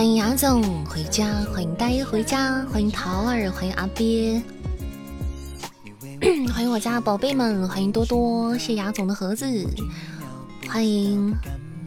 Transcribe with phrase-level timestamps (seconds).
[0.00, 4.40] 欢迎雅总回家，欢迎大爷回家， 欢迎桃儿，欢迎阿鳖，
[6.54, 9.44] 欢迎我家宝贝们，欢迎多多，谢雅总的盒子，
[10.66, 11.36] 欢迎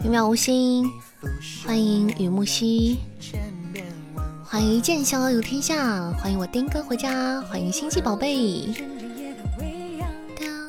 [0.04, 0.88] 渺渺无心，
[1.66, 3.00] 欢迎雨木兮，
[4.44, 8.72] 欢迎剑逍遥游天下，欢迎我丁哥回家，欢迎星际宝贝，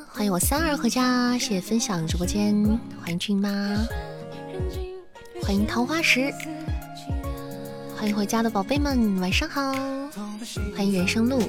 [0.08, 2.54] 欢迎我三儿回家，谢谢分享直播间，
[3.02, 3.76] 欢迎俊妈，
[5.42, 6.32] 欢迎桃花石。
[8.04, 9.72] 欢迎回家的宝贝们，晚上好！
[10.76, 11.40] 欢迎人生路，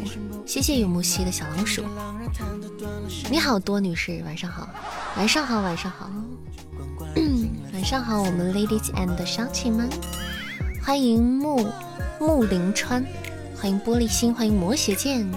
[0.45, 1.83] 谢谢有木兮的小老鼠。
[3.29, 4.65] 你好多女士，晚上好，
[5.17, 6.09] 晚上好，晚上好，
[7.73, 9.89] 晚上好，我们 ladies and 小亲们，
[10.81, 11.67] 欢迎木
[12.21, 13.05] 木林川，
[13.59, 15.29] 欢迎玻璃心，欢迎魔血剑，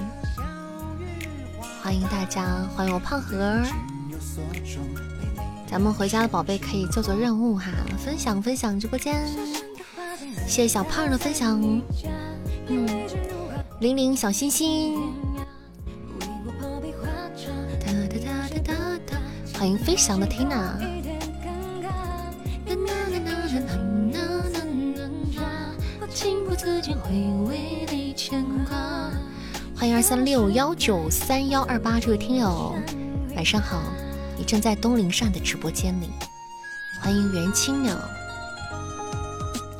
[1.82, 3.60] 欢迎大家，欢迎我胖盒。
[5.68, 9.28] 咱们回家的宝贝可以做做任务哈，分享分享直播间。
[10.46, 11.60] 谢谢小胖的分享，
[12.68, 13.06] 嗯，
[13.80, 14.98] 零零小心心，
[19.54, 20.72] 欢迎飞翔的 Tina，
[29.76, 32.74] 欢迎二三六幺九三幺二八这位听友，
[33.36, 33.82] 晚上好，
[34.36, 36.08] 你正在东林善的直播间里，
[37.00, 37.96] 欢迎元青鸟。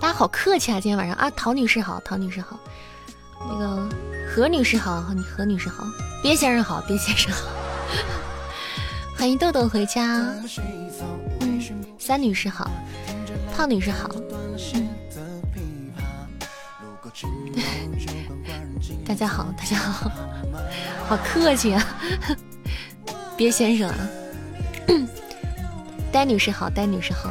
[0.00, 0.78] 大家好客气啊！
[0.80, 2.56] 今天晚上啊，陶女士好，陶女士好，
[3.48, 3.88] 那个
[4.28, 5.84] 何女士好，何女士好，
[6.22, 7.50] 边先生好，边先生好，
[9.16, 10.32] 欢迎豆豆回家。
[11.98, 12.70] 三女士好，
[13.56, 14.08] 胖女士好。
[19.04, 20.10] 大家好，大家好，
[21.08, 21.84] 好客气啊，
[23.36, 23.96] 边先生啊。
[26.12, 27.30] 呆女士好，呆女士好。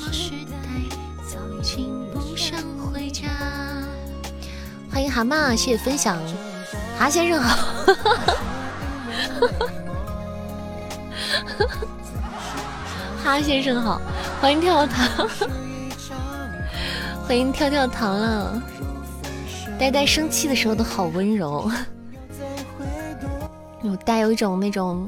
[5.01, 6.15] 欢迎蛤蟆，谢谢分享。
[6.95, 7.57] 蛤先生好，
[13.25, 13.99] 哈先生好，
[14.39, 15.27] 欢迎跳跳糖，
[17.27, 18.61] 欢迎跳跳糖了。
[19.79, 21.67] 呆呆生气的时候都好温柔，
[23.81, 25.07] 有带有一种那种，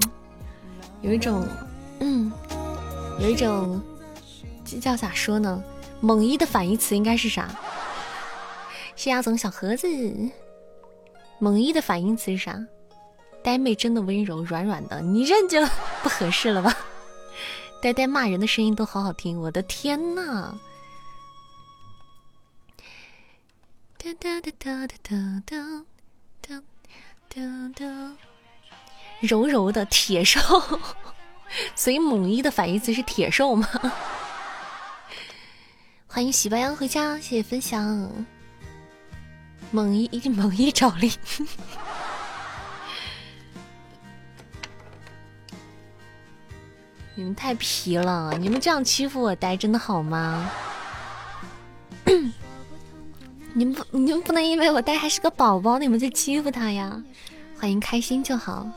[1.03, 1.45] 有一种，
[1.99, 2.31] 嗯，
[3.19, 3.79] 有一种，
[4.65, 5.61] 这叫咋说呢？
[5.99, 7.47] 猛一的反义词应该是啥？
[8.95, 9.87] 谢亚总小盒子，
[11.39, 12.57] 猛一的反义词是啥？
[13.43, 15.61] 呆妹真的温柔软软的，你认就
[16.01, 16.75] 不合适了吧？
[17.81, 20.57] 呆呆骂人的声音都好好听，我的天呐！
[23.97, 25.83] 哒哒哒哒哒哒
[26.41, 26.61] 哒
[27.27, 27.41] 哒
[27.75, 28.15] 哒，
[29.19, 30.39] 柔柔的铁兽，
[31.75, 33.67] 所以猛一的反义词是铁兽吗？
[36.07, 38.25] 欢迎喜白羊回家，谢谢分享。
[39.73, 41.11] 猛一一猛一找力，
[47.15, 48.37] 你们太皮了！
[48.39, 50.47] 你们这样欺负我呆，真的好吗？
[53.53, 57.03] 你们不，你们不能因为我呆还是个宝宝，你们就欺负他呀！
[57.59, 58.69] 欢迎开心就好。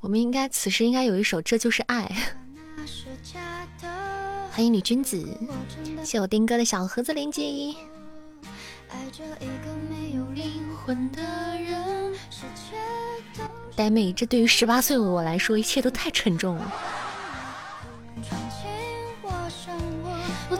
[0.00, 2.04] 我们应该此时应该有一首《这就是爱》。
[4.58, 5.24] 欢迎女君子，
[6.02, 7.72] 谢我丁哥的小盒子连接。
[13.76, 16.74] 呆妹，这对于十八岁的我来说，一切都太沉重了。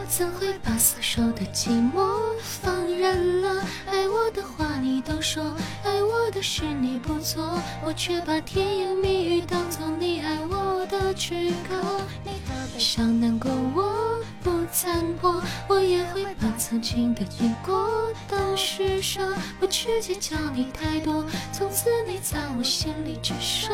[0.09, 3.63] 怎会把死守的寂寞放任了？
[3.85, 12.01] 爱我的话你都说，爱我的事你不做，我却把甜言蜜语当做你爱我的躯壳。
[12.23, 19.21] 你的悲伤难过我不参破，我也会把曾经的经过当施舍，
[19.59, 21.23] 不去计较你太多，
[21.53, 23.71] 从此你在我心里只剩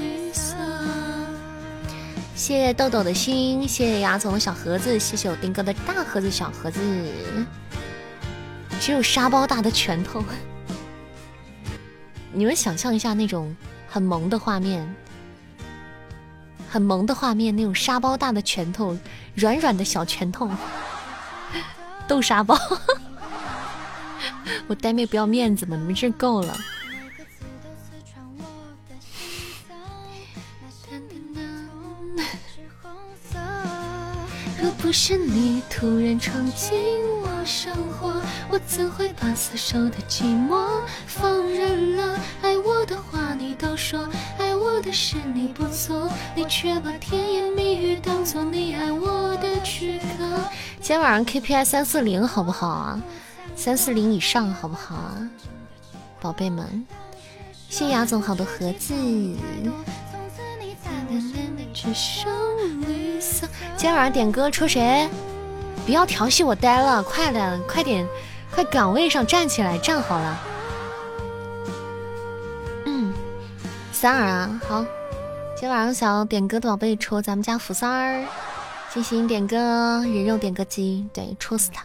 [0.00, 0.56] 绿色。
[2.38, 6.80] 谢谢豆豆的心，谢谢牙总的小盒子，谢谢我丁哥的大盒子小盒子，
[8.78, 10.22] 只有沙包大的拳头。
[12.32, 13.54] 你们想象一下那种
[13.88, 14.88] 很萌的画面。
[16.70, 18.96] 很萌的画面，那种沙包大的拳头，
[19.34, 20.48] 软软的小拳头，
[22.06, 22.56] 豆沙包。
[24.68, 25.76] 我呆妹不要面子吗？
[25.76, 26.56] 你们真够了。
[34.80, 36.78] 不是你突然闯进
[37.20, 38.14] 我生活，
[38.48, 42.18] 我怎会把死守的寂寞放任了？
[42.42, 44.08] 爱我的话你都说，
[44.38, 50.24] 爱我的是你不做，你却把甜言蜜语当做你爱我的躯壳。
[50.80, 53.02] 今天晚上 KPI 三四零好不好啊？
[53.56, 55.28] 三四零以上好不好啊，
[56.20, 56.86] 宝贝们？
[57.68, 58.94] 谢雅总好的盒子。
[61.80, 62.28] 只剩
[62.88, 63.46] 绿色
[63.76, 65.08] 今天晚上点歌抽谁？
[65.86, 68.04] 不要调戏我呆了，快点，快点，
[68.52, 70.40] 快岗位上站起来，站好了。
[72.84, 73.14] 嗯，
[73.92, 74.80] 三儿啊，好，
[75.54, 78.24] 今天晚上想要点歌的宝贝抽咱们家福三儿，
[78.92, 79.56] 进行点歌，
[80.00, 81.84] 人肉点歌机，对，戳死他，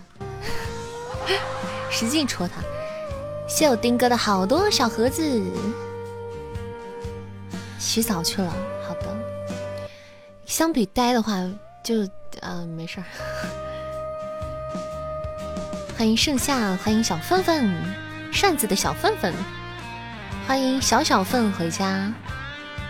[1.91, 2.55] 使劲戳他。
[3.47, 5.39] 谢我丁哥的好多小盒子，
[7.77, 8.51] 洗澡去了，
[10.45, 11.41] 相比呆的话。
[11.83, 12.07] 就
[12.39, 13.05] 呃，没事儿。
[15.97, 17.69] 欢迎盛夏，欢迎小粪粪，
[18.31, 19.33] 扇子的小粪粪，
[20.47, 22.09] 欢迎小小粪回家。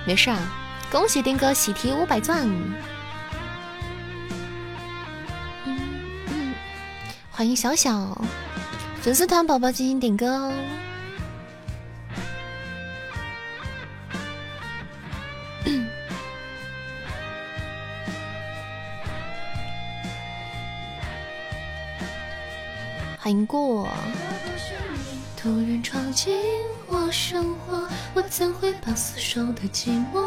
[0.05, 0.38] 没事啊，
[0.91, 2.47] 恭喜丁哥喜提五百钻。
[7.31, 8.15] 欢迎小小
[9.01, 10.53] 粉丝团宝宝进行点歌哦。
[23.24, 23.88] 欢迎过。
[25.38, 26.38] 突然闯进
[26.88, 30.22] 我生活，我怎会把死守的寂寞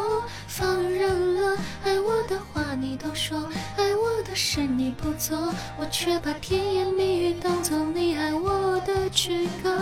[0.47, 1.55] 放任了？
[1.83, 3.37] 爱我的话你都说，
[3.77, 5.37] 爱我的事你不做，
[5.77, 9.77] 我却把甜言蜜语当做你爱我的躯壳。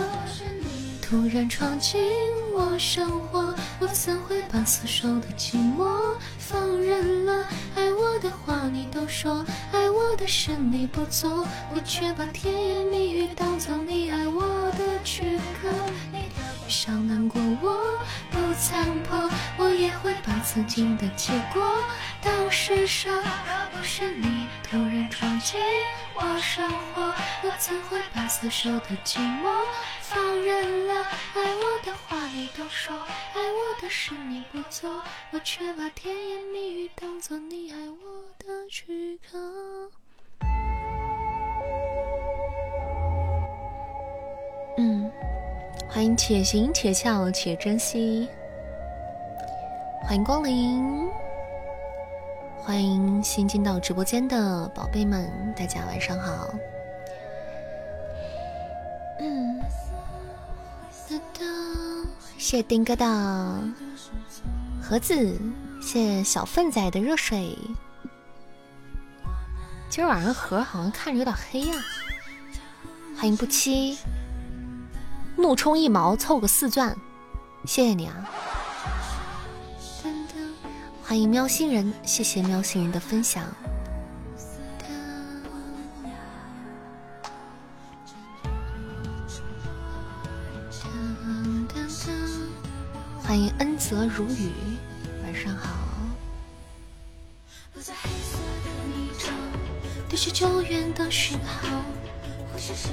[1.08, 2.00] 突然闯进
[2.52, 5.86] 我生活，我怎会把死守的寂寞
[6.36, 7.46] 放任了？
[7.76, 14.42] 爱我的话你都说，爱我的事你不做，我却把甜言蜜语当做你爱我
[14.72, 15.68] 的躯壳。
[16.12, 17.98] 你的伤难过我
[18.30, 21.62] 不参破，我也会把曾经的结果
[22.22, 23.10] 当施舍。
[23.10, 23.22] 若
[23.72, 25.60] 不是你突然闯进
[26.14, 27.02] 我生活，
[27.42, 29.50] 我怎会把死守的寂寞
[30.00, 30.94] 放任了？
[31.34, 39.38] 爱我的话你都说，爱我的事你不做，我却把甜言蜜语当做你爱我的躯壳。
[44.78, 45.10] 嗯，
[45.88, 48.28] 欢迎且行且笑且珍惜，
[50.02, 51.08] 欢迎光临，
[52.58, 56.54] 欢迎新进到直播间的宝贝们，大家晚上好。
[59.20, 59.60] 嗯。
[62.38, 63.60] 谢丁哥的
[64.80, 65.36] 盒子，
[65.82, 67.58] 谢小粪仔的热水。
[69.88, 71.74] 今儿晚上盒好像看着有点黑呀。
[73.16, 73.98] 欢迎不期，
[75.36, 76.96] 怒充一毛凑个四钻，
[77.64, 78.28] 谢谢你啊。
[81.02, 83.44] 欢迎喵星人，谢谢喵星人的分享。
[93.22, 94.50] 欢迎恩泽如雨，
[95.22, 95.76] 晚上好。
[100.08, 100.16] 对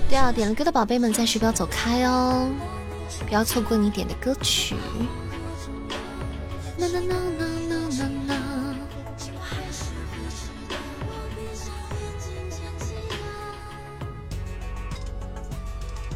[0.10, 2.50] 对啊，点了歌的宝贝们暂时不要走开哦，
[3.28, 4.76] 不要错过你点的歌曲。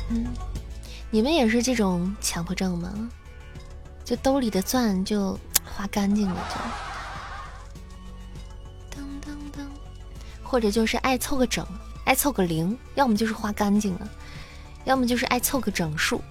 [0.10, 0.26] 嗯，
[1.10, 3.10] 你们也是这种强迫症吗？
[4.06, 6.48] 就兜里的钻就花干净了，
[8.90, 8.98] 就，
[10.42, 11.68] 或者就是爱凑个整，
[12.08, 14.10] 爱凑个零，要么就是花干净了，
[14.86, 16.22] 要么就是爱凑个整数。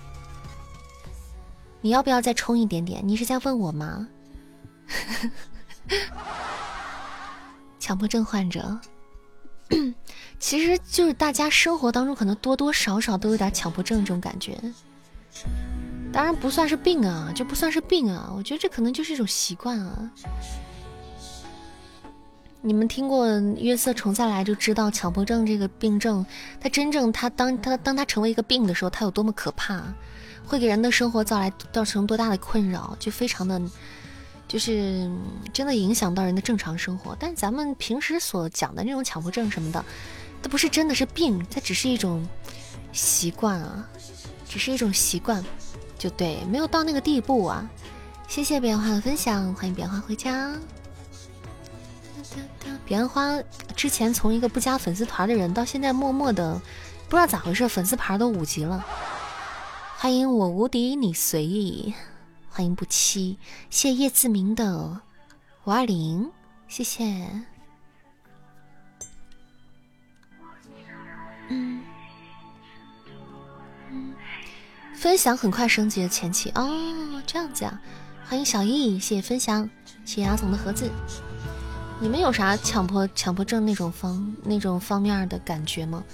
[1.82, 3.06] 你要不要再充一点点？
[3.06, 4.08] 你是在问我吗？
[7.78, 8.80] 强迫症患者，
[10.38, 14.58] 其实就是大家生活当中可能多多少少都有点强迫症这种感觉。
[16.10, 20.10] 当然不算是病啊，这不算是病啊，我觉得这可能就是一种习惯啊。
[22.66, 23.28] 你们听过
[23.60, 26.26] 约瑟虫再来就知道强迫症这个病症，
[26.60, 29.80] 它真正它当它当它成为一个病的时候，它有多么可怕，
[30.44, 33.62] 会给人的生活造来造成多大的困扰，就非常的
[34.48, 35.08] 就是
[35.52, 37.16] 真的影响到人的正常生活。
[37.20, 39.84] 但咱们平时所讲的那种强迫症什么的，
[40.42, 42.26] 它不是真的是病，它只是一种
[42.90, 43.88] 习惯啊，
[44.48, 45.40] 只是一种习惯，
[45.96, 47.70] 就对，没有到那个地步啊。
[48.26, 50.52] 谢谢彼岸花的分享，欢迎彼岸花回家。
[52.84, 53.42] 彼岸花
[53.74, 56.60] 之前从一个不加粉丝团的人，到现在默默的，
[57.08, 58.84] 不知道咋回事，粉丝牌都五级了。
[59.96, 61.94] 欢迎我无敌，你随意。
[62.48, 63.36] 欢迎不期，
[63.68, 65.00] 谢叶自明的
[65.64, 66.30] 五二零，
[66.68, 67.04] 谢谢。
[71.48, 71.82] 嗯
[73.90, 74.14] 嗯，
[74.94, 77.80] 分享很快升级的前期哦，这样子啊。
[78.24, 79.68] 欢迎小易，谢谢分享，
[80.04, 80.90] 谢谢阿总的盒子。
[81.98, 86.04] 你们有啥强迫强迫症那种方那种方面的感觉吗？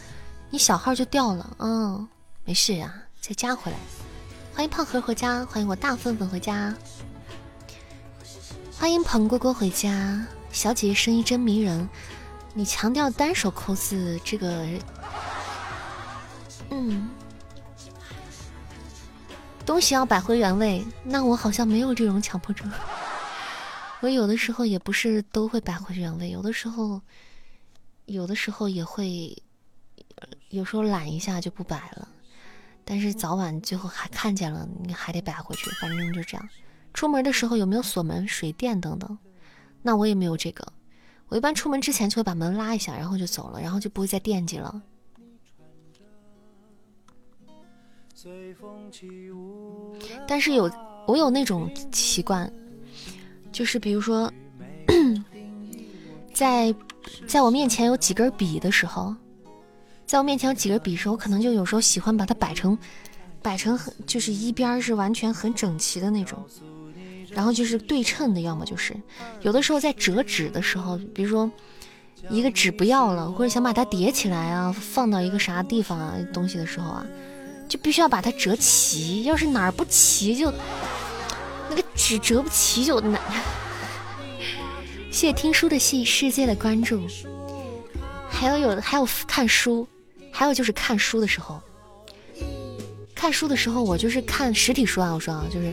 [0.48, 2.08] 你小号就掉了，嗯，
[2.44, 3.78] 没事呀，再加回来。
[4.54, 6.72] 欢迎胖盒回家，欢迎我大粪粪回家，
[8.78, 10.24] 欢迎彭蝈蝈回家。
[10.52, 11.88] 小姐姐声音真迷人，
[12.54, 14.64] 你强调单手扣字这个，
[16.70, 17.10] 嗯，
[19.66, 20.86] 东西要摆回原位。
[21.02, 22.70] 那我好像没有这种强迫症，
[24.02, 27.00] 我有的时候也不是都会摆回原位，有的时候，
[28.06, 29.40] 有的时候也会，
[30.50, 32.08] 有时候懒一下就不摆了。
[32.84, 36.48] 但是早晚最后还看见了，你还得摆回去，反正就这样。
[36.92, 39.16] 出门的时候有没有锁门、水电等等？
[39.82, 40.66] 那我也没有这个。
[41.28, 44.82] 我一般出门之前就会把门拉一下，然后就走了，然后就不会再惦记了。
[50.26, 50.68] 但是有
[51.06, 52.52] 我有那种习惯，
[53.52, 54.32] 就是比如说，
[56.32, 56.74] 在
[57.26, 59.14] 在我面前有几根笔的时候。
[60.04, 62.76] 在我面前有几根笔的时候，我可能就有时候喜欢把它摆成，
[63.40, 66.44] 摆成很就是一边是完全很整齐的那种，
[67.30, 68.94] 然后就是对称的，要么就是
[69.40, 71.50] 有的时候在折纸的时候，比如说
[72.28, 77.06] 一个纸不要了，或者想把它叠起来啊，放到一个啥地方啊东西的时候啊，
[77.66, 80.52] 就必须要把它折齐，要是哪儿不齐就
[81.74, 83.20] 那个纸折不齐就难。
[85.10, 87.00] 谢谢听书的戏世界的关注，
[88.30, 89.86] 还有有还有看书。
[90.34, 91.60] 还有就是看书的时候，
[93.14, 95.12] 看书的时候，我就是看实体书啊。
[95.12, 95.70] 我说啊，就是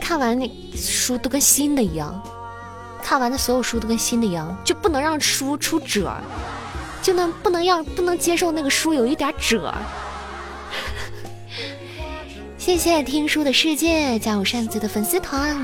[0.00, 2.20] 看完那书都跟新的一样，
[3.04, 6.12] 看完的所有书都跟新的一样，就不能让书出褶，
[7.00, 9.72] 就能不能让不能接受那个书有一点褶。
[12.68, 15.56] 谢谢听书的世界加入扇子的粉丝团，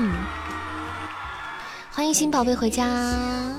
[1.91, 3.55] 欢迎新宝贝回家。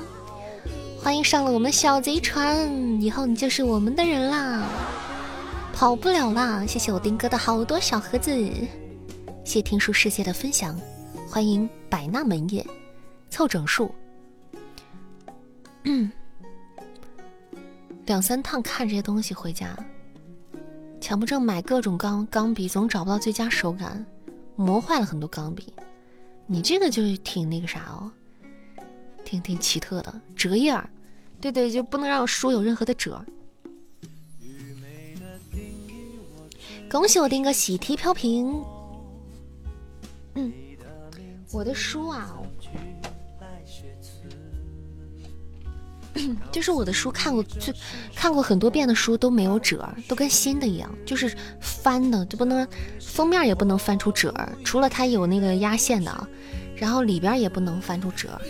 [1.00, 2.68] 欢迎上了我们小贼船，
[3.00, 4.68] 以后你就是我们的人啦，
[5.72, 6.66] 跑不了啦！
[6.66, 8.36] 谢谢我丁哥的好多小盒子，
[9.44, 10.76] 谢听书世界的分享，
[11.30, 12.66] 欢迎百纳门叶，
[13.30, 13.94] 凑整数，
[15.84, 16.10] 嗯，
[18.06, 19.68] 两三趟看这些东西回家，
[21.06, 24.04] 强迫症买各种钢钢笔总找不到最佳手感，
[24.56, 25.72] 磨坏了很多钢笔，
[26.48, 28.10] 你这个就是挺那个啥哦，
[29.24, 30.90] 挺挺奇特的折页儿。
[31.40, 33.24] 对对，就不能让书有任何的褶。
[36.90, 38.60] 恭喜我丁哥喜提飘屏。
[40.34, 40.52] 嗯，
[41.52, 42.36] 我的书啊，
[46.50, 47.74] 就是我的书看过最
[48.14, 52.66] 看过很多遍的书都没有褶，都跟新的一样，就是翻的就不能
[53.00, 56.26] 封面也不能翻出褶，除了它有那个压线的啊，
[56.74, 58.40] 然后里边也不能翻出褶。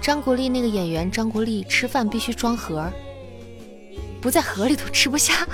[0.00, 2.90] 张国立那个演员张国立吃饭必须装盒，
[4.20, 5.46] 不在盒里头吃不下。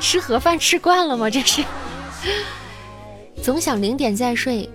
[0.00, 1.30] 吃盒饭吃惯了吗？
[1.30, 1.62] 这是。
[3.42, 4.68] 总想零点再睡，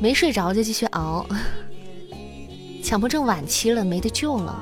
[0.00, 1.26] 没睡着就继续熬。
[2.82, 4.58] 强迫症晚期了，没得救了。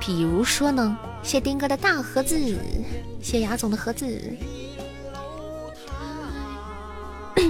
[0.00, 2.58] 比如说呢，谢丁哥的大盒子，
[3.22, 4.20] 谢雅总的盒子。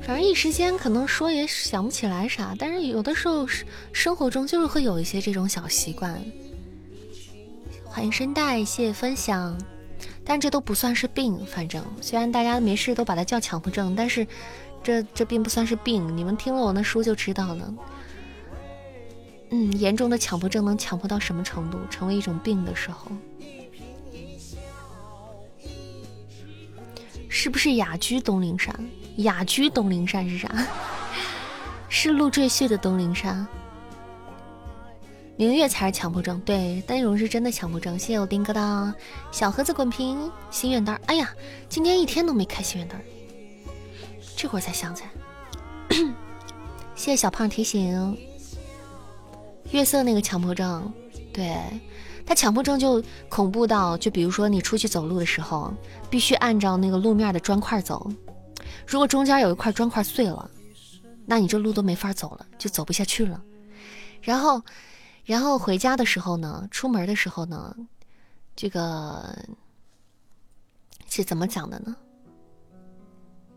[0.00, 3.44] 反正一时间可能说也想不起来啥，但是有的时候
[3.92, 6.22] 生活中就是会有一些这种小习惯。
[7.96, 9.56] 欢迎声带，谢谢分享。
[10.22, 14.26] 但这都不算是病，反正虽然大家没事都把它叫强迫症，但是
[14.82, 16.14] 这这并不算是病。
[16.14, 17.74] 你们听了我那书就知道了。
[19.48, 23.10] 嗯，严重的强迫症能强迫到什么程度，成为一种病的时候，
[27.30, 28.78] 是不是雅居东陵山？
[29.16, 30.54] 雅居东陵山是啥？
[31.88, 33.46] 是陆赘婿的东陵山。
[35.38, 37.98] 明月才是强迫症，对，那种是真的强迫症。
[37.98, 38.94] 谢谢我丁哥的
[39.30, 40.98] 小盒子滚屏心愿单。
[41.04, 41.30] 哎呀，
[41.68, 42.98] 今天一天都没开心愿单，
[44.34, 45.10] 这会儿才想起来。
[46.96, 48.16] 谢谢小胖提醒。
[49.72, 50.90] 月色那个强迫症，
[51.34, 51.54] 对
[52.24, 55.70] 他强迫症就恐怖到，就比如说你出去走路的时候，
[56.08, 58.10] 必须按照那个路面的砖块走，
[58.86, 60.50] 如果中间有一块砖块碎了，
[61.26, 63.38] 那你这路都没法走了，就走不下去了。
[64.22, 64.62] 然后。
[65.26, 67.76] 然后回家的时候呢，出门的时候呢，
[68.54, 69.36] 这个
[71.10, 71.94] 是怎么讲的呢？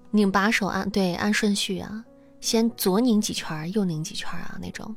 [0.10, 2.04] 拧把手按对按顺序啊，
[2.42, 4.96] 先左拧几圈，右拧几圈啊那种。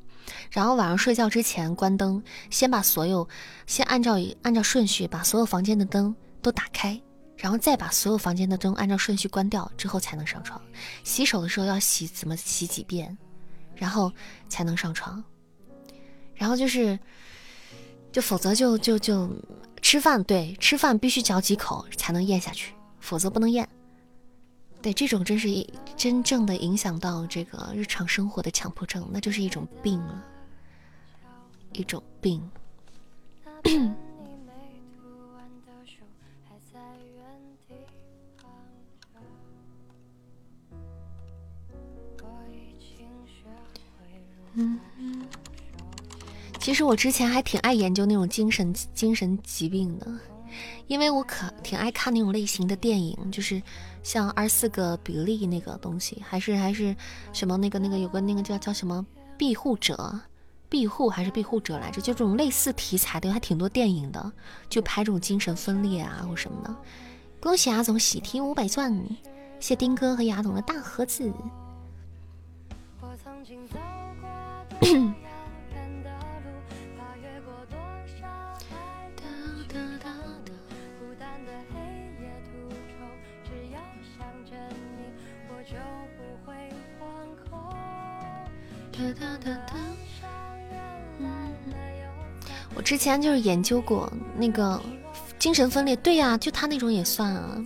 [0.51, 3.29] 然后晚上睡觉之前关灯，先把所有
[3.67, 6.99] 先按照按照顺序把所有房间的灯都打开，
[7.37, 10.59] 然后再把所有房间的灯按照顺序关掉之后才能上床。
[11.05, 13.19] 洗手的时候要洗怎么洗几遍，
[13.77, 14.11] 然后
[14.49, 15.23] 才能上床。
[16.43, 16.99] 然后就是，
[18.11, 19.31] 就否则就就就
[19.81, 23.69] 吃饭，对，吃饭必须嚼几口才能咽下去，否则不能咽。
[24.83, 30.25] 对，这种真是一真正的影响到这个日常生活的强迫症，那就是一种病了，
[31.75, 32.43] 一种病。
[44.55, 44.81] 嗯。
[46.63, 50.07] 其实我之前还挺爱研究那种精神精神疾病的，
[50.87, 53.61] 因为我可挺爱看那种类型的电影，就是
[54.05, 56.95] 像二十四个比利那个东西，还是还是
[57.33, 59.05] 什么那个那个有个那个叫叫什么
[59.37, 60.21] 庇护者，
[60.69, 62.01] 庇护还是庇护者来着？
[62.01, 64.33] 就这种类似题材的还挺多电影的，
[64.69, 66.73] 就拍这种精神分裂啊或什么的。
[67.41, 69.05] 恭喜阿总喜提五百钻，
[69.59, 71.33] 谢丁哥和牙总的大盒子。
[92.83, 94.81] 之前就是研究过那个
[95.39, 97.65] 精神分裂，对呀，就他那种也算啊。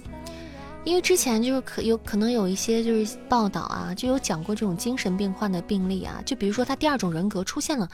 [0.84, 7.88] 因为之前就是可有可能有一些就是报道啊，就有讲过这种精神病患的病例啊，就比如说他第二种人格出现了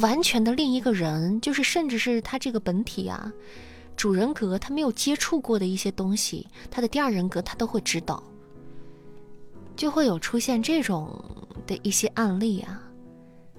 [0.00, 3.32] 完全的另一个人，就是甚至是他这个本体啊，
[3.96, 8.22] 主人格他没有接触过的一些东西，他的第二人格他都会知道，
[9.74, 11.24] 就会有出现这种
[11.66, 12.82] 的一些案例啊。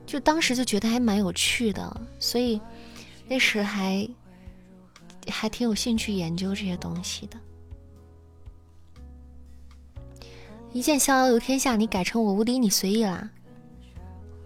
[0.05, 2.61] 就当时就觉得还蛮有趣的，所以
[3.27, 4.07] 那时还
[5.29, 7.37] 还挺有兴趣研究这些东西的。
[10.73, 13.29] 一见逍遥游天下，你改成我无敌，你随意啦。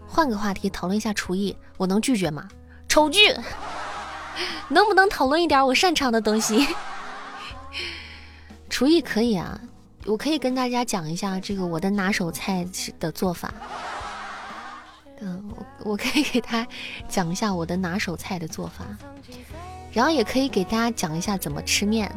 [0.07, 2.47] 换个话题讨论一下厨艺，我能拒绝吗？
[2.87, 3.33] 丑剧，
[4.69, 6.67] 能不能讨论一点我擅长的东西？
[8.69, 9.59] 厨艺可以啊，
[10.05, 12.65] 我可以跟大家讲一下这个我的拿手菜
[12.99, 13.53] 的做法。
[15.21, 16.67] 嗯，我我可以给他
[17.07, 18.85] 讲一下我的拿手菜的做法，
[19.93, 22.11] 然后也可以给大家讲一下怎么吃面。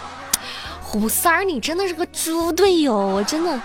[0.82, 3.60] 虎三儿，你真的是个猪队友，我真的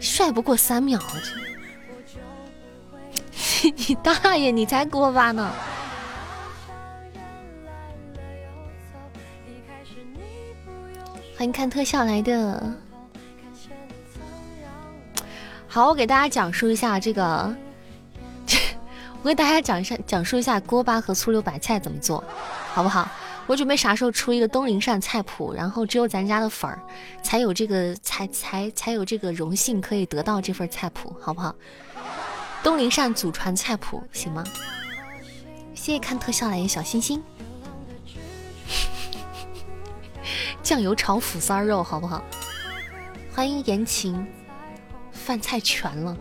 [0.00, 1.00] 帅不过三秒。
[3.62, 5.52] 你大爷，你才锅巴呢！
[11.36, 12.85] 欢迎看特效来的。
[15.76, 17.54] 好，我给大家讲述一下这个，
[19.20, 22.24] 我给大家讲一下，讲述一下锅巴和醋溜白菜怎么做，
[22.72, 23.06] 好不好？
[23.46, 26.80] 我准备啥时候出一个东林善菜谱，然后只有咱家的粉儿
[27.22, 31.54] 才有这个，才才才有这个荣幸可以得到这份菜谱，好不好？
[32.62, 34.42] 东林善祖传菜谱，行吗？
[35.74, 37.22] 谢谢看特效来的小心心，
[40.62, 42.24] 酱油炒腐三肉，好不好？
[43.34, 44.26] 欢迎言情。
[45.26, 46.16] 饭菜全了，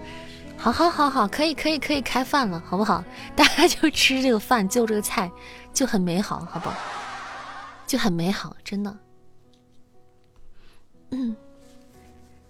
[0.57, 3.03] 好好好好，可以可以可以开饭了，好不好？
[3.37, 5.31] 大家就吃这个饭，就这个菜，
[5.71, 6.75] 就很美好，好不好？
[7.85, 8.97] 就很美好，真的。
[11.11, 11.35] 嗯，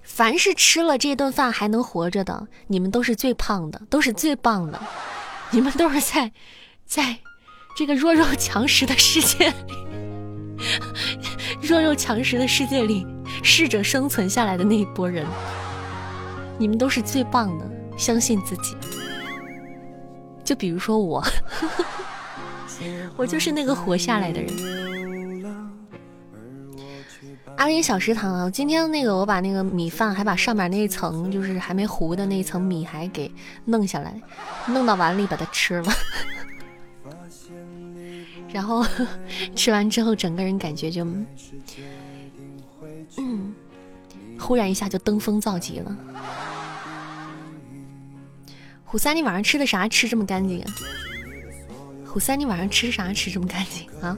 [0.02, 4.82] 凡是吃了这顿饭还能活着的，你们都是最胖的，都是最棒的，
[5.52, 6.32] 你们都是在
[6.86, 7.18] 在
[7.76, 10.58] 这个弱肉强食的世界里，
[11.62, 13.06] 弱肉强食的世界里
[13.44, 15.28] 适者生存下来的那一波人。
[16.58, 17.66] 你们都是最棒的，
[17.98, 18.76] 相信自己。
[20.44, 21.24] 就比如说我，
[23.18, 24.54] 我就是那个活下来的人。
[27.58, 33.32] 阿林小食堂啊，今天那个我把那个米饭还把上面那一层就是还没糊的那一层米还给
[33.64, 34.22] 弄下来，
[34.68, 35.92] 弄到碗里把它吃了。
[38.52, 38.86] 然后
[39.56, 41.06] 吃完之后，整个人感觉就，
[43.18, 43.54] 嗯，
[44.46, 45.98] 忽然一下就登峰造极了。
[48.84, 49.88] 虎三，你晚上吃的啥？
[49.88, 50.64] 吃这么干净？
[52.06, 53.12] 虎三，你晚上吃啥？
[53.12, 54.16] 吃这么干净啊？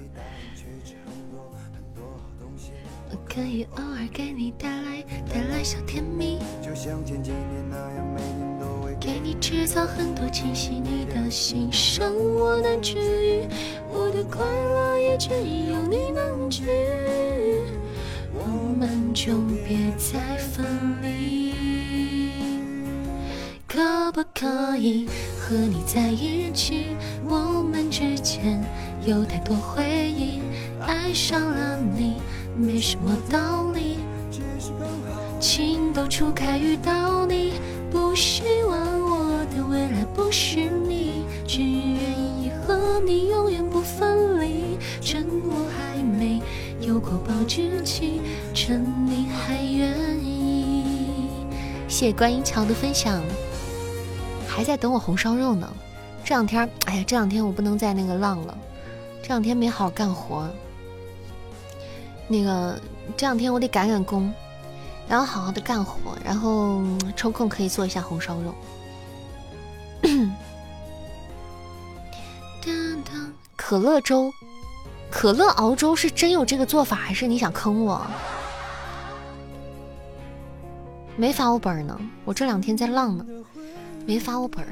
[3.09, 5.01] 我可以偶尔给你带来
[5.33, 6.39] 带来小甜蜜，
[8.99, 10.71] 给你制造很多惊喜。
[10.71, 13.47] 你的心伤我难治愈，
[13.89, 17.61] 我的快乐也只有你能给予，
[18.39, 20.65] 我们就别再分
[21.01, 21.53] 离。
[23.67, 26.95] 可不可以和你在一起？
[27.27, 28.63] 我们之间
[29.05, 30.39] 有太多回忆，
[30.81, 32.15] 爱上了你
[32.57, 33.97] 没什么道理。
[35.39, 37.53] 情窦初开遇到你，
[37.91, 41.99] 不希望我的未来不是你，只愿
[42.41, 43.66] 意和你永远
[47.17, 48.21] 保质期，
[48.53, 51.29] 趁你还愿意。
[51.87, 53.21] 谢谢观音桥的分享。
[54.47, 55.71] 还在等我红烧肉呢，
[56.23, 58.57] 这两天，哎呀，这两天我不能再那个浪了，
[59.21, 60.47] 这两天没好好干活，
[62.27, 62.79] 那个
[63.15, 64.33] 这两天我得赶赶工，
[65.07, 66.81] 然后好好的干活，然后
[67.15, 68.55] 抽空可以做一下红烧肉。
[73.55, 74.31] 可乐粥，
[75.09, 78.05] 可乐熬粥是真有这个做法，还是你想坑我？
[81.15, 83.25] 没发我本呢，我这两天在浪呢。
[84.05, 84.65] 没发我本，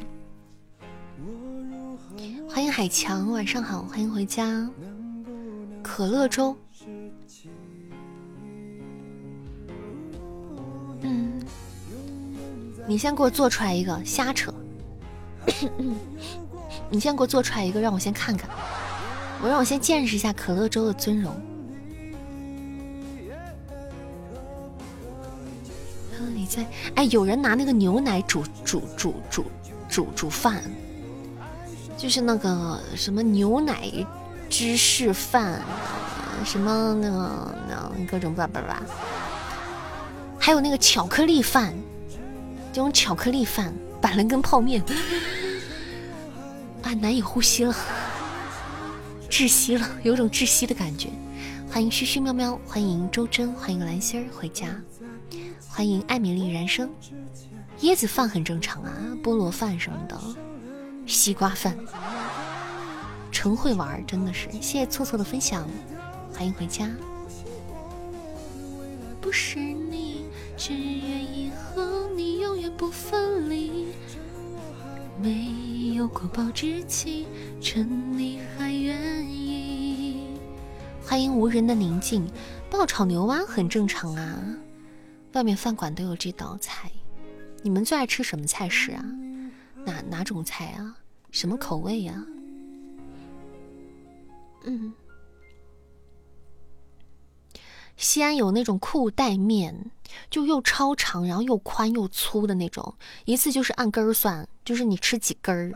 [2.48, 4.70] 欢迎海强，晚上好，欢迎回家。
[5.84, 6.56] 可乐粥，
[11.02, 11.34] 嗯，
[12.88, 14.54] 你先给我做出来一个，瞎扯。
[16.90, 18.50] 你先给我做出来一个，让我先看看，
[19.42, 21.36] 我让我先见识一下可乐粥的尊容。
[26.34, 29.46] 你在哎，有人拿那个牛奶煮煮煮煮
[29.90, 30.62] 煮煮饭，
[31.98, 33.90] 就是那个什么牛奶
[34.50, 35.62] 芝士饭，
[36.44, 38.82] 什么那个那各种叭叭叭，
[40.40, 41.74] 还有那个巧克力饭，
[42.74, 44.84] 这种巧克力饭板蓝根泡面，
[46.84, 47.76] 啊，难以呼吸了，
[49.36, 51.10] 窒息了，有种窒息的感觉。
[51.70, 54.82] 欢迎嘘嘘喵喵，欢迎周真，欢迎蓝心儿回家。
[55.68, 56.90] 欢迎艾米丽燃生，
[57.82, 60.18] 椰子饭很正常啊，菠萝饭什么的，
[61.06, 61.78] 西瓜饭，
[63.30, 65.68] 纯会玩，真的是，谢谢错错的分享，
[66.34, 66.90] 欢迎回家。
[69.20, 73.88] 不是你，只愿意和你永远不分离，
[75.22, 77.26] 没有过保质期，
[77.62, 80.28] 趁你还愿意。
[81.02, 82.30] 欢迎无人的宁静，
[82.70, 84.44] 爆炒牛蛙很正常啊。
[85.34, 86.92] 外面饭馆都有这道菜，
[87.62, 89.06] 你们最爱吃什么菜式啊？
[89.86, 90.98] 哪哪种菜啊？
[91.32, 92.26] 什么口味呀？
[94.64, 94.94] 嗯，
[97.96, 99.92] 西安有那种裤带面，
[100.30, 102.94] 就又超长，然后又宽又粗的那种，
[103.26, 105.72] 一次就是按根儿算，就是你吃几根儿，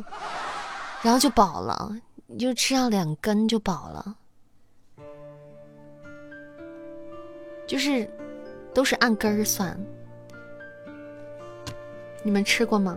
[1.02, 1.96] 然后就饱了，
[2.28, 4.16] 你就吃上两根就饱了，
[7.68, 8.10] 就是。
[8.72, 9.78] 都是按根儿算，
[12.24, 12.96] 你们吃过吗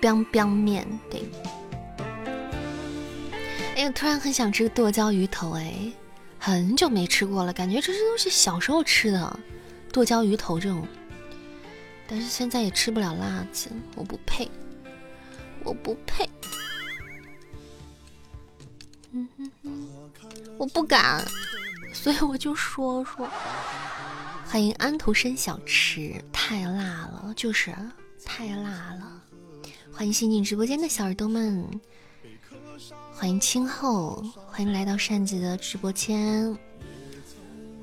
[0.00, 1.28] ？biang biang 面，对。
[3.76, 5.92] 哎呀，突然很想吃剁椒鱼头，哎，
[6.38, 9.40] 很久没吃过了，感觉这些都是小时候吃的
[9.92, 10.86] 剁椒鱼头这种，
[12.06, 14.50] 但是现在也吃不了辣子，我不配，
[15.64, 16.28] 我不配。
[19.12, 19.88] 嗯哼哼，
[20.58, 21.24] 我不敢，
[21.92, 23.28] 所以我就说说。
[24.46, 27.74] 欢迎安徒生小吃，太辣了，就是
[28.24, 29.22] 太辣了。
[29.92, 31.80] 欢迎新进直播间的小耳朵们，
[33.20, 36.56] 欢迎清后，欢迎来到扇子的直播间，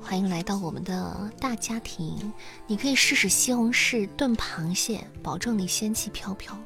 [0.02, 2.32] 欢迎来到我们的大家庭。
[2.66, 6.58] 你可以试试西红柿炖螃蟹，保证你仙气飘飘。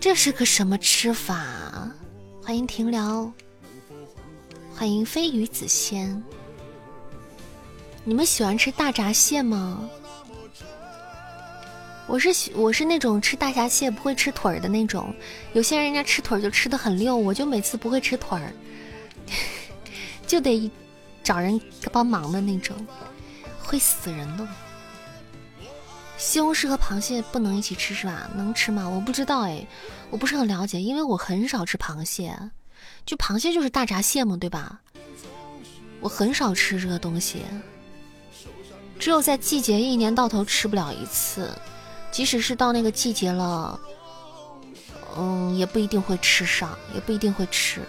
[0.00, 1.88] 这是个什么吃法？
[2.42, 3.32] 欢迎停聊。
[4.74, 6.20] 欢迎飞鱼子仙，
[8.02, 9.88] 你们喜欢吃大闸蟹吗？
[12.10, 15.14] 我是我是那种吃大闸蟹不会吃腿儿的那种，
[15.52, 18.52] 有些人家吃腿儿就吃的很溜，我就每次不会吃腿儿，
[20.26, 20.68] 就得
[21.22, 21.58] 找人
[21.92, 22.76] 帮忙的那种，
[23.62, 24.44] 会死人的。
[26.18, 28.28] 西红柿和螃蟹不能一起吃是吧？
[28.34, 28.88] 能吃吗？
[28.88, 29.64] 我不知道哎，
[30.10, 32.36] 我不是很了解，因为我很少吃螃蟹，
[33.06, 34.80] 就螃蟹就是大闸蟹嘛，对吧？
[36.00, 37.42] 我很少吃这个东西，
[38.98, 41.56] 只有在季节一年到头吃不了一次，
[42.10, 43.78] 即使是到那个季节了，
[45.16, 47.80] 嗯，也不一定会吃上，也不一定会吃。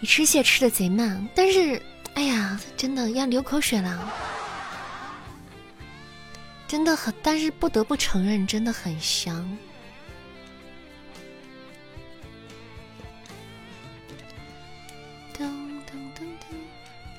[0.00, 1.82] 你吃蟹吃的贼慢，但是，
[2.14, 4.12] 哎呀，真的要流口水了。
[6.66, 9.58] 真的很，但是不得不承认，真的很香。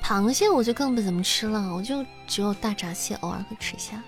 [0.01, 4.03] 螃蟹我就更不怎么吃了，我就只有大闸蟹偶尔会吃一下。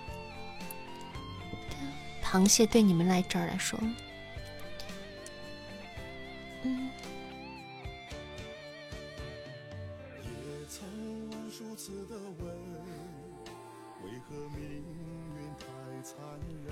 [2.34, 3.78] 螃蟹对你们来这儿来说，
[6.64, 6.90] 嗯。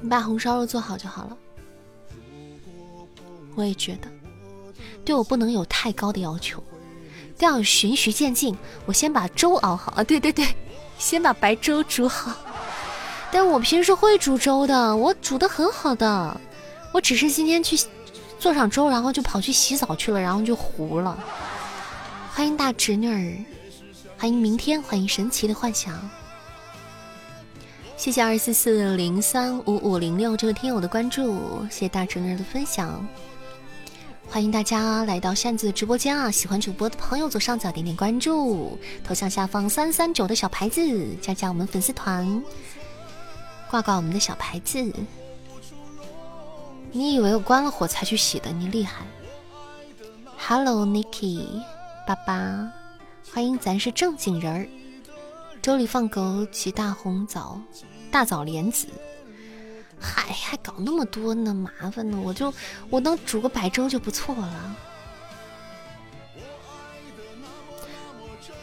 [0.01, 1.39] 你把红烧肉做好就好了。
[3.55, 4.09] 我也觉得，
[5.05, 6.61] 对我不能有太高的要求，
[7.39, 8.57] 都要循序渐进。
[8.85, 10.45] 我先把粥熬好啊，对对对，
[10.99, 12.37] 先把白粥煮好。
[13.33, 16.41] 但我平时会煮粥的，我煮的很好的。
[16.93, 17.77] 我只是今天去
[18.39, 21.19] 做上粥，然后就跑去洗澡去了，然后就糊了。
[22.35, 23.45] 欢迎大侄女儿，
[24.19, 25.99] 欢迎明天，欢迎神奇的幻想。
[27.97, 33.07] 谢谢二四四零三五五零六这位听友的关注，谢谢大侄女的分享，
[34.29, 36.31] 欢迎大家来到扇子的直播间啊！
[36.31, 40.83] 喜欢主播的朋友左上角点点关注，头像下方三三九的小牌子
[41.23, 42.43] 加加我们粉丝团，
[43.73, 44.93] 挂挂我们的小牌子。
[46.91, 48.53] 你以为我关了火才去洗的？
[48.53, 49.07] 你厉害
[50.37, 51.47] ！Hello Nicky，
[52.07, 52.71] 爸爸，
[53.33, 54.69] 欢迎咱是正经人儿，
[55.63, 57.59] 粥里放枸杞大红枣。
[58.11, 58.87] 大枣莲子，
[59.99, 62.21] 嗨，还搞那么多呢，麻烦呢。
[62.23, 62.53] 我就
[62.91, 64.77] 我能煮个白粥就不错了。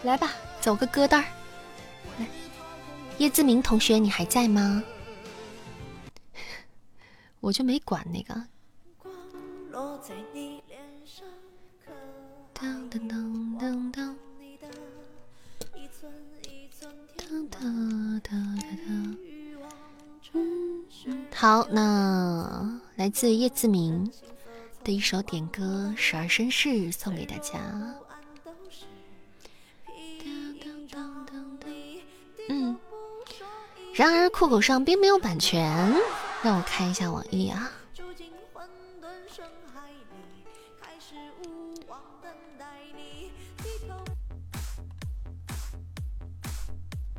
[0.04, 1.26] 来吧，走个歌单儿。
[2.19, 2.28] 来，
[3.17, 4.84] 叶志明同学，你还在吗？
[7.39, 8.34] 我就没管那个。
[12.54, 14.15] 当当当当当。
[17.17, 19.17] 当当当当。
[21.34, 24.12] 好，那来自叶自明
[24.84, 27.60] 的一首点歌《十二绅士》送给大家。
[32.49, 32.78] 嗯，
[33.93, 35.95] 然而酷狗上并没有版权，
[36.41, 37.69] 让我看一下网易啊。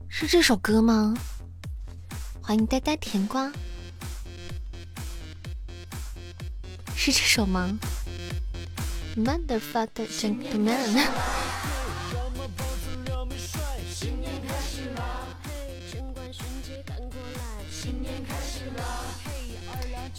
[0.09, 1.15] 是这首歌吗？
[2.43, 3.51] 欢迎呆呆甜瓜，
[6.97, 7.79] 是这首吗
[9.17, 11.07] ？Motherfucker gentleman，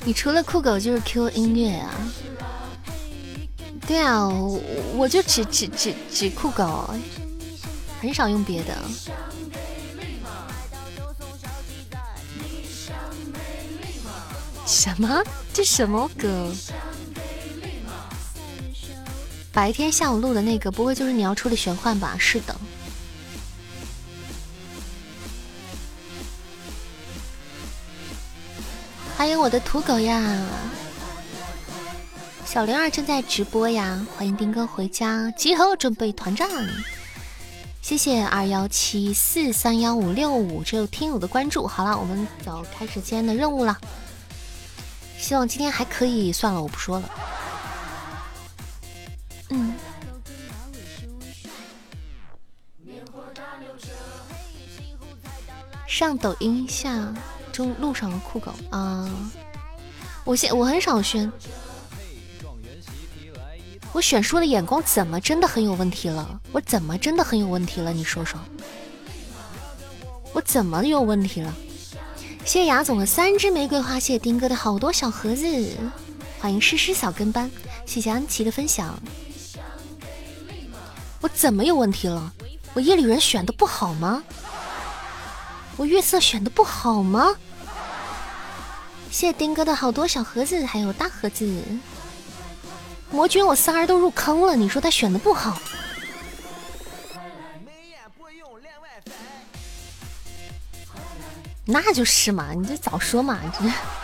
[0.03, 1.91] 你除了酷狗就是 Q 音乐啊？
[3.87, 4.27] 对啊，
[4.95, 6.89] 我就只只只只酷狗，
[7.99, 8.75] 很少用别的。
[14.65, 15.21] 什么？
[15.53, 16.51] 这什么歌？
[19.51, 22.15] 白天下午录的那个，不会就是你要出的玄幻吧？
[22.17, 22.55] 是的。
[29.21, 30.19] 欢迎我的土狗呀！
[32.43, 34.03] 小灵儿正在直播呀！
[34.17, 36.49] 欢迎丁哥回家，集合准备团战。
[37.83, 41.67] 谢谢二幺七四三幺五六五这位听友的关注。
[41.67, 43.77] 好了，我们走开始今天的任务了。
[45.19, 47.09] 希望今天还可以，算了，我不说了。
[49.49, 49.75] 嗯。
[55.85, 57.13] 上抖音下
[57.51, 59.09] 中路上的酷狗啊！
[60.23, 61.31] 我现我很少选，
[63.91, 66.39] 我选书的眼光怎么真的很有问题了？
[66.51, 67.91] 我怎么真的很有问题了？
[67.91, 68.39] 你说说，
[70.33, 71.53] 我怎么有问题了？
[72.45, 75.77] 谢谢雅总的三支玫瑰花，谢谢丁哥的好多小盒子，
[76.39, 77.51] 欢迎诗诗小跟班，
[77.85, 78.97] 谢谢安琪的分享。
[81.19, 82.33] 我怎么有问题了？
[82.73, 84.23] 我夜里人选的不好吗？
[85.77, 87.35] 我月色选的不好吗？
[89.09, 91.63] 谢谢丁哥的好多小盒子，还有大盒子。
[93.09, 95.59] 魔君，我仨人都入坑了，你说他选的不好？
[101.65, 104.00] 那就是嘛，你就早说嘛，这。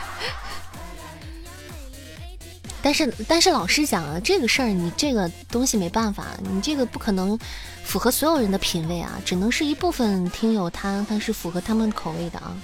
[2.88, 7.38] 但是但是老实讲啊，这个事儿你这个东西没办法，你这个不可能
[7.84, 12.56] 符合所有人的品味啊，只能是一部分听友他他是符合他们口味的啊，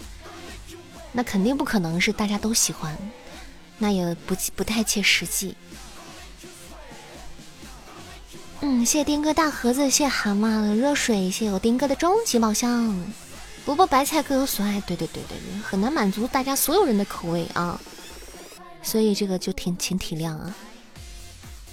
[1.12, 2.98] 那肯定不可能是大家都喜欢，
[3.78, 5.58] 那也不不太切实际。
[8.62, 12.98] 嗯，谢谢丁哥大盒子，谢谢蛤蟆的热水，谢谢我丁哥的终极宝箱，
[13.66, 17.78] 不过白菜各有所爱，对对对对对，很难满足大家所有人的口味啊。
[18.84, 20.54] 所以这个就挺请体谅啊！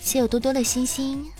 [0.00, 1.30] 谢我多多的星星。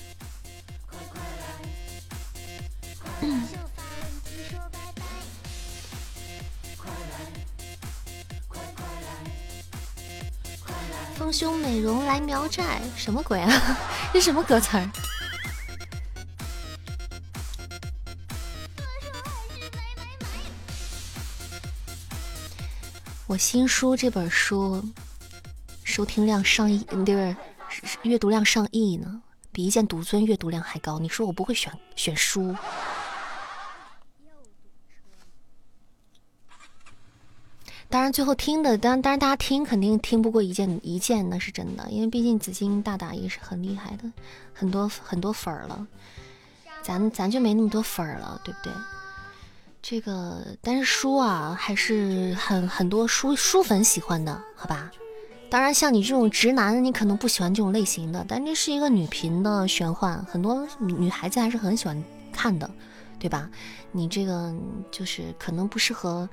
[11.15, 13.79] 丰胸美容来苗寨，什么鬼啊？
[14.13, 14.91] 这什么歌词儿？
[23.27, 24.85] 我新书这本书。
[25.91, 27.37] 收听量上亿，对不对
[28.03, 31.01] 阅读量上亿呢，比一剑独尊阅读量还高。
[31.01, 32.55] 你说我不会选选书？
[37.89, 44.05] 当然，最后听的，当然，当然，大家听肯定听不过一剑一剑，那是真的，因为毕竟紫金大大也是很厉害的，
[44.55, 45.85] 很多很多粉儿了，
[46.83, 48.73] 咱咱就没那么多粉儿了，对不对？
[49.83, 54.89] 这个，但是书啊，还是很很多书书粉喜欢的，好吧？
[55.51, 62.71] 当然，像你这种直男，你可能不喜欢这种类型的，但这是一个女频的玄幻，很多女孩子还是很喜欢看的，
[63.19, 63.51] 对吧？
[63.91, 64.55] 你这个
[64.93, 66.29] 就是可能不适合，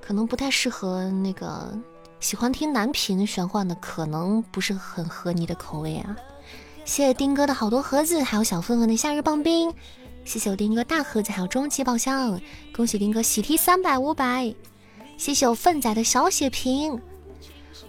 [0.00, 1.78] 可能不太适合那个
[2.18, 6.16] 喜欢听男频玄幻的，可能不是很合你的口味啊。
[6.86, 9.70] 谢谢丁哥的好多盒子，还有小份份的夏日棒冰，
[10.24, 12.40] 谢谢我丁哥大盒子，还有终极宝箱，
[12.74, 14.54] 恭喜丁哥喜提三百五百，
[15.18, 16.98] 谢谢我粪仔的小血瓶。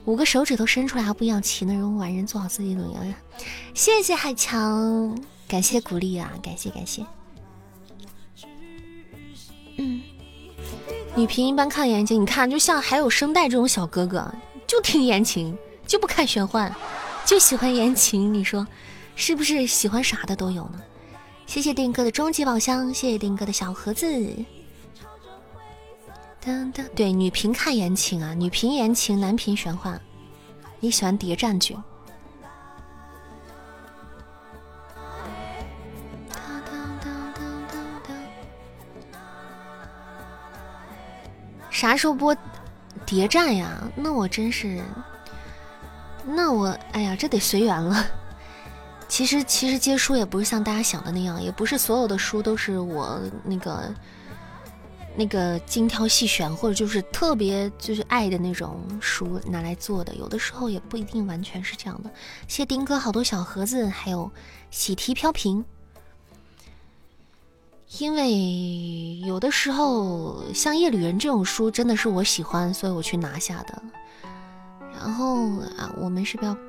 [0.05, 3.13] 五个手指头伸出来还不一样齐呢，人完人做好自己努力。
[3.73, 7.05] 谢谢海强，感谢鼓励啊，感谢感谢。
[9.77, 10.01] 嗯，
[11.15, 14.29] 女频一般看言情，你看就像还有声带这种小哥哥，
[14.67, 16.73] 就听言情，就不看玄幻，
[17.25, 18.67] 就喜欢言情，你说
[19.15, 19.65] 是不是？
[19.65, 20.81] 喜欢啥的都有呢。
[21.45, 24.05] 谢谢丁哥的终极宝箱，谢谢丁哥的小盒子。
[26.93, 29.99] 对，女频看言情啊，女频言情，男频玄幻。
[30.81, 31.77] 你喜欢谍战剧？
[41.69, 42.35] 啥时候播
[43.05, 43.81] 谍战呀？
[43.95, 44.83] 那我真是，
[46.25, 48.05] 那我哎呀，这得随缘了。
[49.07, 53.93] 其实，其实接书也不是像大家想的那样，也不是所有的书都是我那个。
[55.15, 62.11] 那个精挑细选，或者就是特别就是爱的那种书拿来做的，有的时候也不一定完全是这样的。
[62.47, 64.31] 谢丁哥好多小盒子，还有
[64.71, 65.63] 喜提飘屏。
[67.99, 73.83] 因为有的时候像夜旅人这种书真的是我喜欢，所以我去拿下的。
[74.93, 76.57] 然后啊，我们是不要。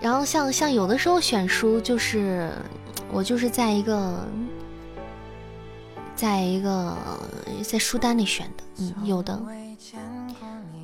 [0.00, 2.50] 然后像像有的时候选书就是。
[3.14, 4.26] 我就是在一个，
[6.16, 6.96] 在一个
[7.62, 9.40] 在书单里选的，嗯，有的，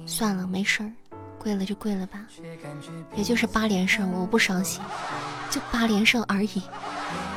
[0.06, 0.92] 算了，没事儿，
[1.40, 2.24] 贵了就贵了吧，
[3.16, 4.80] 也就是八连胜，我不伤心，
[5.50, 6.62] 就八连胜而已。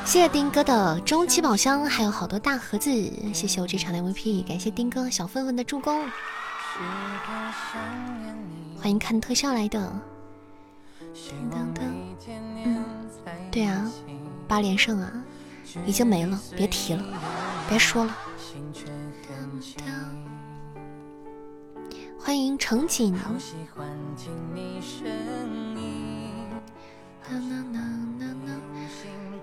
[0.05, 2.91] 谢谢丁哥的终极宝箱，还有好多大盒子，
[3.33, 6.05] 谢谢我这场的 MVP，感谢丁哥小分分的助攻，
[8.79, 9.91] 欢迎看特效来的，
[12.63, 12.85] 嗯，
[13.49, 13.91] 对啊。
[14.53, 15.11] 八连胜啊，
[15.83, 17.03] 已经没了，别提了，
[17.67, 18.15] 别说了。
[22.19, 23.17] 欢迎程锦，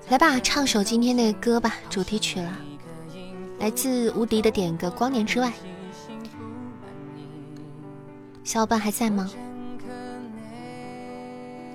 [0.09, 2.57] 来吧，唱首今天的歌吧，主题曲了，
[3.59, 5.49] 来自无敌的点歌《光年之外》。
[8.45, 9.29] 小伙伴还在吗？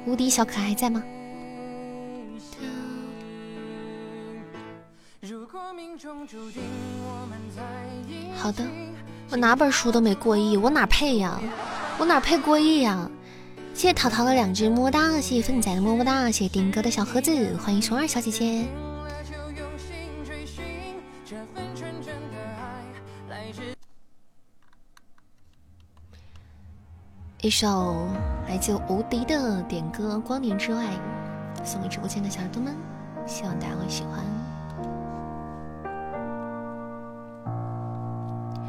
[0.06, 1.04] 无敌小可爱在吗？
[8.36, 8.66] 好的，
[9.30, 11.40] 我哪本书都没过亿，我哪配呀？
[11.98, 13.10] 我哪配过亿呀？
[13.74, 18.68] 谢谢淘淘的两只么么哒，谢谢粪仔的么么哒，谢谢丁哥的小盒子，欢迎熊二小姐姐。
[27.42, 28.10] 一首
[28.50, 30.84] 来自无敌的点歌《光年之外》，
[31.66, 32.76] 送给直播间的小耳朵们，
[33.26, 34.35] 希望大家会喜欢。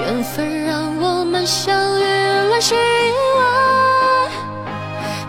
[0.00, 2.04] 缘分让我们相遇，
[2.48, 3.44] 乱世以外，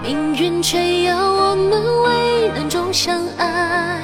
[0.01, 4.01] 命运却要我们危难中相爱。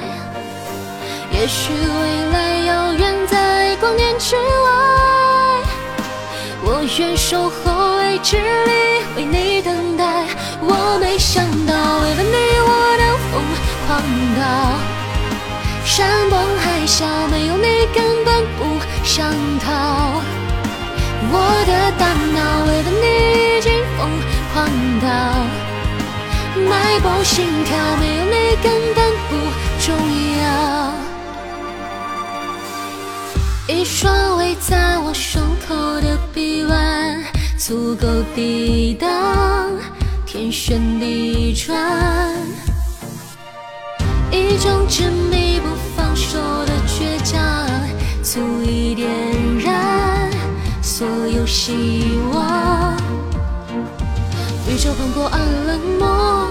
[1.32, 4.42] 也许未来遥远在光年之外。
[6.64, 10.26] 我愿守候未知里，为你等待。
[10.60, 12.70] 我没想到，为了你我
[13.02, 13.32] 能疯
[13.84, 13.88] 狂
[14.38, 14.42] 到
[15.84, 20.22] 山崩海啸，没有你根本不想逃。
[21.30, 21.34] 我
[21.66, 22.02] 的大
[22.34, 23.06] 脑为了你
[23.56, 24.00] 已经疯
[24.52, 24.56] 狂
[25.00, 25.06] 到
[26.68, 26.70] 脉
[27.00, 27.70] 搏心跳，
[28.00, 28.98] 没有你根本
[29.28, 29.30] 不
[29.80, 29.86] 重
[30.42, 30.42] 要。
[33.68, 37.22] 一双围在我胸口的臂弯，
[37.56, 39.08] 足够抵挡
[40.26, 41.76] 天旋地转。
[44.30, 47.40] 一种执迷不放手的倔强，
[48.22, 49.08] 足以点
[49.60, 50.01] 燃
[51.02, 52.96] 所有希望。
[54.68, 55.36] 宇宙磅礴而
[55.66, 56.46] 冷漠，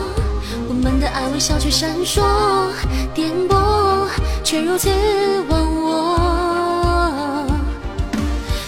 [0.67, 2.21] 我们的爱微笑却闪烁，
[3.13, 4.09] 颠簸
[4.43, 4.89] 却如此
[5.47, 7.47] 忘我。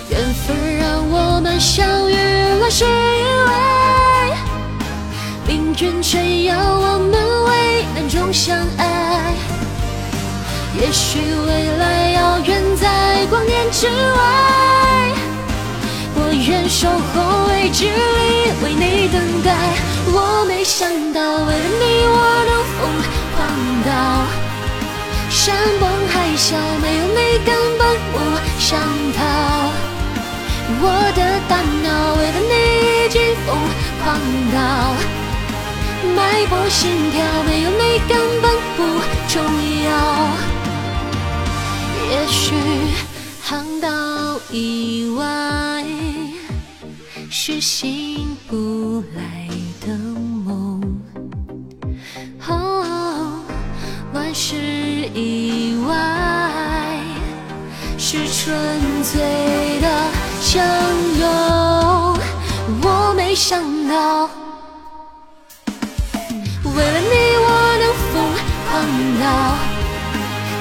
[0.09, 3.51] 缘分让我们相遇了是因为
[5.45, 7.11] 命运却要我们
[7.43, 9.33] 危难中相爱。
[10.79, 15.11] 也许未来遥远在光年之外，
[16.35, 19.53] 愿守候未知里为你等待。
[20.07, 22.15] 我没想到为了你我
[22.49, 22.79] 能疯
[23.35, 23.37] 狂
[23.85, 23.89] 到
[25.29, 27.81] 山崩海啸，没有你根本
[28.11, 28.15] 不
[28.59, 28.79] 想
[29.13, 29.19] 逃。
[30.85, 31.51] 我的大
[31.83, 32.53] 脑为了你
[33.05, 33.15] 已经
[33.45, 33.47] 疯
[34.03, 34.03] 狂
[34.51, 34.57] 到
[36.15, 36.17] 脉
[36.47, 36.81] 搏心
[37.11, 38.11] 跳，没有你根
[38.41, 38.79] 本不
[39.29, 39.33] 重
[39.85, 39.89] 要。
[42.11, 42.53] 也许
[43.41, 43.87] 航道
[44.51, 45.23] 以外
[47.35, 49.49] 是醒不来
[49.81, 49.87] 的
[50.45, 50.79] 梦，
[52.47, 53.43] 哦，
[54.13, 54.55] 万事
[55.15, 57.01] 以外
[57.97, 59.19] 是纯粹
[59.81, 59.89] 的。
[60.41, 60.63] 相
[61.19, 61.27] 拥，
[62.83, 64.29] 我没想到，
[66.63, 67.49] 为了你我
[67.81, 68.13] 能疯
[68.69, 68.69] 狂
[69.19, 69.23] 到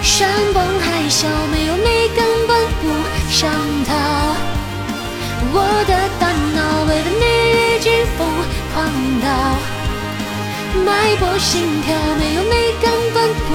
[0.02, 2.88] 山崩海啸，没有你根本不
[3.30, 3.52] 想
[3.84, 3.90] 逃。
[5.54, 5.92] 我的
[8.72, 8.84] 狂
[9.20, 9.26] 到
[10.84, 13.48] 脉搏心跳，没有你根本不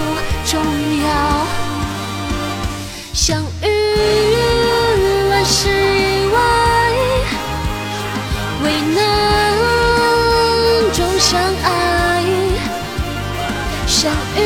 [0.45, 0.53] 重
[1.03, 1.07] 要。
[3.13, 3.65] 相遇
[5.29, 5.97] 乱世。
[8.63, 8.65] 为
[8.95, 8.97] 难
[10.91, 12.23] 中相爱，
[13.85, 14.39] 相遇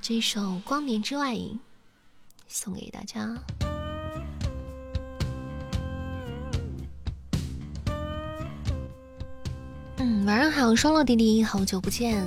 [0.00, 1.34] 这首《光年之外》
[2.46, 3.36] 送给大家。
[9.96, 12.24] 嗯，晚上好，双落弟弟，好久不见，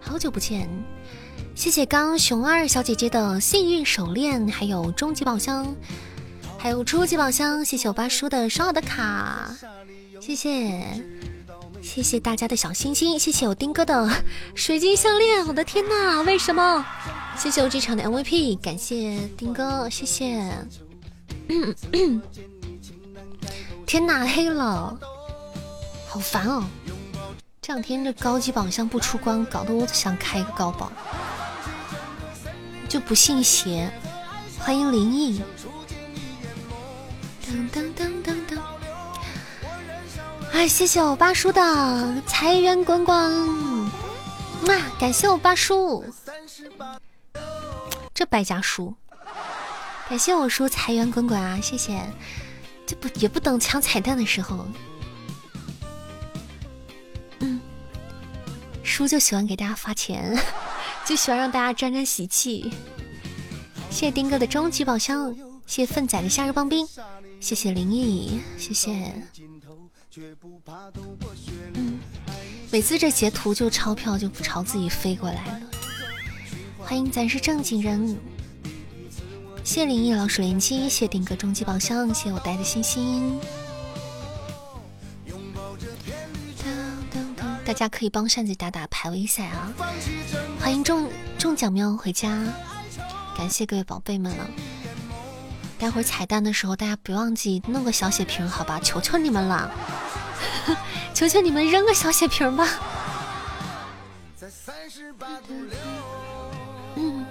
[0.00, 0.68] 好久不见，
[1.54, 5.74] 谢谢刚熊二小姐姐的幸运手链，还有终极宝箱，
[6.58, 9.54] 还有初级宝箱，谢谢我八叔的刷我的卡，
[10.20, 11.00] 谢谢，
[11.84, 14.08] 谢谢大家的小心心，谢谢我丁哥的
[14.56, 16.82] 水晶项链，我的天呐，为什么？
[17.36, 20.50] 谢谢我这场的 MVP，感谢丁哥，谢谢，
[23.86, 24.98] 天呐，黑了。
[26.08, 26.64] 好烦哦！
[27.60, 30.90] 这两天这高级宝箱不出关，搞得我想开一个高宝，
[32.88, 33.92] 就不信邪。
[34.58, 35.42] 欢迎林毅。
[37.46, 38.43] 噔噔噔噔！
[40.54, 43.16] 哎，谢谢我八叔的财源滚滚，
[44.68, 46.04] 哇、感谢我八叔，
[48.14, 48.94] 这败家叔，
[50.08, 52.00] 感谢我叔财源滚滚啊，谢谢，
[52.86, 54.64] 这不也不等抢彩蛋的时候，
[57.40, 57.60] 嗯，
[58.84, 60.40] 叔就喜欢给大家发钱，
[61.04, 62.72] 就喜欢让大家沾沾喜气，
[63.90, 65.34] 谢谢丁哥的终极宝箱，
[65.66, 66.86] 谢谢粪仔的夏日棒冰，
[67.40, 69.12] 谢谢林毅，谢谢。
[71.74, 71.98] 嗯，
[72.70, 75.60] 每次这截图就钞票就朝自己飞过来了。
[76.78, 78.16] 欢迎咱是正经人，
[79.64, 83.40] 谢灵异老鼠连击，谢丁哥终极宝箱，谢我带的星星。
[87.64, 89.72] 大家可以帮扇子打打排位赛啊！
[90.60, 91.08] 欢迎中
[91.38, 92.44] 中奖喵回家，
[93.36, 94.46] 感谢各位宝贝们了。
[95.78, 98.80] 待会儿彩蛋的时候，大家别忘记弄个小血瓶，好吧？
[98.82, 99.70] 求求你们了，
[101.12, 102.68] 求求你们扔个小血瓶吧。
[106.96, 107.26] 嗯，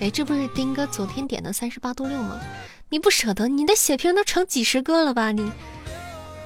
[0.00, 2.38] 哎，这不是丁哥昨天点的三十八度六吗？
[2.90, 5.30] 你不舍得，你的血瓶都成几十个了吧？
[5.30, 5.50] 你，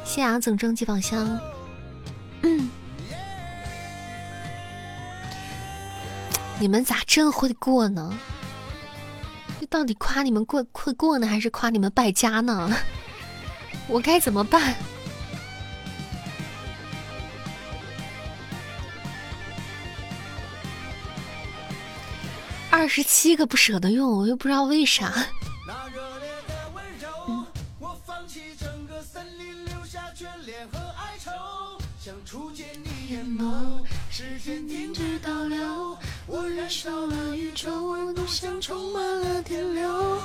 [0.05, 1.41] 谢雅总征集宝箱。
[2.43, 2.71] 嗯，
[6.59, 8.13] 你们咋真会过呢？
[9.73, 12.71] 到底夸你们过会过呢，还是夸你们败家呢？
[13.89, 14.77] 我该怎么办？
[22.71, 25.11] 二十七个不舍得用，我又不知道为啥。
[34.11, 35.97] 时间停止倒流，
[36.27, 40.21] 我燃烧了宇宙，温度像充满了电流。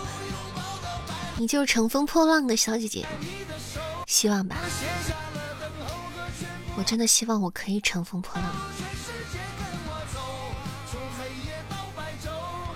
[1.37, 3.05] 你就是乘风破浪的小姐姐，
[4.07, 4.57] 希望吧。
[6.77, 8.55] 我真的希望我可以乘风破浪。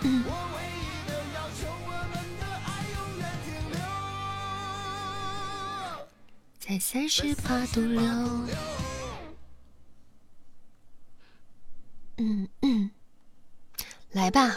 [0.02, 0.24] 嗯。
[6.60, 8.02] 在三十八度六。
[12.18, 12.92] 嗯嗯，
[14.14, 14.56] 来吧，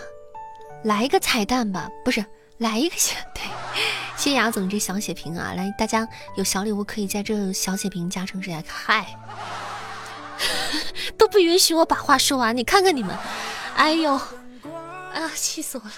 [0.82, 2.24] 来一个彩蛋吧，不是
[2.58, 3.42] 来一个血 对，
[4.16, 5.52] 谢谢雅总这小血瓶啊！
[5.54, 8.60] 来，大家有小礼物可以在这小血瓶加成之下。
[8.66, 9.16] 嗨，
[11.16, 13.16] 都不允许我把话说完，你看看你们，
[13.76, 15.92] 哎呦，啊，气死我了！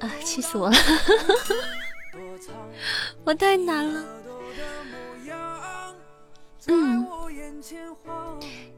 [0.00, 0.76] 啊，气死我了！
[3.24, 4.04] 我太难了。
[6.66, 7.06] 嗯，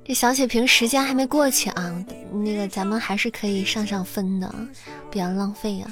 [0.04, 4.52] 这小血瓶时间还没过去啊，那个咱们还是可以上上分的，
[5.10, 5.86] 不要浪费呀。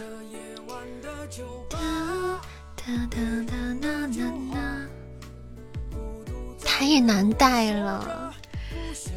[6.64, 8.34] 太难带了，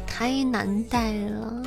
[0.06, 1.62] 太难带了。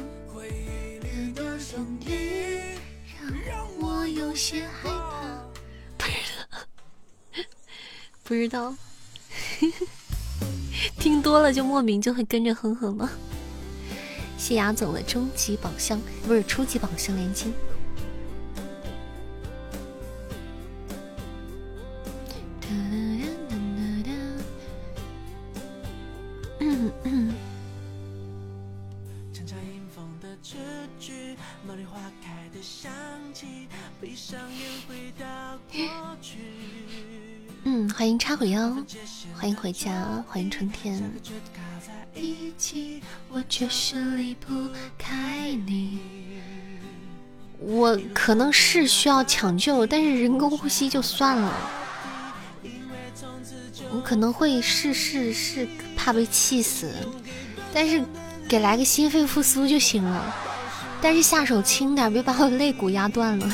[5.97, 6.57] 不知道，
[8.23, 8.73] 不知道。
[10.99, 13.09] 听多了就莫名就会跟着哼哼了。
[14.37, 17.53] 谢雅总的终极宝箱不是初级宝箱连金。
[26.59, 26.91] 嗯，
[37.79, 38.75] 嗯欢迎插回腰，
[39.35, 40.99] 欢迎回家，欢迎春天。
[47.59, 51.53] 我可能是需要抢救，但是人工呼吸就算了。
[53.91, 56.91] 我可能会是是是怕被气死，
[57.71, 58.03] 但是
[58.49, 60.35] 给来个心肺复苏就行了。
[60.99, 63.47] 但是下手轻点，别把我肋骨压断了。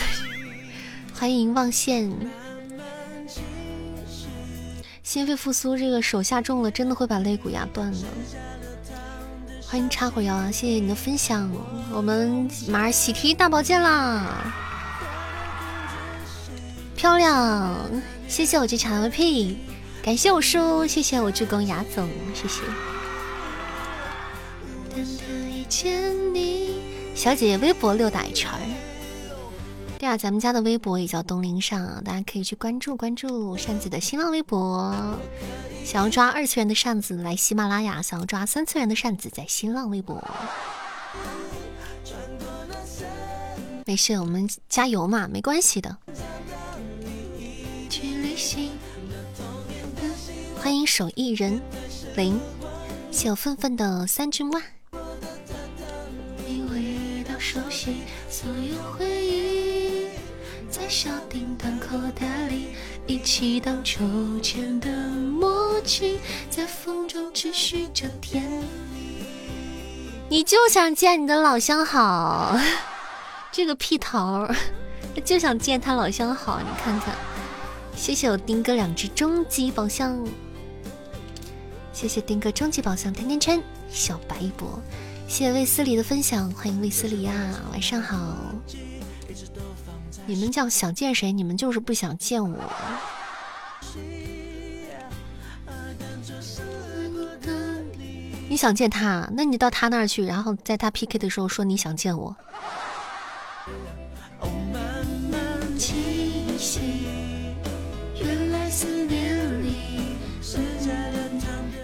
[1.13, 2.09] 欢迎望线。
[5.13, 7.99] 心肺复苏，这个手下重了，真的会把肋骨压断的。
[9.61, 10.49] 欢迎插会腰啊！
[10.51, 11.51] 谢谢你的分享，
[11.93, 14.51] 我们马上喜提大宝剑啦！
[16.95, 17.77] 漂亮，
[18.27, 19.55] 谢谢我这场 MVP，
[20.01, 22.63] 感谢我叔，谢谢我助攻雅总，谢谢。
[27.13, 28.82] 小姐姐微博溜达一圈儿。
[30.03, 34.93] 对啊，咱们家的微博也叫东林上，大家可以去关注关注扇子的新浪微博。
[35.85, 40.21] 想要抓二次元的扇子来喜马拉雅，想要抓三次元的扇子在新浪微博。
[43.85, 45.97] 没事，我们加油嘛，没关系的。
[50.57, 51.61] 欢迎手艺人
[52.17, 52.37] 零，
[53.09, 54.61] 谢我愤愤的三句万。
[60.89, 62.67] 小叮当口袋里，
[63.07, 63.99] 一起荡秋
[64.41, 66.19] 千的默契，
[66.49, 69.23] 在风中持续着甜蜜。
[70.29, 72.57] 你就想见你的老相好，
[73.51, 74.47] 这个屁桃
[75.25, 77.15] 就想见他老相好，你看看。
[77.95, 80.17] 谢谢我丁哥两只终极宝箱，
[81.91, 84.79] 谢谢丁哥终极宝箱甜甜圈小白一博，
[85.27, 87.33] 谢谢卫斯理的分享，欢迎卫斯理呀，
[87.71, 88.17] 晚上好。
[90.25, 91.31] 你们叫想见谁？
[91.31, 92.57] 你们就是不想见我。
[98.47, 102.35] 你想见他，那你到他那儿去，然后在他 PK 的时候说你想见我。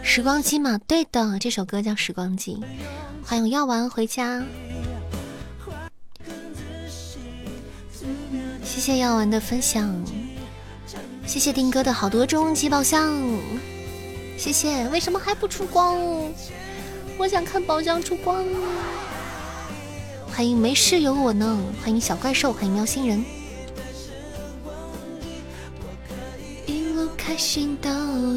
[0.04, 2.56] 时光机嘛，对的，这首歌叫《时光机》。
[3.24, 4.44] 欢迎药丸回家。
[8.80, 9.94] 谢谢药丸的分享，
[11.28, 13.14] 谢谢丁哥的好多终极宝箱，
[14.38, 14.88] 谢谢。
[14.88, 15.98] 为什么还不出光？
[17.18, 18.46] 我想看宝箱出光。
[20.32, 23.26] 欢迎没事有我呢，欢迎小怪兽，欢迎喵星人。
[26.66, 27.92] 一路开心到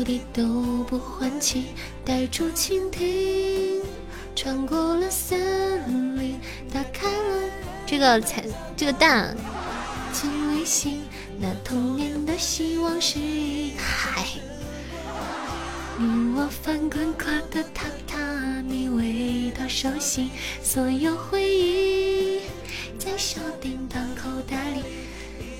[0.05, 1.67] 底都不换气，
[2.05, 3.81] 带住蜻蜓，
[4.35, 6.41] 穿过了森林，
[6.75, 7.49] 打开了
[7.87, 8.43] 这个彩
[8.77, 9.37] 这个蛋。
[10.13, 11.01] 请微信，
[11.41, 13.19] 那童年的希望是
[13.79, 14.27] 海。
[15.99, 20.31] 你我翻滚过的榻榻米，味道熟悉，
[20.63, 22.41] 所有回忆
[22.99, 24.83] 在小叮当口袋里。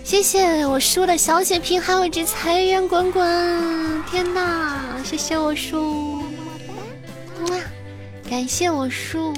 [0.05, 4.05] 谢谢我叔的小血瓶，还有一只财源滚滚。
[4.11, 6.23] 天哪，谢谢我叔，
[7.49, 7.57] 哇，
[8.29, 9.33] 感谢我叔。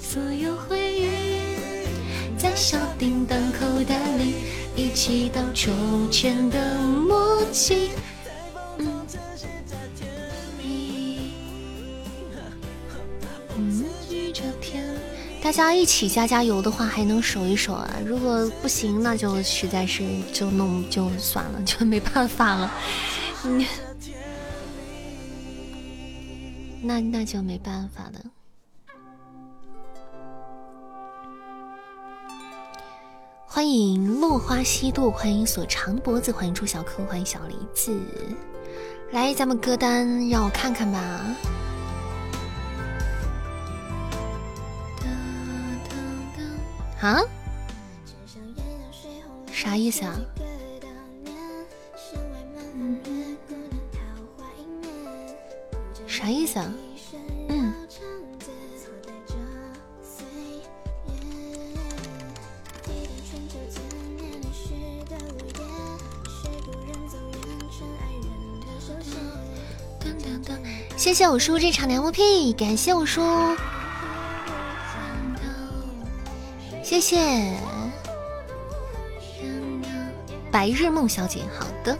[0.00, 1.08] 所有回忆
[2.38, 4.36] 在小叮当口袋里，
[4.74, 5.70] 一起荡秋
[6.10, 7.90] 千的默契。
[15.42, 17.90] 大家一起加加油的话，还能守一守啊！
[18.06, 22.72] 如果不行，那就实在是就弄就算了， 就没办法了。
[26.82, 28.20] 那那就没办法了。
[33.54, 37.96] 欢迎落花西渡，欢迎锁长脖子，欢迎朱小柯，欢迎小梨子。
[39.12, 40.98] 来，咱们歌单让我看看吧。
[47.00, 47.22] 啊？
[49.52, 50.18] 啥意思啊？
[56.08, 56.74] 啥意思啊？
[71.04, 73.20] 谢谢我叔这场的 MVP，感谢我叔。
[76.82, 77.58] 谢谢
[80.50, 81.94] 白日梦小姐，好的。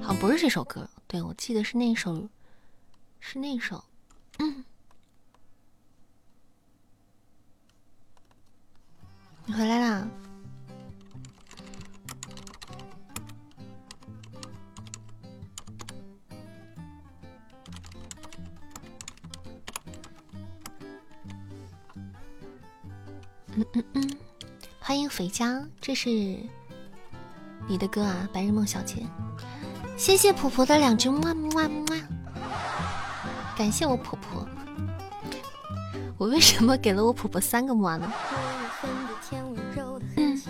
[0.00, 2.28] 好像不是这首歌，对我记得是那首，
[3.18, 3.82] 是那首。
[4.38, 4.64] 嗯，
[9.48, 10.08] 你回来啦。
[23.54, 24.10] 嗯嗯嗯，
[24.80, 26.10] 欢迎肥家，这是
[27.68, 29.06] 你的歌啊，白日梦小姐。
[29.96, 31.86] 谢谢婆婆的两只么么么，
[33.56, 34.46] 感谢我婆婆。
[36.18, 38.10] 我为什么给了我婆婆三个么呢？
[40.16, 40.40] 嗯，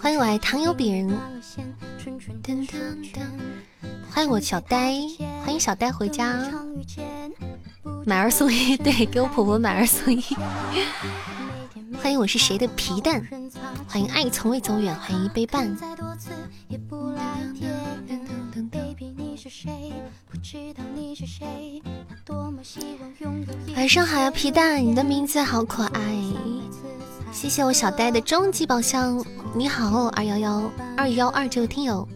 [0.00, 1.12] 欢迎我爱糖油饼。
[4.10, 4.94] 欢迎我小呆，
[5.44, 6.38] 欢迎小呆回家，
[8.04, 10.22] 买二送一， 对，给我婆婆买二送一。
[12.00, 13.26] 欢迎我是谁的皮蛋，
[13.88, 15.76] 欢迎爱从未走远，欢迎一杯半。
[23.76, 26.00] 晚上好呀，皮蛋，你的名字好可爱。
[27.30, 29.24] 谢谢我小呆的终极宝箱，
[29.54, 32.08] 你好二幺幺二幺二这位听友。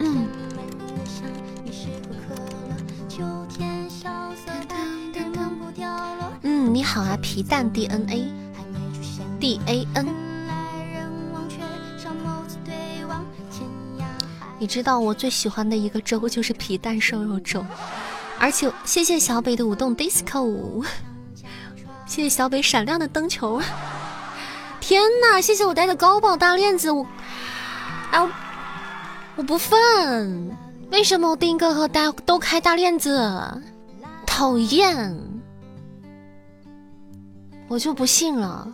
[0.00, 0.28] 嗯，
[6.72, 10.06] 你好啊，皮蛋 DNA，D A N。
[14.56, 17.66] 你知道我最喜欢的一个粥就是皮蛋瘦肉粥，
[18.38, 20.84] 而且谢谢小北的舞动 disco，
[22.06, 23.60] 谢谢小北闪亮的灯球。
[24.78, 27.04] 天呐，谢谢我带的高宝大链子，我，
[28.12, 28.28] 哎，
[29.34, 30.52] 我不忿，
[30.92, 33.60] 为什么我丁哥和大都开大链子？
[34.24, 35.18] 讨厌，
[37.70, 38.68] 我就不信了。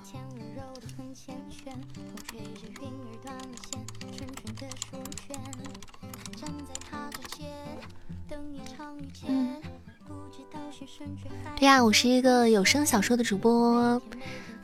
[11.56, 14.00] 对呀，我是一个有声小说的主播，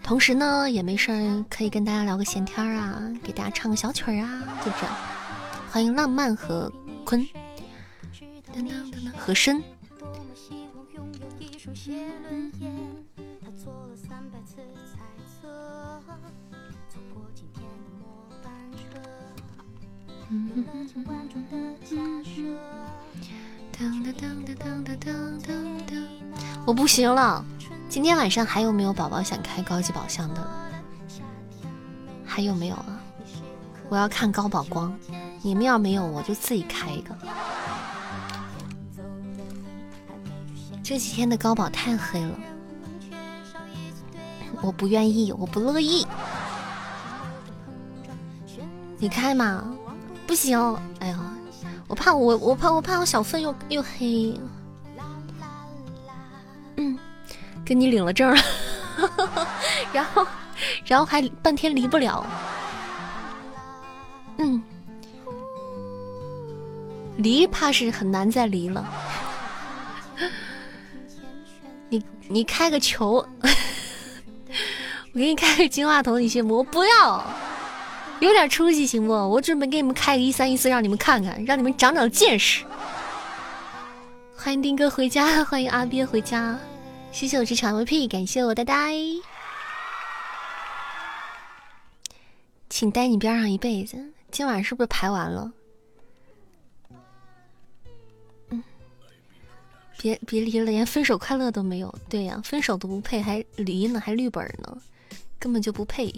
[0.03, 4.97] 同时呢也没事儿可以跟大家聊个闲天啊，给大家唱个小曲儿啊，就这样。
[5.71, 6.73] 欢迎浪漫和
[7.05, 7.23] 坤，
[9.15, 9.35] 和
[26.65, 27.45] 我不行了，
[27.89, 30.49] 今天晚上还有没有宝宝想开高级宝箱的？
[32.25, 33.01] 还有没有啊？
[33.89, 34.97] 我要看高宝光，
[35.43, 37.17] 你们要没有我就自己开一个。
[40.83, 42.39] 这几天的高宝太黑了，
[44.63, 46.07] 我不愿意，我不乐意。
[48.99, 49.75] 你开吗？
[50.27, 50.59] 不行，
[51.01, 51.19] 哎呀。
[51.89, 54.35] 我怕我，我怕我怕我小粪又又黑。
[56.77, 56.99] 嗯，
[57.67, 58.43] 给你领了证了，
[59.93, 60.27] 然后
[60.87, 62.25] 然后还半天离不了。
[64.39, 64.63] 嗯，
[67.19, 68.89] 离怕是很难再离了。
[71.91, 73.17] 你你开个球，
[75.13, 76.57] 我给你开个金话筒，你信不？
[76.57, 77.23] 我不要。
[78.23, 79.13] 有点出息行不？
[79.13, 82.65] 我准备给你们开个一三一四，让你们看看，让你们长长见识。
[84.37, 86.57] 欢迎丁哥回家，欢迎阿鳖回家，
[87.11, 88.95] 谢谢我这场 MVP，感谢我呆呆，
[92.71, 94.13] 请待你边上一辈子。
[94.31, 95.53] 今晚是不是排完了？
[98.51, 98.63] 嗯，
[99.99, 101.93] 别别离了，连分手快乐都没有。
[102.09, 104.79] 对呀，分手都不配，还离呢，还绿本呢，
[105.41, 106.15] 根本就不配。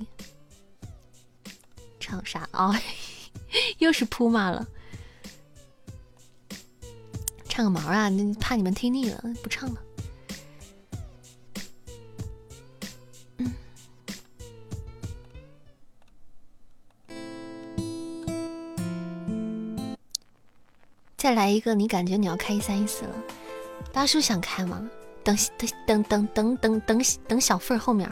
[2.05, 2.79] 唱啥啊？
[3.79, 4.67] 又是铺马了，
[7.49, 8.11] 唱个毛啊！
[8.39, 9.81] 怕你们听腻了，不唱了。
[21.17, 23.15] 再来一个，你感觉你要开一三一四了？
[23.95, 24.87] 大叔想开吗？
[25.25, 28.07] 等等等等等等等等小份后面。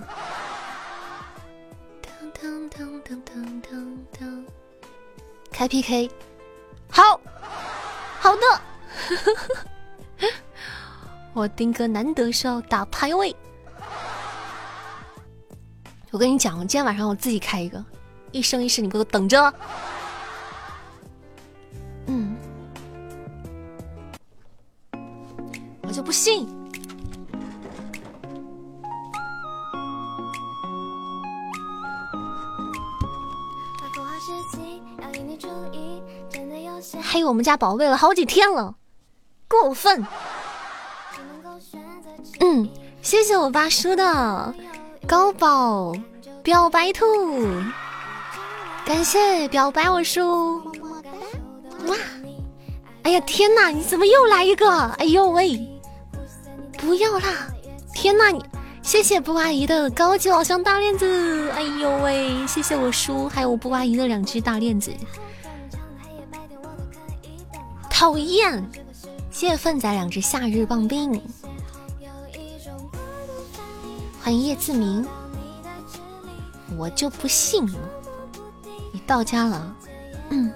[3.04, 4.44] 噔噔噔噔
[5.50, 6.10] 开 PK，
[6.88, 7.20] 好
[8.20, 8.60] 好的，
[11.34, 13.34] 我丁哥难得是要打排位。
[16.10, 17.84] 我跟你讲，我今天晚上我自己开一个，
[18.30, 19.54] 一生一世你给我等着。
[22.06, 22.36] 嗯，
[25.82, 26.61] 我就不信。
[37.02, 38.74] 黑我们家宝贝了好几天了，
[39.48, 40.06] 过分。
[42.40, 42.68] 嗯，
[43.00, 44.54] 谢谢我爸叔的
[45.06, 45.92] 高宝
[46.42, 47.06] 表白兔，
[48.84, 50.58] 感谢表白我叔。
[51.86, 51.96] 哇！
[53.02, 54.70] 哎呀天哪，你怎么又来一个？
[54.98, 55.68] 哎呦喂！
[56.78, 57.48] 不要啦！
[57.94, 58.44] 天哪，你
[58.82, 61.50] 谢谢布阿姨的高级宝箱大链子。
[61.50, 62.46] 哎呦喂！
[62.46, 64.92] 谢谢我叔，还有布阿姨的两只大链子。
[67.92, 68.68] 讨厌！
[69.30, 71.22] 谢谢粪仔两只夏日棒冰。
[74.20, 75.06] 欢迎叶自明，
[76.76, 77.64] 我就不信
[78.92, 79.76] 你到家了。
[80.30, 80.52] 嗯。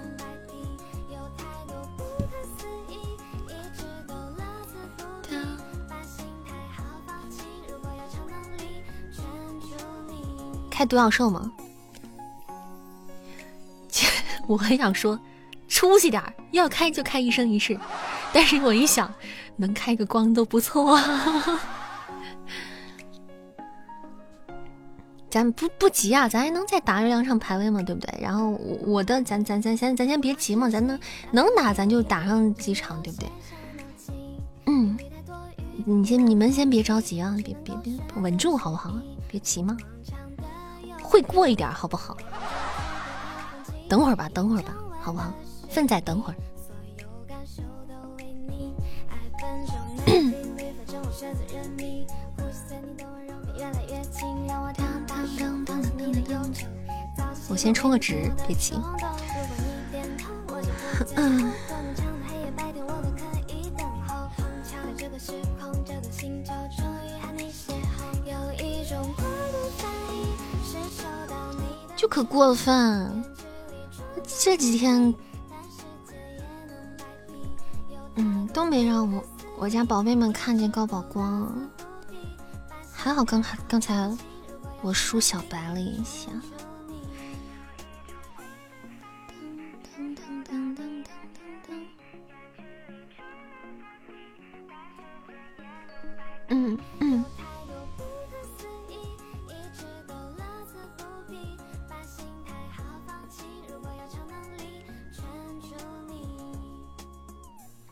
[10.69, 11.51] 开独角兽吗？
[14.47, 15.17] 我很想说，
[15.77, 17.79] 出息点儿，要开就开一生一世。
[18.33, 19.13] 但是我一想，
[19.57, 21.03] 能开个光都不错啊。
[25.29, 28.11] 咱不不急啊，咱还能再打两场排位嘛，对不对？
[28.19, 30.99] 然后我的，咱咱咱先咱先别急嘛，咱能
[31.29, 33.29] 能打咱就打上几场，对不对？
[34.65, 34.97] 嗯，
[35.85, 38.91] 你先你们先别着急啊，别别别稳住好不好？
[39.27, 39.77] 别急嘛。
[41.03, 42.17] 会过一点好不好？
[43.87, 45.31] 等会儿吧，等会儿吧，好不好？
[45.69, 46.35] 粪仔，等会儿。
[57.49, 58.73] 我先充个值，别急。
[61.15, 61.51] 嗯。
[71.95, 73.23] 就可过分，
[74.39, 75.13] 这几天，
[78.17, 79.23] 嗯，都没让我
[79.57, 81.55] 我家宝贝们看见高宝光，
[82.91, 84.11] 还好刚才刚才
[84.81, 86.31] 我输小白了一下。
[96.49, 97.23] 嗯嗯。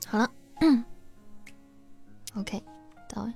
[0.07, 0.29] 好了，
[0.61, 0.83] 嗯
[2.35, 2.63] ，OK，
[3.13, 3.33] 到位。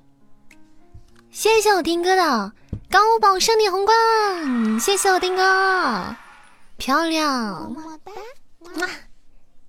[1.32, 2.54] 谢谢我丁哥的
[2.90, 6.16] 高宝胜利皇冠，谢谢我丁哥，
[6.78, 8.88] 漂亮，哇，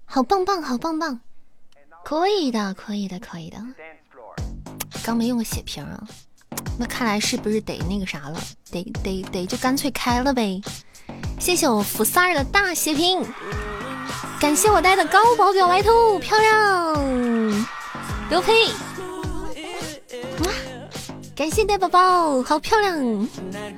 [0.04, 1.20] 好棒棒，好棒棒，
[2.04, 3.58] 可以的，可以的，可以的。
[5.04, 6.06] 刚没用过血瓶啊，
[6.78, 8.40] 那看来是不是得那个啥了？
[8.70, 10.60] 得得得，就干脆开了呗。
[11.38, 13.24] 谢谢我福三儿的大血瓶。
[14.40, 17.66] 感谢我带的高宝表白兔，漂亮！
[18.30, 18.68] 刘佩，
[20.40, 20.50] 哇！
[21.36, 23.28] 感谢带宝宝，好漂亮！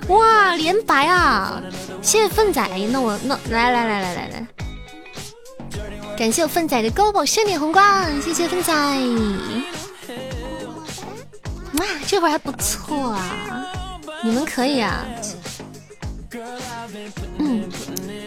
[0.09, 1.61] 哇，连白啊！
[2.01, 4.47] 谢谢粪仔，那我那来来来来来来，
[6.16, 8.72] 感谢我粪仔的高宝盛典皇冠，谢谢粪仔！
[11.74, 13.66] 哇，这会儿还不错啊，
[14.22, 15.05] 你们可以啊！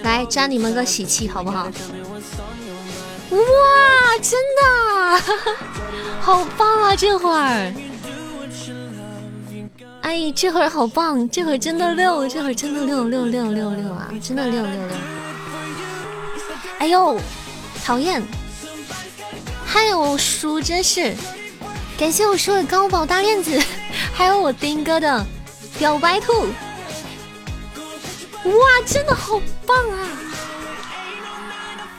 [0.05, 1.63] 来沾你们个喜气，好不好？
[3.31, 3.39] 哇，
[4.21, 4.61] 真的，
[6.21, 6.95] 好棒啊！
[6.95, 7.73] 这会儿，
[10.01, 14.95] 哎，这会儿好棒，这会儿真的六，这会儿真的六六六六六啊，真的六六六！
[16.77, 17.19] 哎呦，
[17.83, 18.21] 讨厌！
[19.65, 21.15] 还有叔，真是
[21.97, 23.59] 感谢我叔的高宝大链子，
[24.13, 25.25] 还有我丁哥的
[25.79, 26.45] 表白兔，
[28.45, 28.51] 哇，
[28.85, 30.09] 真的好棒啊！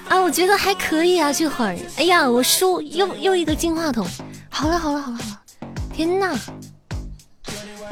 [0.09, 4.07] 啊，我觉得还可以啊，这会儿，哎呀，我输又又一个金话筒，
[4.49, 5.40] 好了好了好了好了，
[5.92, 6.38] 天呐！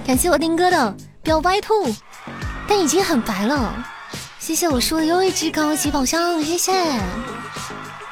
[0.06, 1.92] 感谢我丁哥的表白兔，
[2.68, 3.74] 但已经很白了，
[4.38, 6.72] 谢谢我输的又一只高级宝箱，谢谢！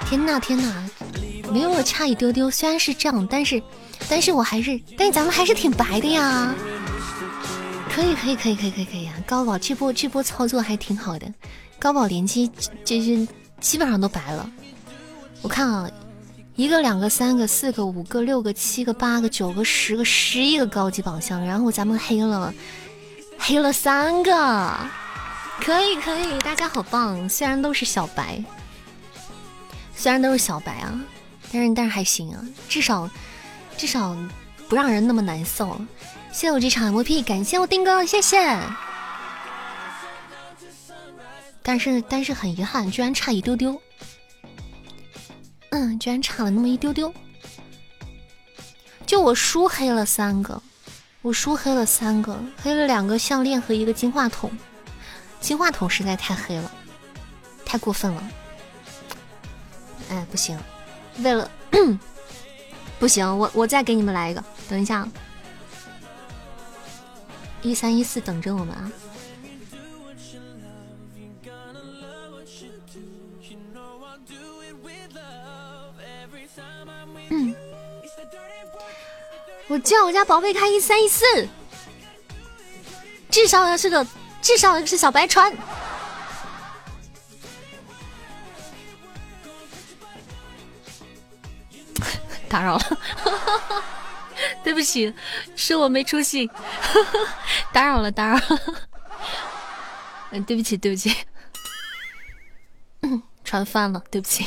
[0.08, 0.74] 天呐天呐，
[1.52, 3.62] 没有我差一丢丢，虽然是这样，但是
[4.08, 6.52] 但是我还是，但是咱们还是挺白的呀，
[7.94, 11.32] 可以可以可以可以可以可以啊，高宝这波这波操作还挺好的，
[11.78, 12.50] 高宝连击
[12.84, 13.28] 这是。
[13.60, 14.50] 基本上都白了，
[15.40, 15.88] 我看啊，
[16.56, 22.52] 一个、两个、三个、四个、五个、六个、七个、八个、九个、十个、十一个高级宝箱，然后咱们黑了，
[23.38, 24.76] 黑了三个，
[25.60, 27.28] 可以可以，大家好棒！
[27.28, 28.42] 虽然都是小白，
[29.94, 31.00] 虽然都是小白啊，
[31.52, 33.08] 但是但是还行啊，至少
[33.76, 34.16] 至少
[34.68, 35.80] 不让人那么难受。
[36.32, 38.58] 谢我这场 MVP，感谢我丁哥，谢谢。
[41.62, 43.80] 但是但是很遗憾，居然差一丢丢，
[45.70, 47.12] 嗯，居然差了那么一丢丢。
[49.06, 50.60] 就我输黑了三个，
[51.20, 54.50] 我输黑了三个，黑了两个项链和一个金话筒，
[55.38, 56.72] 金话筒实在太黑了，
[57.64, 58.28] 太过分了。
[60.08, 60.58] 哎，不行，
[61.18, 61.48] 为了
[62.98, 65.06] 不行，我我再给你们来一个，等一下，
[67.62, 68.90] 一三一四等着我们啊。
[77.30, 77.54] 嗯，
[79.68, 81.24] 我叫我家宝贝开一三一四，
[83.30, 84.06] 至少要是个，
[84.42, 85.50] 至少要是小白船。
[92.50, 92.98] 打扰了，
[94.62, 95.12] 对不起，
[95.56, 96.50] 是我没出息，
[97.72, 98.60] 打扰了，打扰了。
[100.30, 101.14] 嗯， 对不起，对不起，
[103.44, 104.44] 船翻了，对不起。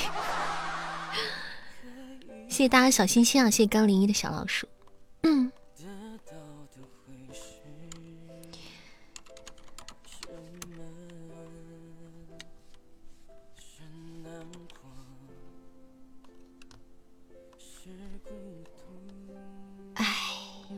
[2.49, 3.49] 谢谢大家小心心啊！
[3.49, 4.67] 谢谢刚零一的小老鼠。
[5.23, 5.51] 嗯。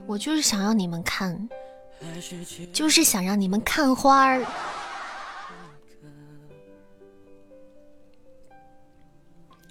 [0.07, 1.49] 我就是想让你们看，
[2.71, 4.43] 就是想让你们看花儿。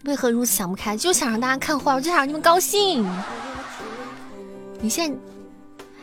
[0.05, 0.97] 为何如此想不开？
[0.97, 3.05] 就想让大家看花，我就想让你们高兴。
[4.79, 5.19] 你现在，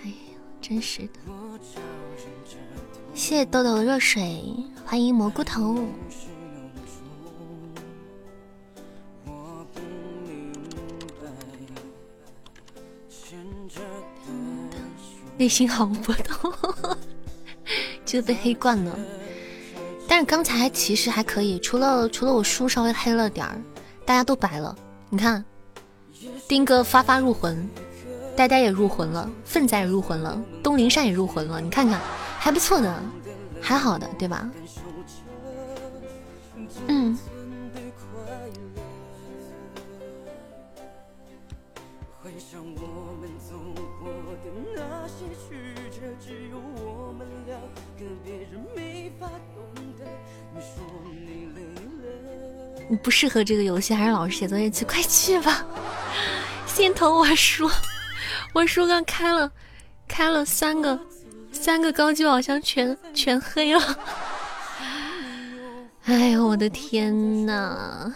[0.03, 0.15] 哎呀，
[0.59, 1.19] 真是的！
[3.13, 4.43] 谢谢豆豆的热水，
[4.83, 5.77] 欢迎蘑菇头。
[15.37, 16.53] 内心好波动，
[18.05, 18.97] 就被黑惯了。
[20.07, 23.61] 但是刚才其实还可以，除了除了我书稍微黑了点儿。
[24.05, 24.75] 大家都白了，
[25.09, 25.45] 你看，
[26.45, 27.69] 丁哥发发入魂，
[28.35, 32.01] 呆呆也入魂了，奋仔也入魂了，东林善也入魂了，你看看，
[32.37, 33.01] 还不错的，
[33.61, 34.51] 还好的，对吧？
[36.87, 37.17] 嗯。
[52.97, 54.83] 不适合这个游戏，还是老实写作业去？
[54.85, 55.65] 快去吧！
[56.67, 57.69] 心疼我叔，
[58.53, 59.51] 我叔刚开了，
[60.07, 60.99] 开了三个，
[61.51, 63.97] 三个高级宝箱全全黑了。
[66.05, 67.13] 哎呦我的天
[67.45, 68.13] 呐！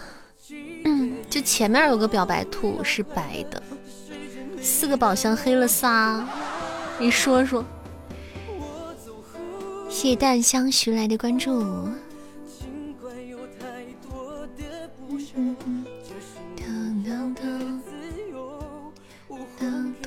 [0.83, 3.61] 嗯， 就前面有个表白兔是白的，
[4.61, 6.23] 四个宝箱黑了仨，
[6.99, 7.63] 你说说？
[9.89, 11.89] 谢淡香徐来的关注。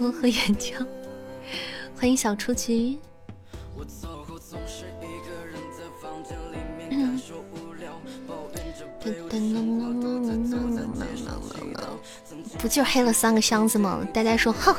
[0.01, 0.75] 多喝岩浆，
[1.95, 2.99] 欢迎小雏菊。
[12.59, 14.01] 不就黑了三个箱子吗？
[14.11, 14.75] 呆呆说：“哼，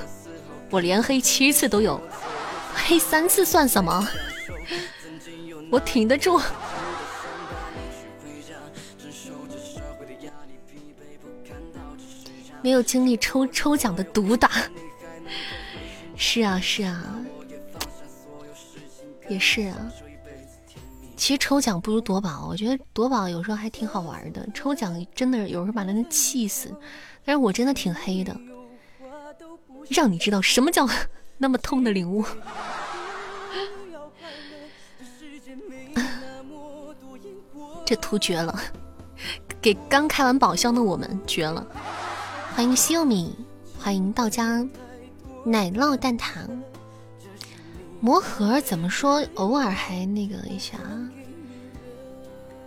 [0.72, 2.01] 我连黑七次都有，
[2.74, 4.07] 黑三次算什么？
[5.72, 6.41] 我挺得住。”
[12.63, 14.49] 没有经历抽抽奖的毒打，
[16.24, 17.03] 是啊是啊，
[19.28, 19.76] 也是啊。
[21.17, 24.47] 其实抽奖不如夺宝，我觉得夺宝有时候还挺好玩的。
[24.53, 26.72] 抽奖真的有时候把人气死，
[27.26, 28.39] 但是我真的挺黑的，
[29.89, 30.88] 让你知道什么叫
[31.39, 32.24] 那么痛的领悟。
[37.84, 38.57] 这图绝了，
[39.59, 41.65] 给刚开完宝箱的我们绝了。
[42.53, 43.36] 欢迎西柚米，
[43.80, 44.63] 欢迎到家
[45.43, 46.47] 奶酪蛋挞。
[47.99, 49.23] 魔盒怎么说？
[49.35, 50.77] 偶尔还那个一下，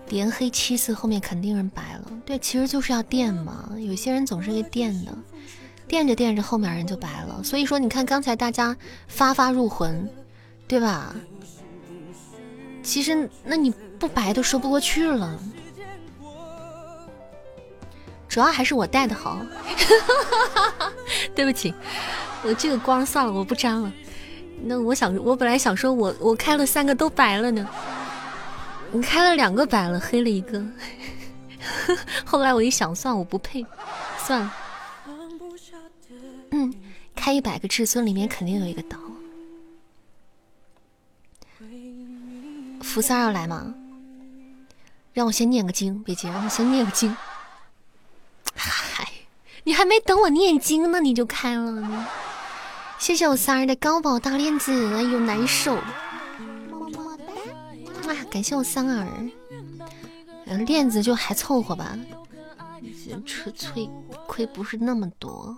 [0.09, 2.11] 连黑七次，后面肯定是白了。
[2.25, 3.71] 对，其实就是要垫嘛。
[3.79, 5.13] 有些人总是会垫的，
[5.89, 7.43] 垫着垫着，后面人就白了。
[7.43, 8.77] 所以说，你看刚才大家
[9.09, 10.09] 发发入魂，
[10.69, 11.15] 对吧？
[12.85, 15.41] 其实那你不白都说不过去了。
[18.29, 19.41] 主要还是我带的好，
[21.35, 21.73] 对不起，
[22.45, 23.93] 我这个光算了，我不粘了。
[24.63, 27.69] 那我想，我本来想说我我开了三个都白了呢，
[28.93, 30.63] 你开了两个白了，黑了一个。
[32.25, 33.65] 后来我一想，算我不配，
[34.19, 34.55] 算了。
[36.51, 36.73] 嗯，
[37.17, 38.99] 开一百个至尊里面肯定有一个刀。
[42.83, 43.75] 福三要来吗？
[45.15, 47.17] 让我先念个经，别急，让我先念个经。
[48.55, 49.11] 嗨，
[49.65, 52.07] 你还没等我念经呢，你就开了呢。
[53.05, 55.77] 谢谢我三儿的高宝大链子，哎呦难受。
[56.71, 59.31] 么么哒哇，感谢我三儿，
[60.65, 61.99] 链子就还凑合吧，
[63.27, 63.91] 纯粹
[64.27, 65.55] 亏不是那么多。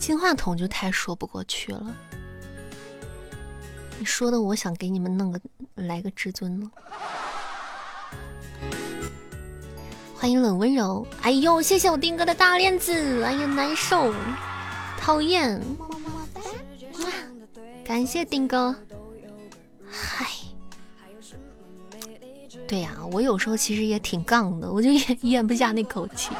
[0.00, 1.96] 金话筒就太说不过去了，
[4.00, 5.40] 你说的我想给你们弄个
[5.76, 6.68] 来个至尊了。
[10.20, 14.12] 欢迎冷温柔，哎呦，谢谢我丁哥的大链子，哎呀难受，
[14.98, 15.62] 讨厌。
[17.84, 18.74] 感谢丁哥。
[19.88, 20.26] 嗨，
[22.66, 26.30] 对呀，我有时候其实也挺杠的，我就咽 咽不下那口气。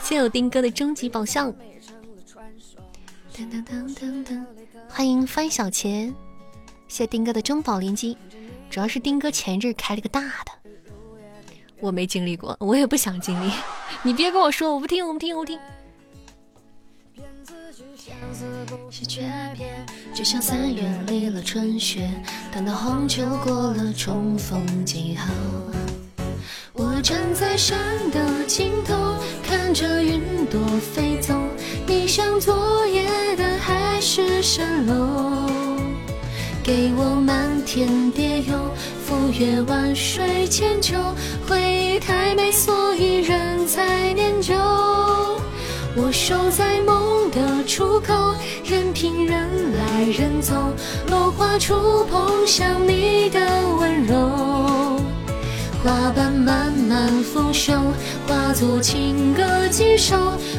[0.00, 1.52] 谢谢我丁哥的终极宝箱。
[3.36, 4.44] 噔噔噔噔噔，
[4.88, 6.14] 欢迎翻小钱。
[6.86, 8.16] 谢丁哥的中宝连击，
[8.70, 10.63] 主要是丁哥前一阵开了个大的，
[11.84, 13.52] 我没经历过，我也不想经历。
[14.02, 15.60] 你别跟我说，我不听，我不听，我不听。
[18.90, 19.66] 是诀别，
[20.14, 22.10] 就像三月离了春雪，
[22.50, 25.28] 等到红秋过了重逢记号。
[26.72, 27.78] 我站在山
[28.10, 31.34] 的尽头，看着云朵飞走，
[31.86, 35.73] 你像昨夜的海市蜃楼，
[36.64, 38.58] 给我漫天蝶游，
[39.04, 40.96] 赴约万水千秋，
[41.46, 44.54] 回忆太美，所以人才念旧。
[45.94, 48.34] 我守在梦的出口，
[48.64, 49.46] 任凭人
[49.76, 50.54] 来人走，
[51.10, 53.40] 落花触碰像你的
[53.78, 54.16] 温柔，
[55.84, 57.78] 花瓣慢慢腐朽，
[58.26, 60.16] 化作情歌几首，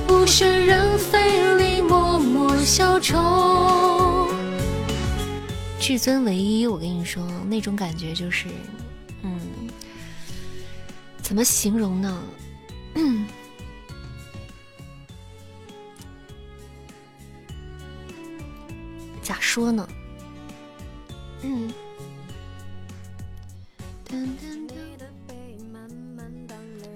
[0.09, 3.15] 物是人非里默默消愁。
[5.87, 8.47] 至尊唯一，我跟你说，那种感觉就是，
[9.21, 9.39] 嗯，
[11.21, 12.23] 怎么形容呢？
[12.95, 13.27] 嗯。
[19.21, 19.87] 咋说呢？
[21.43, 21.71] 嗯，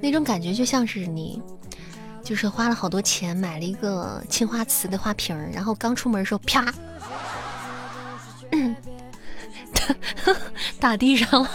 [0.02, 1.40] 那种感觉就像是你，
[2.24, 6.74] 就是花了好多钱买了一个青花瓷的花瓶然后刚出门的时候啪，
[10.80, 11.50] 打地上了，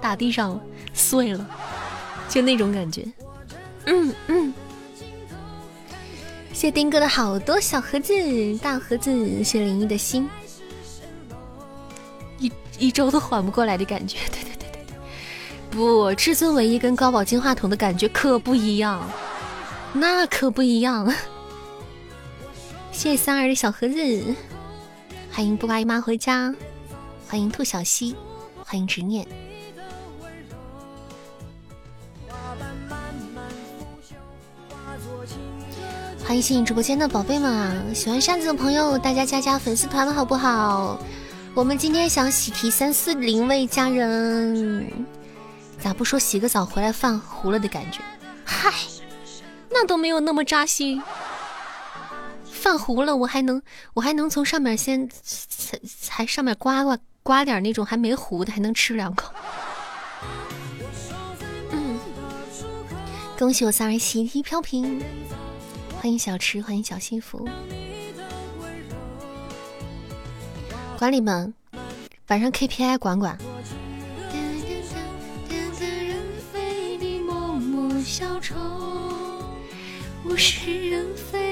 [0.00, 0.60] 打地上了，
[0.92, 1.46] 碎了，
[2.28, 3.06] 就那种感觉。
[3.86, 4.54] 嗯嗯。
[6.52, 8.14] 谢丁哥的好多小盒子、
[8.62, 10.28] 大盒子，谢林一的心，
[12.38, 14.16] 一一周都缓不过来的感觉。
[14.32, 14.96] 对对对对对，
[15.70, 19.06] 不，至尊唯一跟高宝金话筒的感觉可不一样，
[19.92, 21.06] 那可不一样。
[22.90, 24.34] 谢谢三儿的小盒子，
[25.36, 26.50] 欢迎布瓜姨妈回家，
[27.28, 28.16] 欢迎兔小溪，
[28.64, 29.28] 欢迎执念。
[36.24, 37.84] 欢迎新进直播间的宝贝们啊！
[37.94, 40.98] 喜欢扇子的朋友，大家加加粉丝团好不好？
[41.52, 44.90] 我们今天想喜提三四零位家人，
[45.78, 48.00] 咋不说洗个澡回来饭糊了的感觉？
[48.42, 48.72] 嗨，
[49.68, 51.02] 那都没有那么扎心。
[52.66, 53.62] 饭糊了，我还能
[53.94, 59.32] 我还能从上面先才才上面刮刮刮点那种还没糊的，还能吃两口。
[61.70, 61.96] 嗯，
[63.38, 65.00] 恭喜我三人喜提飘屏。
[66.00, 67.48] 欢迎小池，欢迎小幸福。
[70.98, 71.54] 管理们，
[72.26, 73.38] 晚上 KPI 管管。
[80.24, 81.45] 物是人非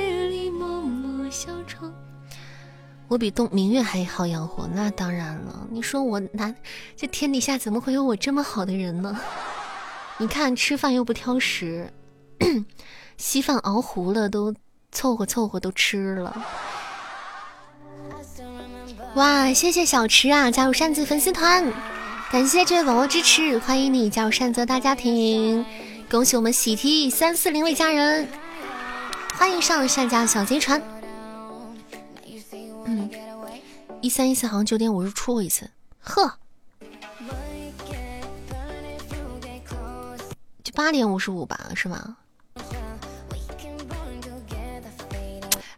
[3.09, 5.66] 我比东明月还好养活，那当然了。
[5.70, 6.55] 你说我哪
[6.97, 9.19] 这天底下怎么会有我这么好的人呢？
[10.19, 11.93] 你看吃饭又不挑食。
[13.16, 14.55] 稀饭熬糊了，都
[14.90, 16.44] 凑合凑合都吃了。
[19.15, 21.65] 哇，谢谢小池啊，加入扇子粉丝团，
[22.32, 25.65] 感谢这位宝宝支持，欢迎你加入扇子大家庭，
[26.11, 28.28] 恭喜我们喜提三四零位家人，
[29.35, 30.82] 欢迎上扇家小贼船。
[32.85, 33.11] 嗯，
[34.01, 35.70] 一三一四好像九点五十出过一次，
[36.01, 36.39] 呵，
[40.62, 42.16] 就八点五十五吧，是吗？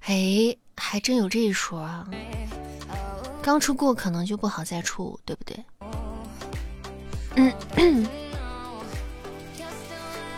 [0.03, 2.09] 哎，还真有这一说啊！
[3.43, 5.65] 刚出过可能就不好再出，对不对？
[7.35, 7.53] 嗯，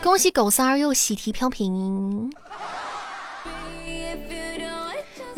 [0.02, 2.32] 恭喜狗三儿又喜提飘屏。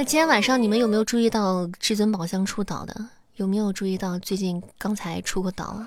[0.01, 3.09] 那今天晚上你们有没有注意到至尊宝箱出岛的？
[3.37, 5.79] 有没有注意到最近刚才出过岛？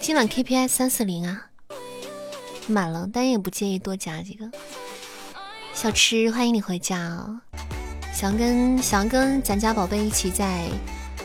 [0.00, 1.46] 今晚 KPI 三四零啊，
[2.68, 4.48] 满了，但也不介意多加几个。
[5.72, 7.40] 小吃，欢迎你回家哦！
[8.14, 10.68] 想跟想跟咱家宝贝一起在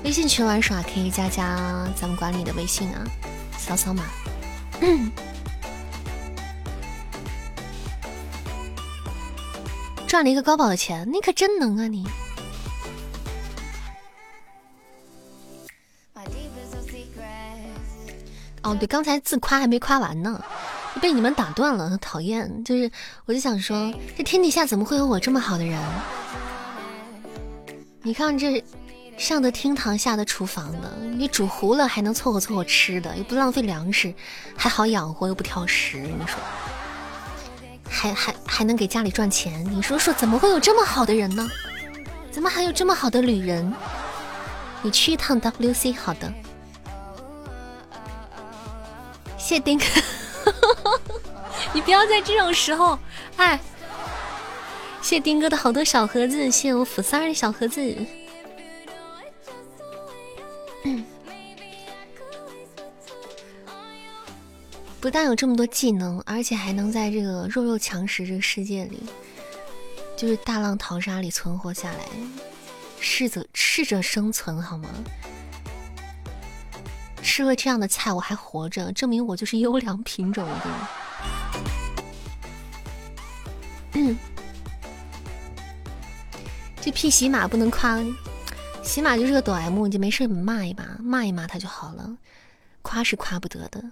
[0.04, 3.06] 微信群玩耍，可以加加咱们管理的微信啊，
[3.56, 4.04] 扫扫码。
[10.10, 12.04] 赚了一个高保的钱，你可真能啊你！
[18.64, 20.44] 哦，对，刚才自夸还没夸完呢。
[21.00, 22.64] 被你们打断了，讨厌！
[22.64, 22.90] 就是，
[23.26, 25.80] 我就想说，这天底下怎么会有我这么好的人？
[28.02, 28.64] 你看这
[29.16, 34.12] 上的厅堂下的厨房的，你煮糊了还能凑合凑合吃的，又不浪费粮食，
[34.58, 36.40] 还好养活又不挑食，你说，
[37.90, 41.50] 还还还能给家里赚钱，你说说怎么会有这么好的人呢？
[42.32, 43.74] 怎么还有这么好的旅人？
[44.82, 46.32] 你去一趟 WC，好的。
[49.38, 49.86] 谢丁哥，
[51.74, 52.98] 你不要在这种时候，
[53.38, 53.60] 哎。
[55.02, 57.82] 谢丁哥的好多小盒子，谢我福三儿的小盒子。
[60.84, 61.06] 嗯
[65.02, 69.02] 不但有这么多技能，而且还能在这个弱肉强食这个世界里，
[70.18, 72.06] 就是大浪淘沙里存活下来，
[73.00, 74.90] 适者适者生存，好吗？
[77.22, 80.46] 吃了这样的菜我还活着，证明我就是优良品种。
[83.94, 84.18] 嗯。
[86.82, 88.00] 这屁喜马不能夸，
[88.84, 92.18] 喜马就是个抖 M，你就没事骂一骂，骂一骂他就好了。
[92.82, 93.84] 夸是夸不得的，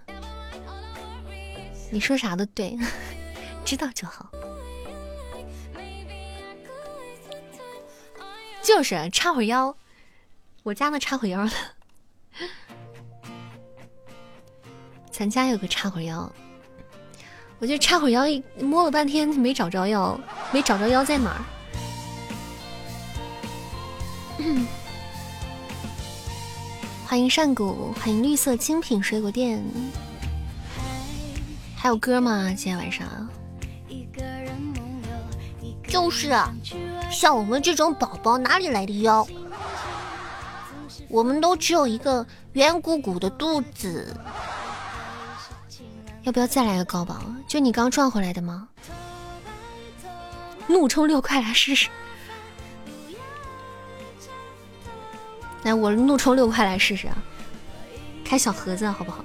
[1.90, 2.78] 你说啥都对，
[3.66, 4.30] 知道就好。
[8.62, 9.76] 就是插会腰，
[10.64, 11.52] 我家那插会腰的，
[15.10, 16.30] 咱家有个插会腰，
[17.60, 20.20] 我就插会腰一，摸了半天没找着腰，
[20.52, 21.40] 没找着腰在哪儿。
[27.08, 29.64] 欢迎善谷，欢迎绿色精品水果店。
[31.88, 32.48] 还有歌吗？
[32.50, 33.08] 今天晚上？
[35.88, 36.36] 就是，
[37.10, 39.26] 像我们这种宝宝哪里来的腰？
[41.08, 44.14] 我们都只有一个圆鼓鼓的肚子。
[46.24, 47.22] 要不要再来个高宝？
[47.48, 48.68] 就你刚赚回来的吗？
[50.68, 51.88] 怒充六块来试试。
[55.64, 57.16] 来，我怒充六块来试试啊！
[58.26, 59.24] 开小盒子好不好？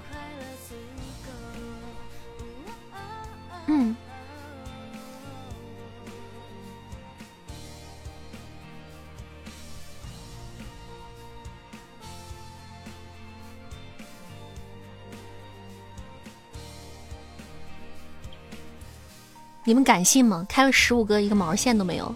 [19.73, 20.45] 你们敢信吗？
[20.51, 22.15] 开了十五个，一个毛线都没有。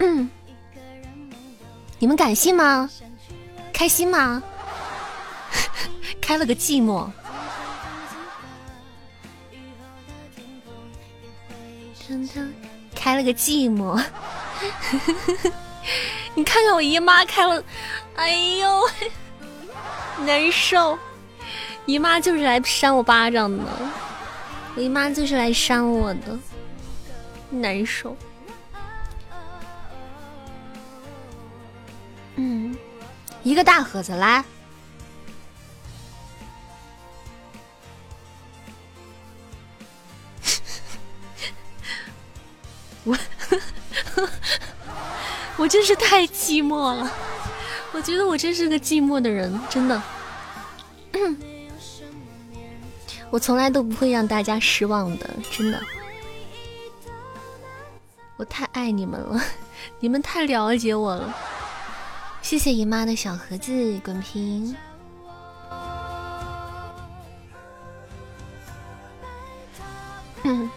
[0.00, 0.28] 嗯。
[1.98, 2.90] 你们敢信吗？
[3.72, 4.42] 开心吗？
[6.20, 7.10] 开了个寂寞。
[12.94, 13.98] 开了个寂寞。
[16.36, 17.64] 你看看我姨妈开了，
[18.16, 18.82] 哎呦，
[20.26, 20.98] 难受。
[21.86, 23.64] 姨妈就是来扇我巴掌的，
[24.74, 26.38] 我姨妈就是来扇我的，
[27.50, 28.16] 难受。
[32.36, 32.74] 嗯，
[33.42, 34.42] 一个大盒子来。
[43.04, 43.18] 我
[45.58, 47.12] 我真是太寂寞了，
[47.92, 50.02] 我觉得我真是个寂寞的人，真的。
[53.32, 55.82] 我从来都不会让大家失望的，真的。
[58.36, 59.42] 我太爱你们了，
[60.00, 61.34] 你们太了解我了。
[62.42, 64.76] 谢谢姨妈的小盒子滚屏。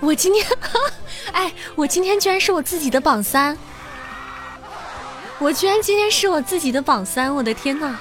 [0.00, 0.46] 我今天，
[1.32, 3.56] 哎，我今天居然是我自己的榜三，
[5.44, 7.94] 我居然今天是我自己的榜三，我的天呐！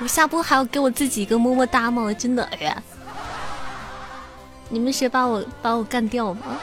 [0.00, 2.10] 我下播还要给我自己一个么么哒吗？
[2.14, 2.82] 真的，哎呀！
[4.70, 6.58] 你们谁把我把我干掉吗？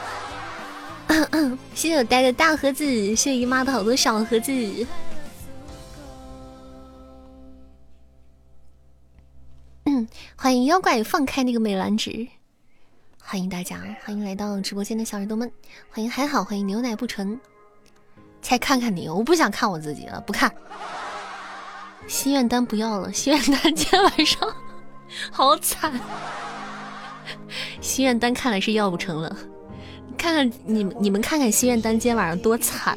[1.76, 4.52] 谢谢我带的大盒子，谢谢姨妈的好多小盒子。
[9.84, 12.26] 嗯欢迎妖怪放开那个美兰纸，
[13.22, 15.48] 欢迎大家，欢迎来到直播间的小耳朵们，
[15.88, 17.38] 欢迎还好，欢迎牛奶不纯。
[18.48, 20.52] 再看看你，我不想看我自己了，不看。
[22.06, 24.48] 心愿单不要了，心愿单今天晚上
[25.32, 25.92] 好惨。
[27.80, 29.36] 心愿单看来是要不成了，
[30.16, 32.96] 看看你们你们看看心愿单今天晚上多惨，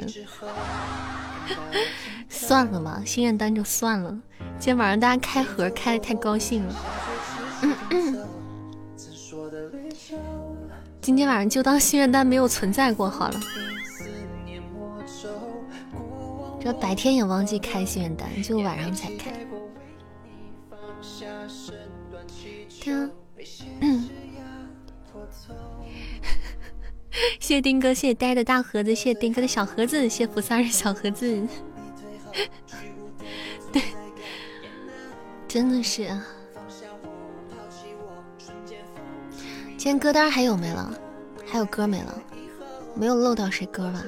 [2.30, 4.16] 算了吧，心愿单就算了。
[4.60, 6.76] 今天晚上大家开盒开的太高兴了，
[11.02, 13.40] 今天晚上就当心愿单没有存在过好了。
[16.60, 19.32] 这白天也忘记开心愿单，就晚上才开。
[22.70, 23.10] 谢
[27.40, 31.48] 谢丁哥，谢谢呆的大盒子，谢谢丁哥的小盒子，谢谢福萨尔小盒子。
[33.72, 33.82] 对，
[35.48, 36.08] 真的是。
[39.78, 40.94] 今天歌单还有没了？
[41.48, 42.22] 还有歌没了？
[42.96, 44.04] 没有漏到谁歌吧？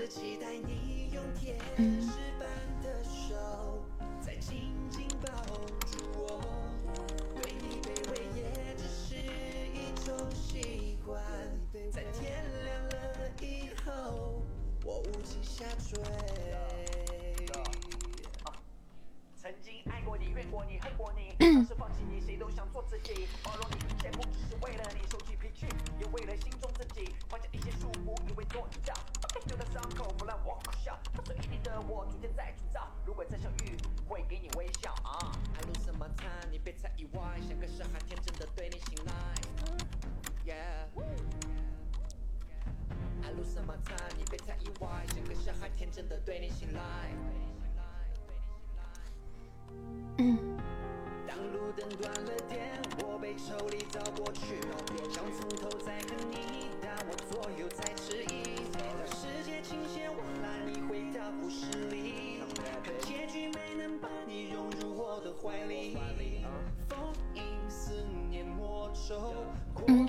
[69.87, 70.07] 嗯，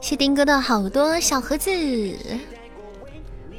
[0.00, 1.70] 谢丁哥的好多小盒子，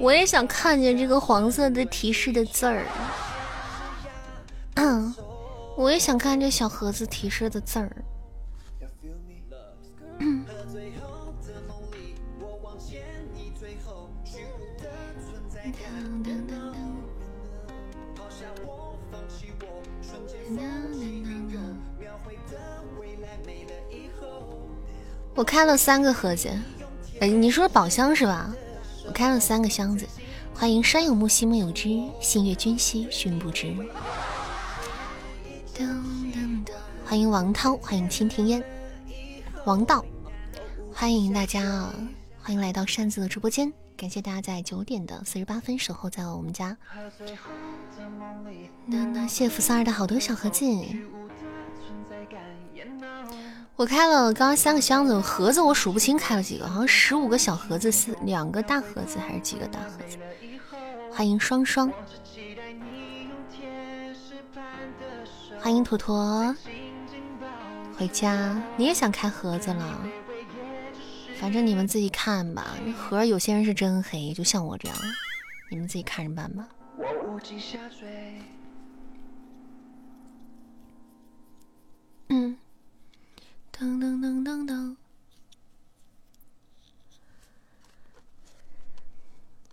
[0.04, 2.86] 我也想看见这个黄色的提示的字儿。
[4.76, 5.16] 嗯，
[5.78, 7.90] 我也想看这小盒子提示的字儿。
[10.20, 10.46] 嗯。
[25.36, 26.50] 我开了三个盒子，
[27.22, 28.54] 哎，你说宝箱是吧？
[29.14, 30.06] 开了三个箱子，
[30.54, 33.74] 欢迎山有木，兮木有枝，星月君兮，寻不知。
[37.06, 38.64] 欢迎王涛，欢迎蜻蜓烟，
[39.66, 40.04] 王道，
[40.92, 41.94] 欢迎大家啊，
[42.42, 46.76] 欢迎来到扇子的直播间，感谢大家在九点的四十八分守候在我们家。
[48.88, 50.66] 那那谢福三儿的好多小盒子。
[53.76, 60.18] 我开了刚刚三个箱子盒子，我数不清开了几个，好像十五个小盒子，四两个大盒子还是几个大盒子？
[61.12, 61.92] 欢迎双双，
[65.60, 66.56] 欢迎坨坨
[67.98, 68.62] 回家。
[68.78, 70.00] 你也想开盒子了？
[71.40, 72.78] 反正你们自己看吧。
[72.96, 74.98] 盒有些人是真黑，就像我这样，
[75.70, 76.70] 你们自己看着办吧。
[82.30, 82.56] 嗯。
[83.84, 84.96] 噔噔噔噔噔！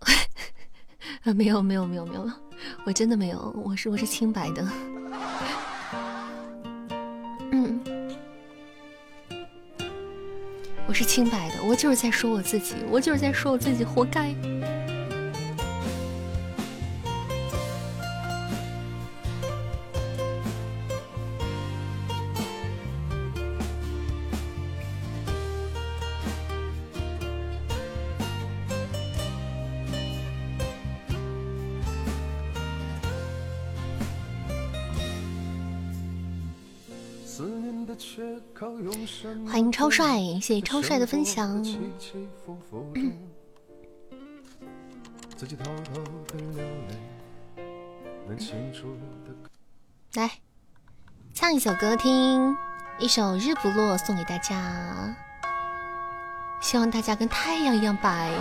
[1.23, 2.29] 啊，没有没有没有没有，
[2.85, 4.67] 我真的没有，我是我是清白的。
[7.53, 7.81] 嗯，
[10.87, 14.35] 我是清白的，我就是在说我自己，我就是在说我自己活该。
[39.47, 41.63] 欢迎超帅，谢谢超帅的分享。
[50.15, 50.31] 来，
[51.33, 52.55] 唱一首歌听，
[52.97, 55.15] 一首《日不落》送给大家，
[56.59, 58.31] 希望大家跟太阳一样白。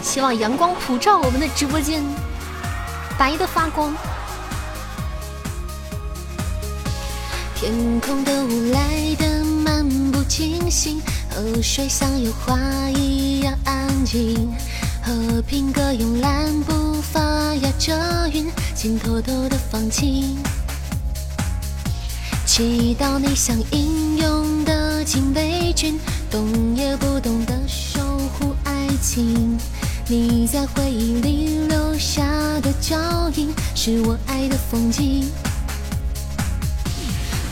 [0.00, 2.02] 希望阳光普照我们的直播间。
[3.18, 3.94] 白的发光，
[7.54, 12.58] 天空的雾来得漫不经心，河水像油画
[12.90, 14.52] 一样安静，
[15.02, 17.20] 和平鸽慵懒步伐
[17.62, 20.36] 压着云，心偷偷的放晴，
[22.44, 25.98] 祈祷你像英勇的禁卫军，
[26.30, 27.98] 动也不动的守
[28.38, 29.58] 护爱情。
[30.08, 32.22] 你在回忆里留下
[32.62, 32.96] 的脚
[33.34, 35.28] 印，是我爱的风景。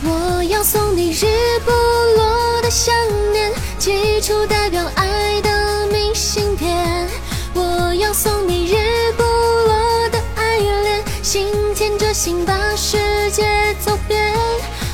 [0.05, 1.25] 我要送你日
[1.65, 2.95] 不落的想
[3.33, 7.09] 念，寄出代表爱的明信片。
[7.53, 12.97] 我要送你日不落的爱恋，心牵着心把世
[13.31, 13.43] 界
[13.81, 14.33] 走遍。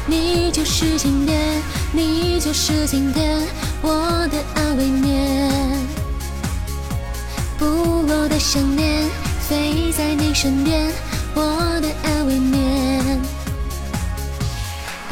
[0.08, 1.62] 你就是经典，
[1.92, 3.40] 你就是经典，
[3.84, 5.52] 我的安慰面。
[7.62, 9.08] 不落的想念，
[9.48, 10.92] 飞在你身边，
[11.36, 11.44] 我
[11.80, 13.22] 的安慰眠。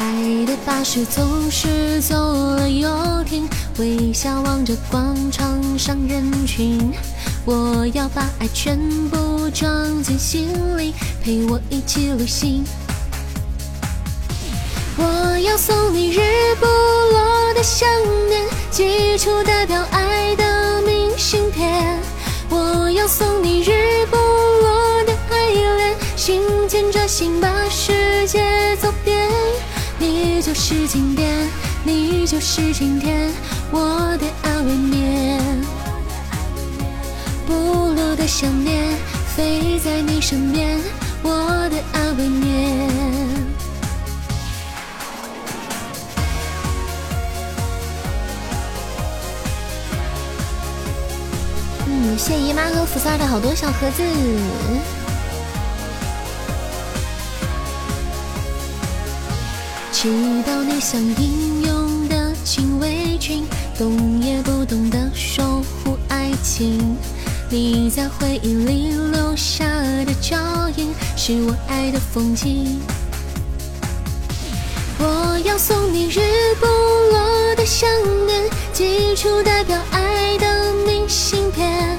[0.00, 3.48] 爱的巴士总是走了又停，
[3.78, 6.90] 微笑望着广场上人群。
[7.44, 8.76] 我要把爱全
[9.10, 12.64] 部装进心里，陪我一起旅行。
[14.96, 16.18] 我要送你日
[16.58, 17.88] 不落的想
[18.28, 21.96] 念，寄出代表爱的明信片。
[22.50, 29.28] 我要送你日不落的爱恋，心牵着心把世界走遍。
[29.98, 31.48] 你就是经典，
[31.84, 33.30] 你就是晴天
[33.70, 35.40] 我的安慰眠。
[37.46, 37.54] 不
[37.94, 38.88] 落的想念，
[39.36, 40.78] 飞在你身边，
[41.22, 41.30] 我
[41.70, 43.49] 的安慰眠。
[52.30, 54.04] 谢姨妈和福三的好多小盒子。
[59.90, 60.08] 知
[60.46, 63.44] 道你像英勇的禁卫军，
[63.76, 65.42] 懂也不懂得守
[65.82, 66.96] 护爱情。
[67.48, 69.66] 你在回忆里留下
[70.04, 70.36] 的脚
[70.76, 72.80] 印，是我爱的风景。
[75.00, 76.20] 我要送你日
[76.60, 77.90] 不落的想
[78.24, 81.98] 念，寄出代表爱的明信片。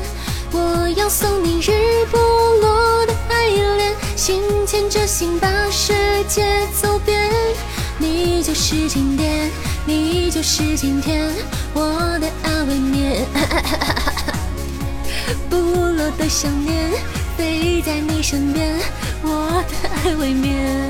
[0.53, 5.93] 我要送你日不落的爱恋，心牵着心把世
[6.27, 7.29] 界走遍。
[7.97, 9.49] 你就是经典，
[9.85, 11.31] 你就是今天
[11.73, 13.25] 我的安慰面。
[15.49, 16.91] 不落的想念，
[17.37, 18.77] 飞在你身边，
[19.23, 20.89] 我的爱未眠。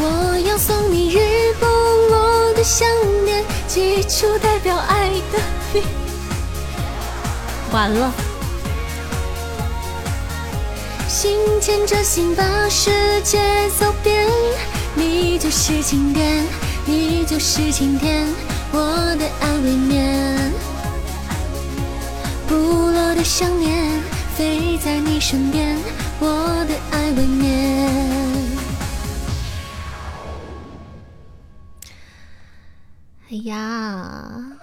[0.00, 1.18] 我要送你日
[1.58, 2.86] 不落的想
[3.24, 5.38] 念，寄出代表爱的
[5.72, 5.97] 明。
[7.70, 8.10] 完了，
[11.06, 12.90] 心牵着心把世
[13.22, 13.38] 界
[13.78, 14.26] 走遍。
[14.94, 16.44] 你就是经典，
[16.86, 18.26] 你就是晴天
[18.72, 18.80] 我
[19.16, 20.52] 的安慰面。
[22.48, 24.00] 不落的想念，
[24.36, 25.78] 飞在你身边，
[26.18, 27.88] 我的爱未眠。
[33.30, 34.57] 哎呀，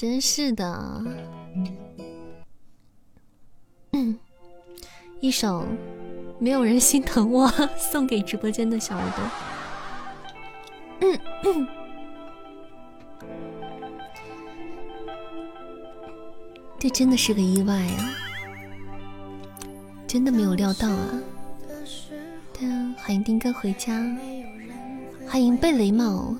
[0.00, 1.04] 真是的，
[3.92, 4.18] 嗯，
[5.20, 5.66] 一首
[6.38, 7.46] 没有人心疼我
[7.76, 9.22] 送给直播间的小耳朵。
[11.02, 11.68] 嗯嗯。
[16.78, 18.16] 这真的是个意外啊！
[20.08, 21.20] 真的没有料到啊！
[22.96, 23.92] 欢迎丁哥回家，
[25.28, 26.34] 欢迎贝雷帽。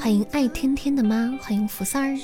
[0.00, 2.18] 欢迎爱天天的妈，欢迎福三儿。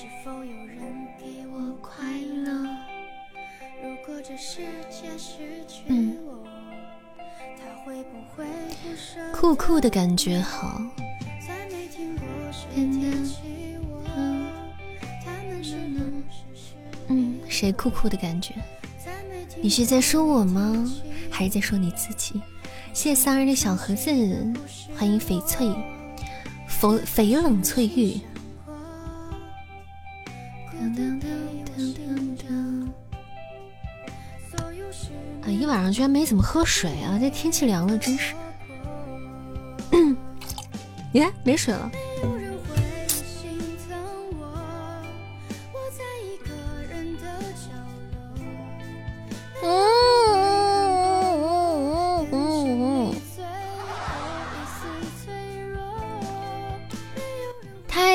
[5.86, 6.16] 嗯。
[9.32, 10.82] 酷酷的感觉好。
[17.08, 18.54] 嗯，谁酷酷的感觉？
[19.62, 20.84] 你是在说我吗？
[21.30, 22.40] 还是在说你自己？
[22.98, 24.10] 谢谢三儿的小盒子，
[24.96, 25.68] 欢迎翡翠，
[26.68, 28.20] 翡翡冷翠玉。
[35.42, 37.16] 啊，一晚上居然没怎么喝水啊！
[37.20, 38.34] 这天气凉了，真是。
[41.14, 41.88] 耶，没水了。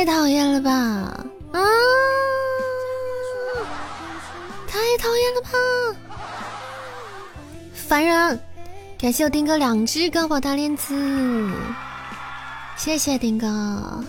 [0.06, 0.70] 太讨厌了吧！
[1.54, 1.64] 啊，
[4.68, 5.50] 太讨厌了吧！
[7.74, 8.38] 烦人！
[9.00, 11.50] 感谢我丁哥两只高宝大链子。
[12.76, 14.04] 谢谢丁哥，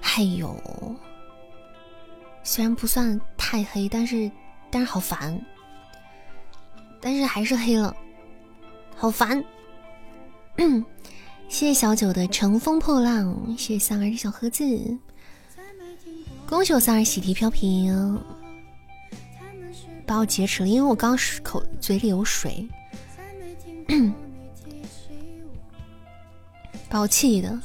[0.00, 0.60] 还有，
[2.42, 4.28] 虽然不算太黑，但是
[4.68, 5.40] 但是好烦，
[7.00, 7.94] 但是还是黑了，
[8.96, 9.40] 好烦。
[11.48, 14.64] 谢谢小九的乘风破浪，谢谢三儿的小盒子，
[16.46, 18.22] 恭喜我三儿喜提飘屏，
[20.06, 22.68] 把我劫持了，因为我刚口嘴里有水。
[26.88, 27.60] 把我气的，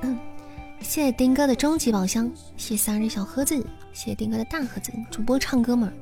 [0.80, 3.56] 谢谢丁哥的终极宝箱，谢谢三儿的小盒子，
[3.92, 4.90] 谢谢丁哥的大盒子。
[5.10, 5.92] 主播唱歌吗？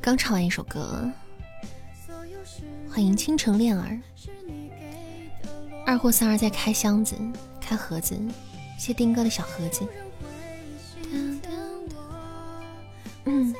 [0.00, 1.10] 刚唱完一首歌。
[2.88, 4.00] 欢迎倾城恋儿，
[5.86, 7.14] 二货三儿在开箱子，
[7.60, 8.18] 开盒子。
[8.78, 9.86] 谢丁哥的小盒子。
[13.24, 13.54] 嗯。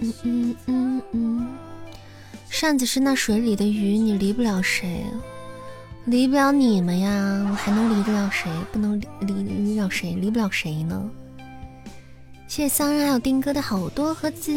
[0.00, 1.58] 嗯嗯嗯嗯，
[2.48, 5.04] 扇子是那水里的鱼，你离不了谁，
[6.08, 8.50] 离不了你们呀，我还能离得了谁？
[8.72, 10.14] 不能离离离了谁？
[10.14, 11.10] 离不了谁呢？
[12.46, 14.50] 谢谢桑然还有丁哥的好多盒子。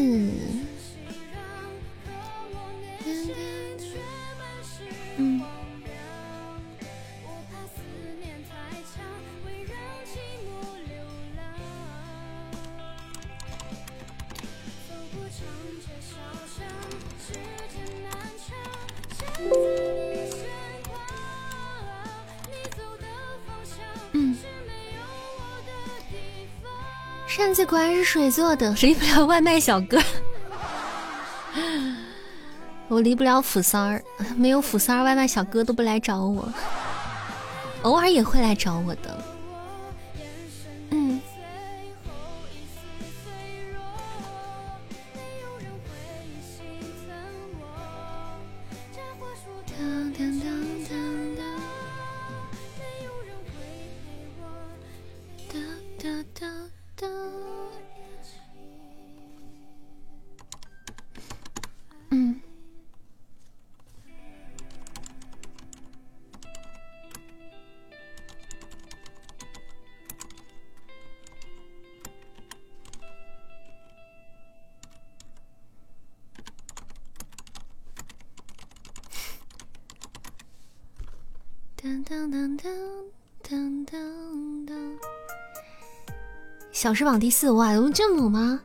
[27.72, 29.98] 果然是水做的，离不了外卖小哥。
[32.89, 34.03] 我离不了辅三儿，
[34.35, 36.52] 没有辅三儿，外卖小哥都不来找我，
[37.84, 39.20] 偶尔也会来找我的。
[86.82, 88.60] 小时榜第四，哇，有这么吗？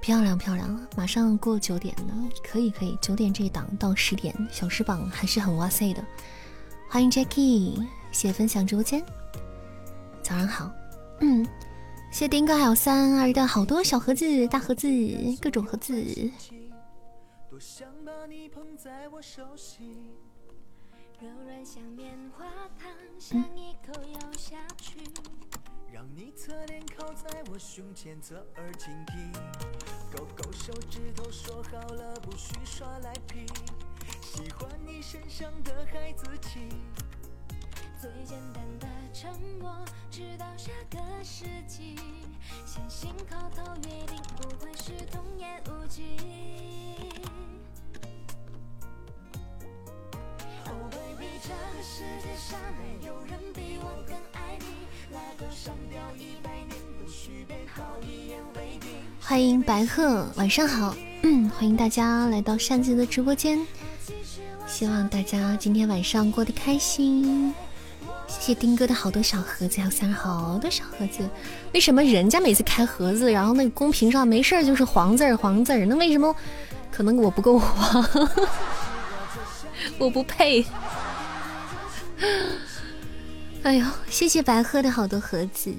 [0.00, 6.02] 漂亮漂亮，马上过九点了，可以可以，九点这一档到十点，小时榜还是很哇塞的。
[6.88, 7.76] 欢迎 Jackie，
[8.12, 9.04] 谢谢分享直播间。
[10.22, 10.70] 早上好，
[11.20, 11.46] 嗯，
[12.10, 14.88] 谢丁哥还有三儿的好多小盒子、大盒子、
[15.38, 16.02] 各种盒子。
[25.94, 29.32] 让你侧脸靠在我胸前，侧耳倾听，
[30.10, 33.46] 勾勾手指头，说好了不许耍赖皮。
[34.20, 36.68] 喜欢你身上的孩子气，
[38.00, 39.30] 最简单的承
[39.60, 41.94] 诺，直到下个世纪，
[42.66, 46.16] 先行口头约定，不会是童言无忌。
[50.66, 54.23] Oh baby，这个世界上没有人比我更。
[59.20, 63.58] 欢迎白鹤，晚上好，嗯，欢迎大家来到扇子的直播间，
[64.66, 67.54] 希望大家今天晚上过得开心。
[68.26, 71.28] 谢谢丁哥的好多小盒子，还有三好多小盒子。
[71.72, 75.86] 为什么人家每次开盒子，然后那个公屏上没事就是黄字儿黄字儿？
[75.86, 76.34] 那为什么？
[76.92, 78.04] 可能我不够黄，
[79.98, 80.64] 我不配。
[83.64, 85.74] 哎呦，谢谢白鹤的好多盒子，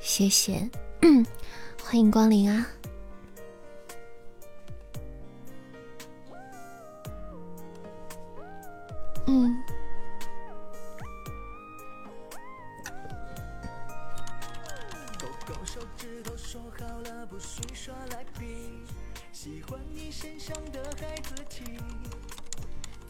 [0.00, 0.68] 谢谢，
[1.80, 2.66] 欢迎光临啊！
[9.26, 9.56] 嗯。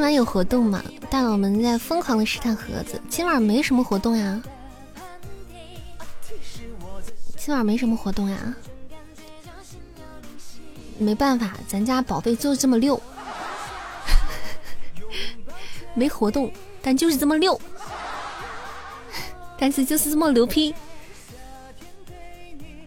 [0.00, 0.82] 今晚有活动吗？
[1.10, 2.98] 大佬们在疯狂的试探盒子。
[3.10, 4.42] 今晚没什么活动呀。
[7.36, 8.56] 今晚没什么活动呀。
[10.96, 12.98] 没办法，咱家宝贝就这么溜，
[15.92, 16.50] 没活动，
[16.80, 17.60] 但就是这么溜，
[19.58, 20.74] 但是就是这么牛批。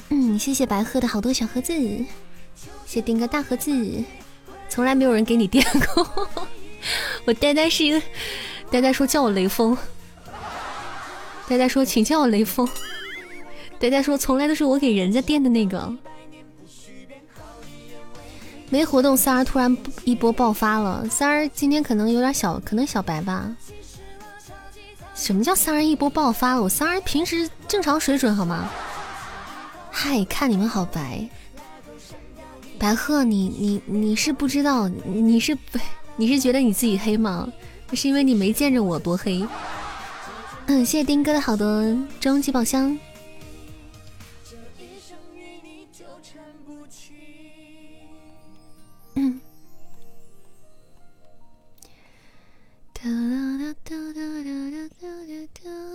[0.10, 2.06] 嗯，谢谢白鹤的好多小盒子，谢
[2.88, 4.04] 谢丁哥大盒子，
[4.68, 5.64] 从来没有人给你垫
[5.94, 6.28] 过。
[7.26, 8.02] 我呆呆是一个，
[8.70, 9.78] 呆呆说叫我雷锋，
[11.48, 12.68] 呆呆说请叫我雷锋，
[13.80, 15.94] 呆呆说从来都是我给人家垫的那个。
[18.70, 21.08] 没活动，三儿突然一波爆发了。
[21.08, 23.56] 三儿今天可能有点小，可能小白吧。
[25.14, 26.64] 什么叫三儿一波爆发了？
[26.64, 28.68] 我三儿平时正常水准好吗？
[29.92, 31.30] 嗨，看你们好白。
[32.80, 35.56] 白鹤，你你你是不知道，你是
[36.16, 37.52] 你是觉得你自己黑吗？
[37.90, 39.46] 那是因为你没见着我多黑。
[40.66, 41.84] 嗯，谢谢丁哥的好多
[42.20, 42.98] 终极宝箱。
[52.94, 55.93] 哒哒哒哒哒哒哒哒。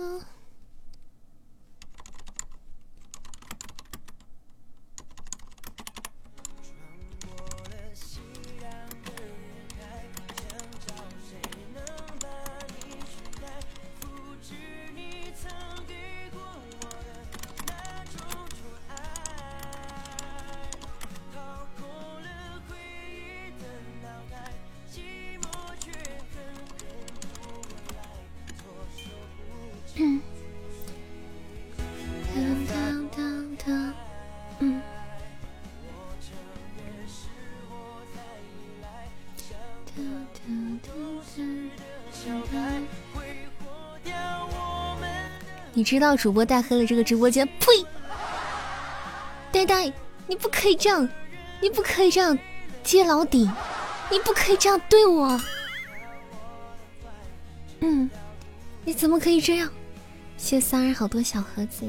[45.79, 47.47] 你知道主播带黑了这个直播间？
[47.57, 47.67] 呸！
[49.49, 49.89] 呆呆，
[50.27, 51.07] 你不可以这样，
[51.61, 52.37] 你不可以这样
[52.83, 53.49] 揭老底，
[54.11, 55.39] 你不可以这样对我。
[57.79, 58.11] 嗯，
[58.83, 59.71] 你怎么可以这样？
[60.35, 61.85] 谢三儿好多小盒子，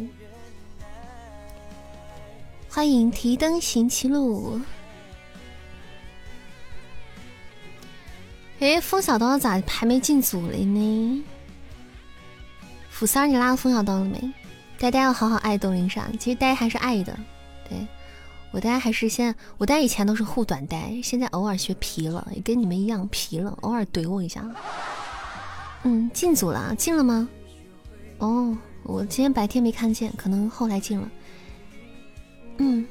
[2.69, 4.61] 欢迎提灯行歧路。
[8.61, 11.25] 哎，风小刀咋还没进组了呢？
[13.01, 14.31] 福三，你拉风小刀了没？
[14.79, 17.19] 呆呆要好好爱东林莎，其实呆还是爱的。
[17.67, 17.79] 对
[18.51, 24.45] 我呆还是现在，我呆以前都是护短呆，现在偶尔学皮了，也跟你们一样皮了，偶尔怼我一下。
[25.85, 27.27] 嗯，进组了，进了吗？
[28.19, 31.11] 哦，我今天白天没看见，可能后来进了。
[32.59, 32.87] 嗯。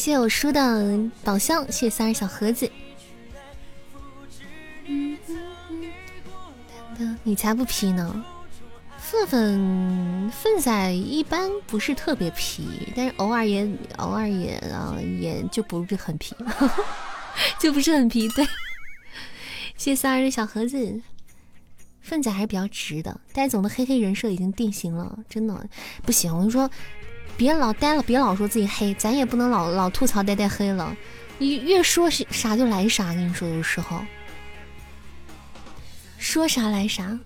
[0.00, 2.70] 谢我叔的宝箱，谢三儿小盒子。
[7.22, 8.24] 你才不皮呢，
[8.96, 13.68] 粪粪粪仔一般不是特别皮，但是偶尔也
[13.98, 16.34] 偶尔也啊，也就不是很皮，
[17.60, 18.26] 就不是很皮。
[18.30, 18.46] 对，
[19.76, 21.02] 谢三儿的小盒子。
[22.00, 25.68] 粪仔还是比较直的，呆总的黑黑人设已经定型了，真的
[26.04, 26.34] 不行。
[26.34, 26.70] 我就说。
[27.36, 30.94] 别老呆了，别老说自己黑，咱也不能老老吐槽呆呆黑了。
[31.38, 34.04] 你越说啥就来啥，跟你说有时候
[36.18, 37.18] 说啥来啥。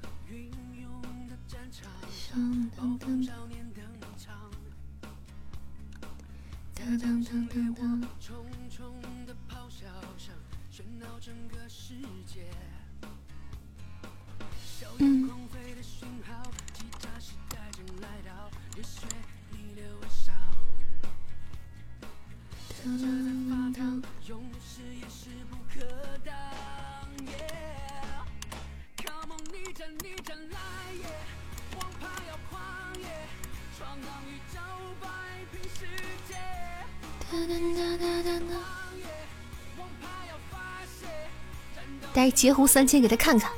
[42.12, 43.50] 带截胡三千给他看看。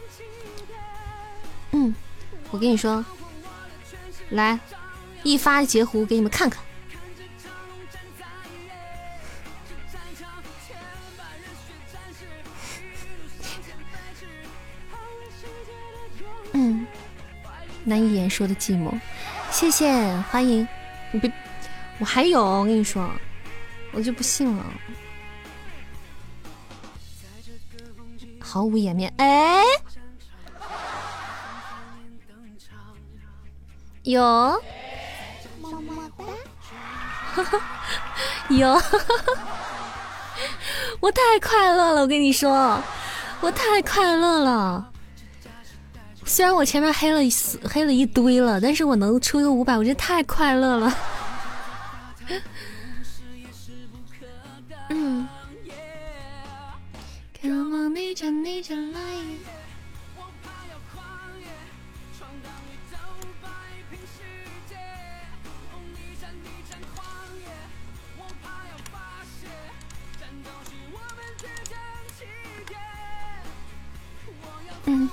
[1.73, 1.95] 嗯，
[2.51, 3.05] 我跟你说，
[4.31, 4.59] 来
[5.23, 6.63] 一发截胡给你们看看。
[16.53, 16.87] 嗯，
[17.85, 18.99] 难以言说的寂寞，
[19.51, 19.93] 谢谢
[20.31, 20.67] 欢迎，
[21.13, 21.31] 你别，
[21.99, 23.11] 我还有，我跟你说，
[23.97, 24.63] 我就不信了，
[28.39, 29.63] 毫无颜面，哎，
[34.03, 34.21] 有，
[35.63, 36.25] 么么哒，
[38.51, 38.75] 有，
[41.01, 42.79] 我太快乐了，我跟你说，
[43.41, 44.93] 我太快乐了。
[46.27, 47.33] 虽然我前面黑了一
[47.65, 50.95] 黑了一堆了，但是我能出一个五百，我觉得太快乐了。
[54.89, 55.29] 嗯。
[74.89, 75.11] 嗯，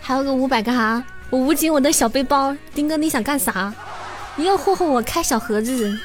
[0.00, 1.04] 还有个五百干哈？
[1.30, 3.72] 我捂紧我的小背包，丁哥你想干啥？
[4.34, 5.96] 你要霍霍我开小盒子，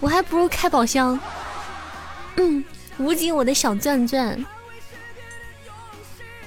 [0.00, 1.18] 我还不如开宝箱。
[2.36, 2.64] 嗯，
[2.98, 4.44] 捂紧我的小钻钻，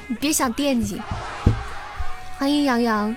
[0.08, 1.02] 你别想惦记。
[2.38, 3.16] 欢迎杨洋，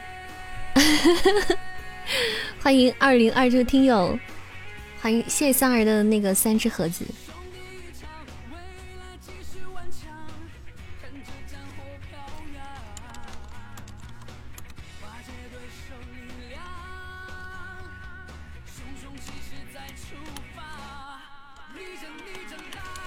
[2.63, 4.19] 欢迎二零二这个听友，
[5.01, 7.05] 欢迎谢谢三儿的那个三只盒子。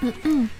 [0.04, 0.50] 嗯嗯。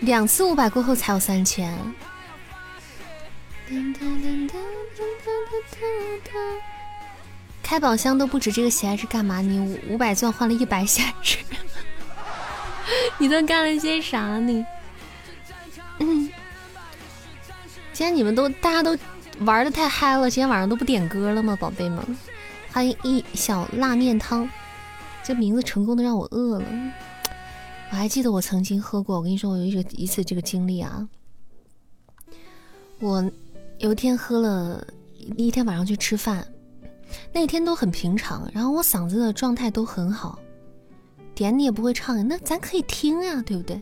[0.00, 1.72] 两次五百过后才有三千。
[7.62, 9.40] 开宝箱都不止这个喜爱值干嘛？
[9.40, 11.38] 你五五百钻换了一百喜爱值，
[13.16, 14.64] 你都干了些啥你？
[16.00, 16.28] 嗯，
[17.92, 18.98] 今天你们都大家都
[19.40, 22.18] 玩的太嗨了，今天晚上都不点歌了吗，宝贝们？
[22.72, 24.48] 欢迎一小辣面汤，
[25.22, 26.66] 这名字成功的让我饿了。
[27.90, 31.06] 我还记得我曾经喝过，我跟你说，我有一个一次这个经历啊。
[32.98, 33.30] 我
[33.76, 34.86] 有一天喝了
[35.36, 36.46] 一天晚上去吃饭，
[37.30, 40.38] 那天都很平常，然后我嗓子的状态都很好，
[41.34, 43.78] 点你也不会唱，那咱可以听呀，对不对？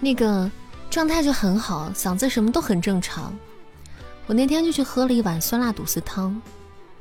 [0.00, 0.50] 那个
[0.88, 3.38] 状态就很好，嗓子什么都很正常。
[4.26, 6.40] 我那天就去喝了一碗酸辣肚丝汤。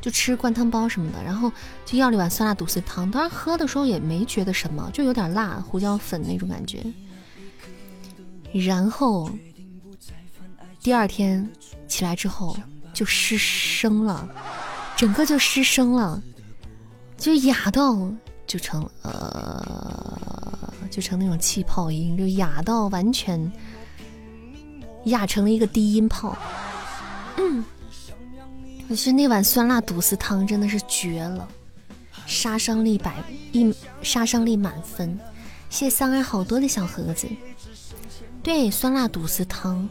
[0.06, 1.52] 就吃灌汤包什么的，然后
[1.84, 3.10] 就要了一碗酸辣肚丝汤。
[3.10, 6.86] 当时喝的时候也没觉得什么，就有点辣，胡椒粉那种感觉。
[8.54, 9.28] 然后
[10.80, 11.50] 第二天
[11.88, 12.56] 起来之后
[12.94, 14.30] 就失声了，
[14.96, 16.22] 整个就失声了，
[17.18, 17.98] 就哑到
[18.46, 23.52] 就成呃，就成那种气泡音，就哑到完全
[25.06, 26.38] 哑成了一个低音炮。
[27.38, 27.66] 嗯。
[28.88, 31.48] 我觉得那碗酸辣肚丝汤真的是绝了，
[32.26, 33.14] 杀伤力百
[33.52, 35.20] 一，杀伤力满分。
[35.70, 37.28] 谢三儿好多的小盒子。
[38.44, 39.90] 对，酸辣肚丝汤，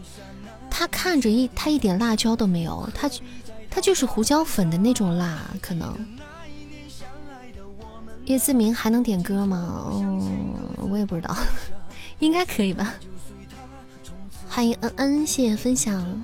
[0.71, 3.11] 它看着一，它一点辣椒都没有，它
[3.69, 5.95] 它就是胡椒粉的那种辣，可能。
[8.27, 9.91] 叶思明还能点歌吗？
[9.93, 10.57] 嗯，
[10.89, 11.37] 我也不知道，
[12.21, 12.95] 应该可以吧。
[14.49, 16.23] 欢迎恩恩，谢谢分享。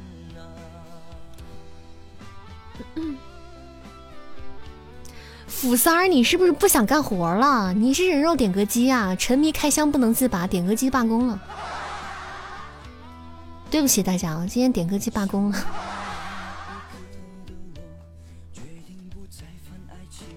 [2.94, 3.16] 嗯，
[5.47, 7.73] 福三儿，你是不是不想干活了？
[7.73, 9.15] 你是人肉点歌机啊？
[9.16, 11.40] 沉迷开箱不能自拔，点歌机罢工了。
[13.70, 15.59] 对不起大家啊，今天点歌机罢工了。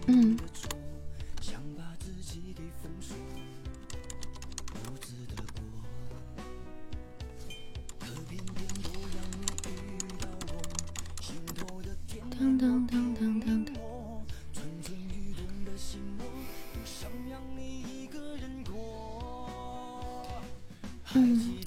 [0.06, 0.38] 嗯。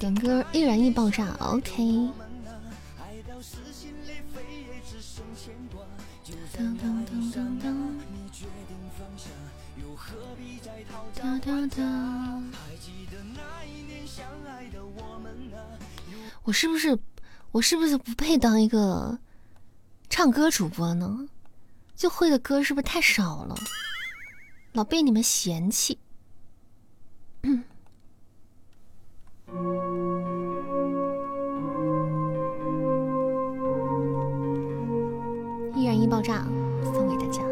[0.07, 2.09] 点歌易燃易爆炸，OK。
[16.45, 16.97] 我是不是
[17.51, 19.19] 我是不是不配当一个
[20.09, 21.27] 唱歌主播呢？
[21.97, 23.57] 就会的歌是不是太少了，
[24.73, 25.99] 老被你们嫌弃？
[27.43, 27.65] 嗯。
[35.75, 36.45] 易燃易爆炸，
[36.93, 37.43] 送给大家。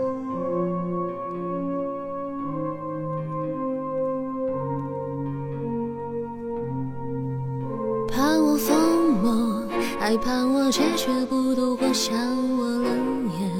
[8.08, 9.62] 怕我疯魔，
[9.98, 13.50] 害怕我决绝不渡过，笑我冷眼，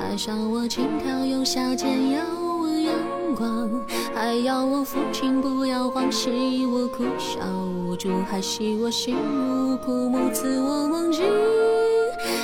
[0.00, 2.37] 爱上我轻佻又下贱，要我
[3.34, 3.70] 光，
[4.14, 7.40] 还要我抚琴不要慌，戏我哭笑
[7.86, 11.22] 无助，还戏我心如枯木，赐我梦境。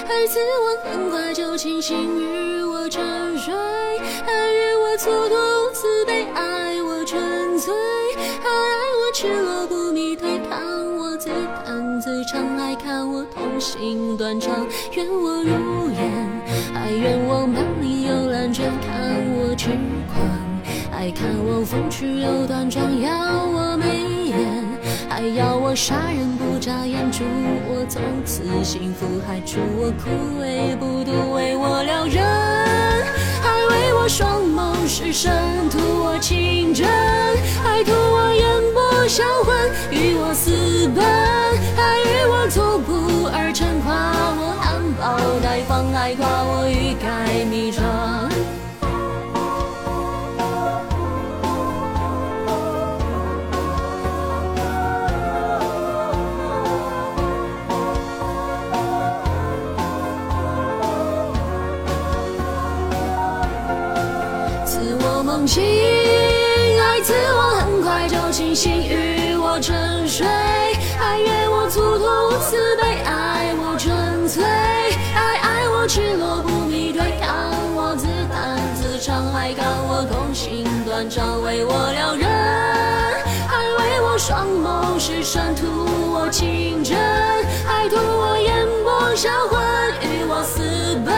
[0.07, 3.03] 还赐我很快就清醒，与我沉
[3.39, 3.53] 睡，
[4.25, 7.75] 还与我蹉跎慈悲，爱我纯粹，
[8.43, 11.29] 还爱我赤裸不迷，推搪我自
[11.65, 11.85] 叹。
[12.01, 14.67] 自唱，还看我痛心断肠。
[14.93, 16.29] 愿我如愿，
[16.75, 19.71] 还愿我满里有蓝卷，看我痴
[21.05, 24.65] 还，看我风趣又端庄，要我眉眼，
[25.07, 27.25] 还要我杀人不眨眼，祝
[27.69, 30.09] 我从此幸福，还祝我枯
[30.41, 32.25] 萎不独，为我撩人，
[33.43, 35.31] 还为我双眸失神，
[35.69, 36.89] 图我情真，
[37.63, 39.55] 还图我眼波销魂，
[39.91, 41.05] 与我私奔，
[41.77, 43.93] 还与我徒步而成，夸
[44.41, 47.85] 我含苞待放，还夸我欲盖弥彰。
[81.05, 82.27] 心断肠，为我撩人，
[83.47, 85.67] 还为我双眸失神，图
[86.13, 86.97] 我情真，
[87.67, 89.61] 还图我眼波销魂，
[90.01, 90.63] 与我私
[91.05, 91.15] 奔，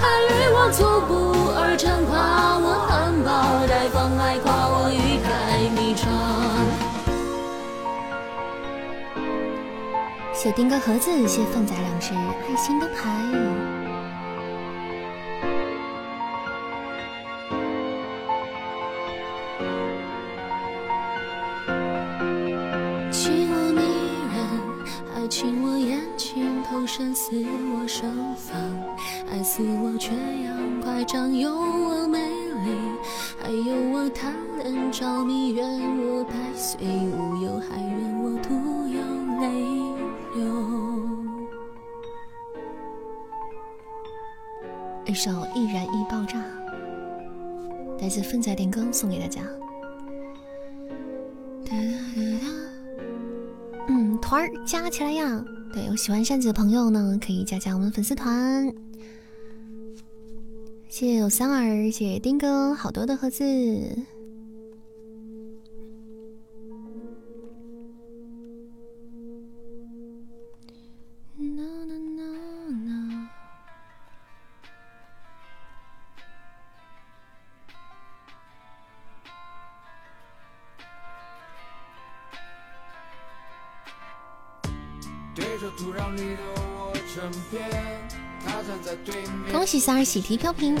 [0.00, 5.28] 还与我徒步而成，夸我含苞待放，还夸我欲盖
[5.76, 6.08] 弥彰。
[10.32, 13.49] 谢丁哥盒子，谢凤仔两只爱心灯牌。
[26.80, 27.30] 睛，投身似
[27.74, 28.58] 我手放，
[29.30, 30.12] 爱似我缺
[30.44, 32.72] 氧快张，有我美丽，
[33.38, 35.62] 还有我贪恋着迷，愿
[35.98, 38.54] 我百岁无忧，还愿我徒
[38.88, 38.98] 有
[39.40, 39.46] 泪
[40.34, 40.40] 流。
[45.04, 46.38] 一首《易燃易爆炸》，
[48.00, 49.42] 来自凤仔点歌，送给大家。
[51.66, 52.46] 哒哒哒
[53.88, 55.44] 嗯，团儿加起来呀！
[55.72, 58.72] 对，有喜欢扇子的朋友呢，可以加加我们粉丝团。
[60.88, 63.44] 谢谢有三儿，谢谢丁哥，好多的盒子。
[89.80, 90.78] 三儿喜提飘屏，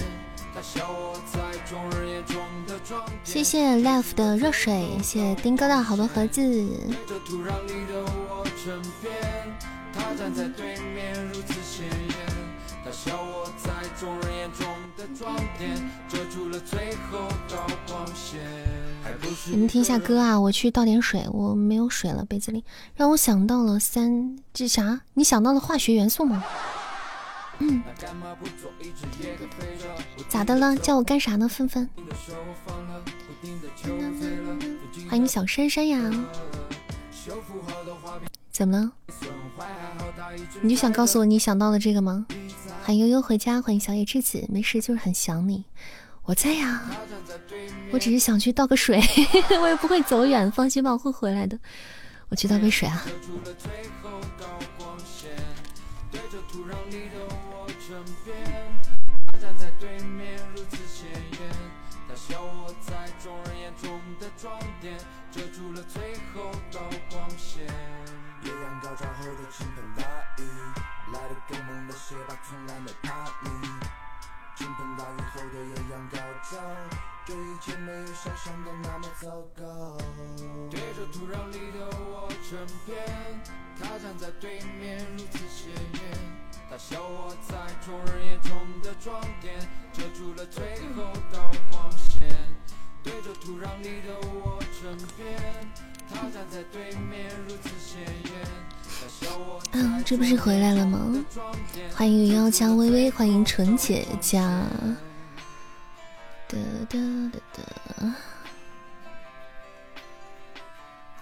[3.24, 6.42] 谢谢 Life 的热水，谢谢丁哥的好多盒子。
[19.46, 22.62] 你们听一下歌啊，我去倒点水，我没有水了，杯子里
[22.94, 25.00] 让我想到了三，这啥？
[25.14, 26.44] 你想到了化学元素吗？
[30.28, 30.76] 咋的了？
[30.76, 31.48] 叫我干啥呢？
[31.48, 31.88] 芬芬，
[35.08, 35.98] 欢迎小珊珊呀，
[38.50, 38.92] 怎么了？
[40.62, 42.26] 你就想告诉我你想到了这个吗？
[42.82, 45.64] 欢迎悠悠回家，欢迎小野智子，没事，就是很想你，
[46.24, 46.82] 我在呀，
[47.90, 49.00] 我只是想去倒个水，
[49.60, 51.58] 我也不会走远，放心吧，我会回来的。
[52.30, 53.04] 我去倒杯水啊。
[76.50, 76.58] 阳高照，
[77.26, 79.96] 这一切没有想象的那么糟糕。
[80.70, 82.98] 对着土壤里的我争辩，
[83.78, 86.18] 他站在对面如此显眼，
[86.68, 88.50] 他笑我在众人眼中
[88.82, 89.54] 的装点，
[89.92, 92.28] 遮住了最后道光线。
[93.02, 95.38] 对着土壤里的我争辩，
[96.08, 98.32] 他站在对面如此显眼，
[98.84, 101.24] 他笑我在嗯，这不是回来了吗？
[101.94, 104.62] 欢迎云妖加微微，欢迎纯姐加。
[106.50, 106.58] 哒
[106.88, 106.98] 哒
[107.30, 107.62] 哒哒，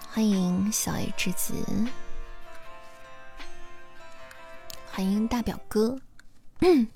[0.09, 1.53] 欢迎小 A 之子，
[4.91, 5.99] 欢迎大表哥。
[6.61, 6.87] 嗯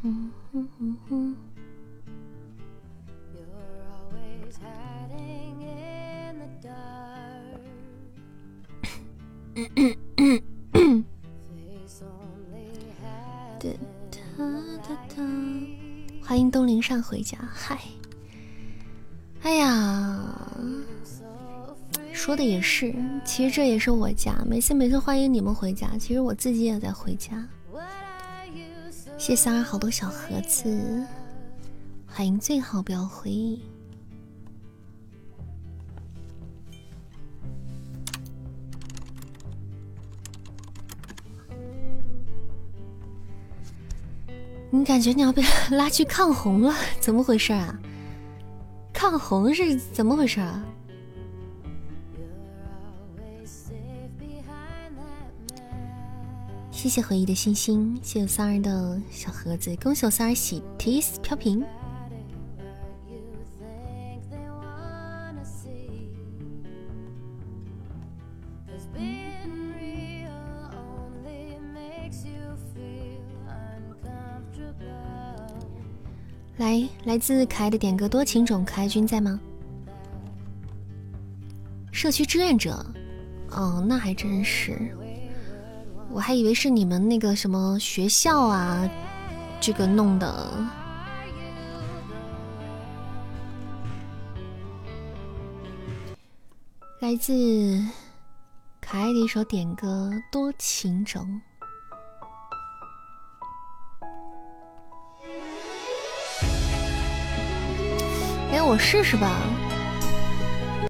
[0.00, 1.36] 嗯嗯嗯。
[16.28, 17.38] 欢迎东林善回家。
[17.50, 17.80] 嗨，
[19.40, 20.46] 哎呀，
[22.12, 22.94] 说的也是，
[23.24, 24.36] 其实这也是我家。
[24.46, 27.48] 每次每次欢迎你们回家，其实我自己也在回家。
[29.16, 31.02] 谢三儿好多小盒子，
[32.06, 33.62] 欢迎最好不要回忆。
[44.70, 46.74] 你感觉你要被拉去抗洪了？
[47.00, 47.78] 怎么回事啊？
[48.92, 50.62] 抗洪是怎么回事啊？
[56.70, 61.64] 谢谢回忆的星星，谢谢三儿的小盒子，恭喜我三儿喜 Tis 飘屏。
[76.68, 79.40] 来，来自可爱的点歌多情种，可爱君在吗？
[81.90, 82.84] 社区志愿者，
[83.50, 84.78] 哦，那还真是。
[86.10, 88.86] 我还以为是你们那个什么学校啊，
[89.58, 90.52] 这个弄的。
[97.00, 97.32] 来自
[98.82, 101.24] 可爱的一首点歌《多情种》。
[108.70, 109.30] 我试试吧，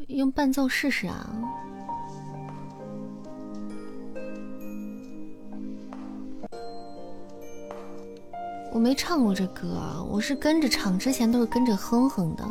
[0.09, 1.31] 用伴奏试试啊。
[8.73, 12.45] 我没唱过这歌，我是跟着唱，之前都是跟着哼哼的，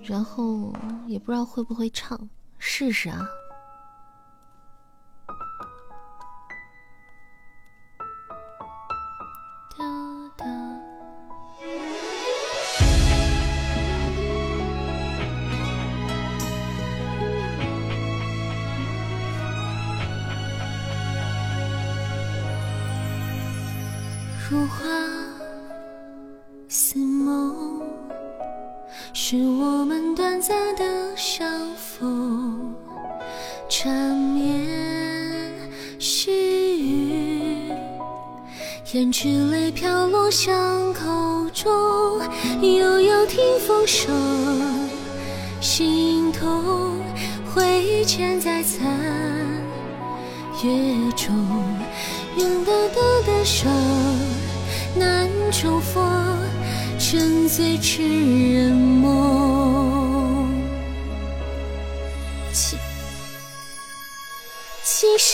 [0.00, 0.72] 然后
[1.08, 2.16] 也不知道会不会唱，
[2.60, 3.26] 试试啊。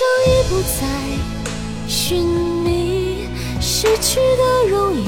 [0.01, 0.81] 今生已不再
[1.87, 2.25] 寻
[2.65, 3.29] 觅
[3.61, 5.05] 逝去的容颜，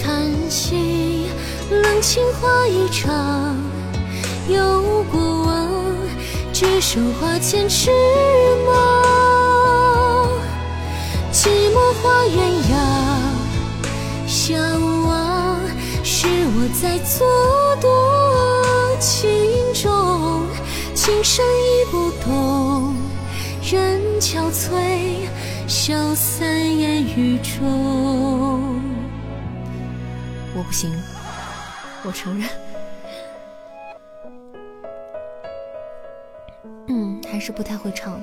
[0.00, 1.26] 叹息
[1.68, 3.56] 冷清花一场，
[4.46, 5.68] 有过往，
[6.52, 7.90] 只剩花前痴
[8.64, 8.72] 梦。
[11.32, 12.38] 寂寞画鸳
[12.70, 12.72] 鸯，
[14.28, 15.58] 相望
[16.04, 17.26] 是我在做
[17.80, 19.28] 多情
[19.74, 20.46] 种，
[20.94, 22.94] 情深已不懂，
[23.70, 25.28] 人憔悴，
[25.68, 28.80] 消散烟雨中。
[30.54, 30.90] 我不行，
[32.02, 32.48] 我承认。
[36.86, 38.18] 嗯，还是不太会唱。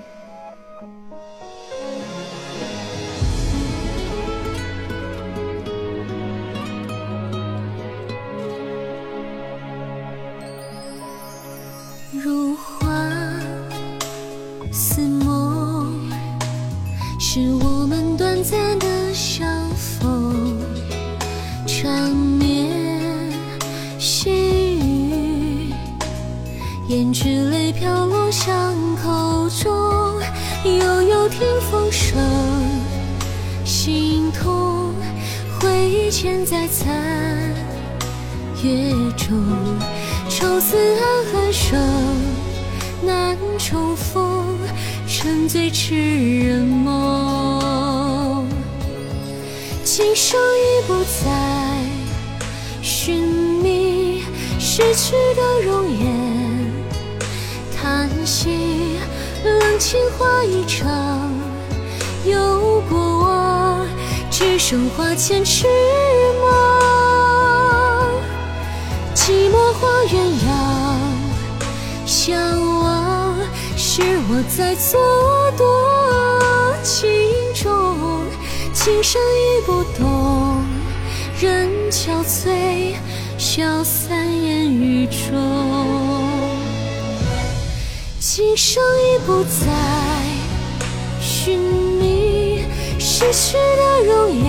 [36.15, 36.95] 挥剑在残
[38.63, 39.35] 月中。
[40.29, 41.03] 愁思暗
[41.35, 41.77] 暗生，
[43.03, 44.57] 难重逢，
[45.09, 45.93] 沉醉痴
[46.39, 48.47] 人梦。
[49.83, 51.83] 今生已不再
[52.81, 53.21] 寻
[53.61, 54.23] 觅
[54.57, 56.05] 逝去的容颜，
[57.75, 58.97] 叹息
[59.43, 61.29] 冷清花一场，
[62.25, 63.44] 有过往，
[64.47, 65.65] 只剩花前痴
[66.39, 66.45] 梦。
[69.15, 70.13] 寂寞画鸳
[70.45, 70.47] 鸯，
[72.05, 72.31] 相
[72.79, 73.35] 望
[73.75, 74.97] 是我在蹉
[75.57, 75.63] 跎
[76.83, 77.09] 情
[77.55, 78.21] 种，
[78.71, 80.63] 情深意不懂，
[81.41, 82.93] 人憔悴，
[83.39, 85.33] 消散烟雨中。
[88.19, 89.49] 今生已不再
[91.19, 91.84] 寻觅
[93.31, 94.45] 逝去的容颜，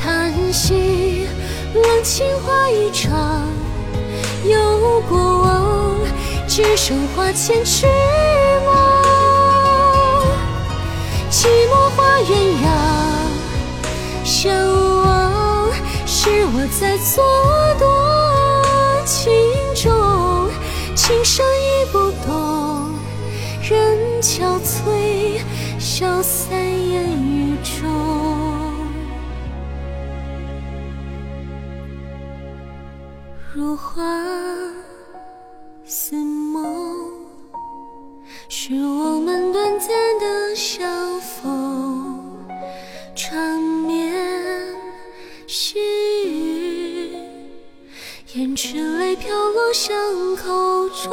[0.00, 1.26] 叹息
[1.74, 3.48] 冷情话一场，
[4.44, 5.96] 有过往，
[6.46, 7.86] 只剩花前痴
[8.64, 8.74] 梦。
[11.30, 12.30] 寂寞花鸳
[12.62, 12.66] 鸯
[14.24, 14.54] 相
[15.02, 15.72] 望，
[16.06, 17.20] 是我在蹉
[17.78, 17.82] 跎
[19.04, 19.32] 情
[19.74, 20.50] 种，
[20.94, 22.92] 情深已不懂，
[23.62, 25.40] 人憔悴，
[25.98, 27.90] 消散烟雨中。
[33.52, 34.00] 如花
[35.84, 36.62] 似梦，
[38.48, 39.88] 是我们短暂
[40.20, 42.46] 的相逢，
[43.16, 44.14] 缠绵
[45.48, 45.80] 细
[46.28, 47.16] 雨，
[48.32, 49.96] 胭脂泪飘落巷
[50.36, 51.10] 口中，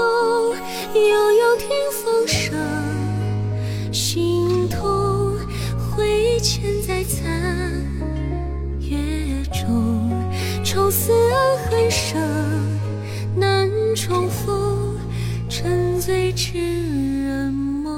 [0.93, 2.27] 悠悠听风
[6.35, 7.31] 挥剑在残
[8.81, 10.11] 月中，
[10.65, 12.19] 愁思暗痕生，
[13.37, 14.97] 难重逢，
[15.49, 16.57] 沉醉痴
[17.23, 17.93] 人梦。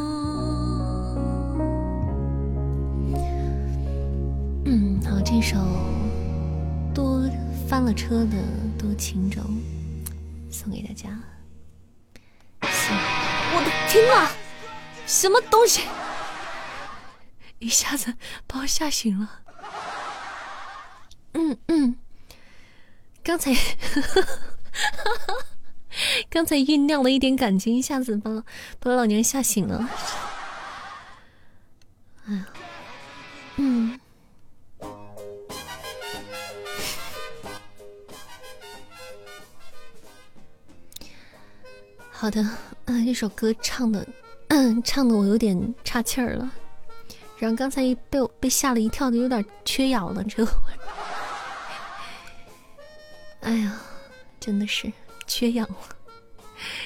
[4.65, 5.57] 嗯，好，这首
[6.93, 7.27] 多
[7.67, 8.37] 翻了车的
[8.79, 9.41] 《多情种》
[10.55, 11.09] 送给大家。
[12.61, 12.95] 行，
[13.55, 14.29] 我的天呐，
[15.07, 15.81] 什么东西？
[17.59, 18.13] 一下子
[18.45, 19.41] 把我吓醒了。
[21.33, 21.95] 嗯嗯，
[23.23, 23.51] 刚才
[26.29, 28.43] 刚才酝酿了一点感情，一下子把
[28.79, 29.89] 把老娘吓醒了。
[32.27, 32.45] 哎呀，
[33.57, 33.99] 嗯。
[42.11, 42.57] 好的，啊，
[43.05, 44.07] 这首歌唱的，
[44.47, 46.51] 嗯，唱的我有点岔气儿了，
[47.37, 50.73] 然后刚才被我被吓了一跳的，有点缺氧了，这会儿，
[53.47, 53.79] 哎呀，
[54.39, 54.91] 真的是
[55.27, 55.77] 缺氧了。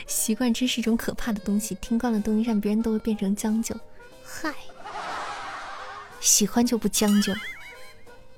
[0.05, 3.73] 习惯真是一种可怕的东西，听惯了东西，让别人都会变成将就。
[4.25, 4.53] 嗨，
[6.19, 7.33] 喜欢就不将就。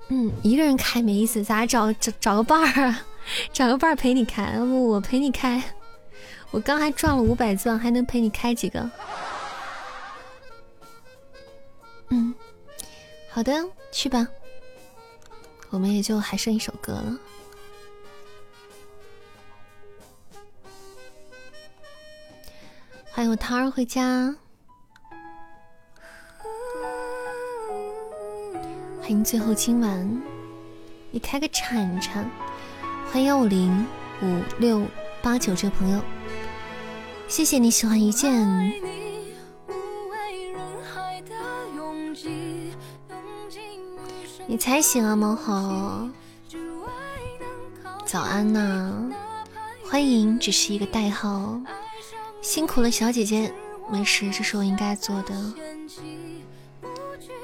[0.09, 3.01] 嗯，一个人开没意思，咱找找找个伴儿啊，
[3.51, 5.63] 找个伴儿陪你开，要不我陪你开。
[6.51, 8.87] 我刚还赚了五百钻，还能陪你开几个？
[12.13, 12.31] 嗯，
[13.27, 13.51] 好的，
[13.91, 14.27] 去吧。
[15.71, 17.17] 我们也就还剩一首歌了。
[23.11, 24.35] 欢迎我涛儿回家，
[29.01, 30.21] 欢迎最后今晚，
[31.09, 32.29] 你开个铲铲。
[33.11, 33.87] 欢迎幺五零
[34.21, 34.85] 五六
[35.23, 35.99] 八九这个朋友。
[37.27, 39.02] 谢谢你喜欢一件。
[44.45, 46.09] 你才醒啊，猫猴。
[48.05, 49.09] 早安呐，
[49.89, 51.59] 欢迎，只是一个代号。
[52.41, 53.51] 辛苦了，小姐姐，
[53.89, 55.53] 没事，这是我应该做的。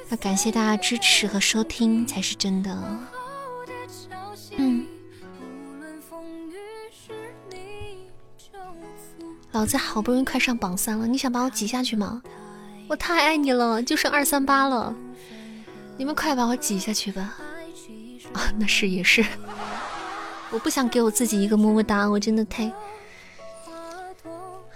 [0.10, 2.78] 要感谢大家支持和收听才是真的。
[4.58, 4.86] 嗯。
[9.52, 12.22] 老子好不容易快上榜三了，你想把我挤下去吗？
[12.88, 14.94] 我太爱你了，就剩二三八了，
[16.00, 17.36] 你们快把我挤下去吧！
[18.32, 19.22] 啊，那是也是，
[20.50, 22.72] 我不想给我自己一个么么哒，我真的太……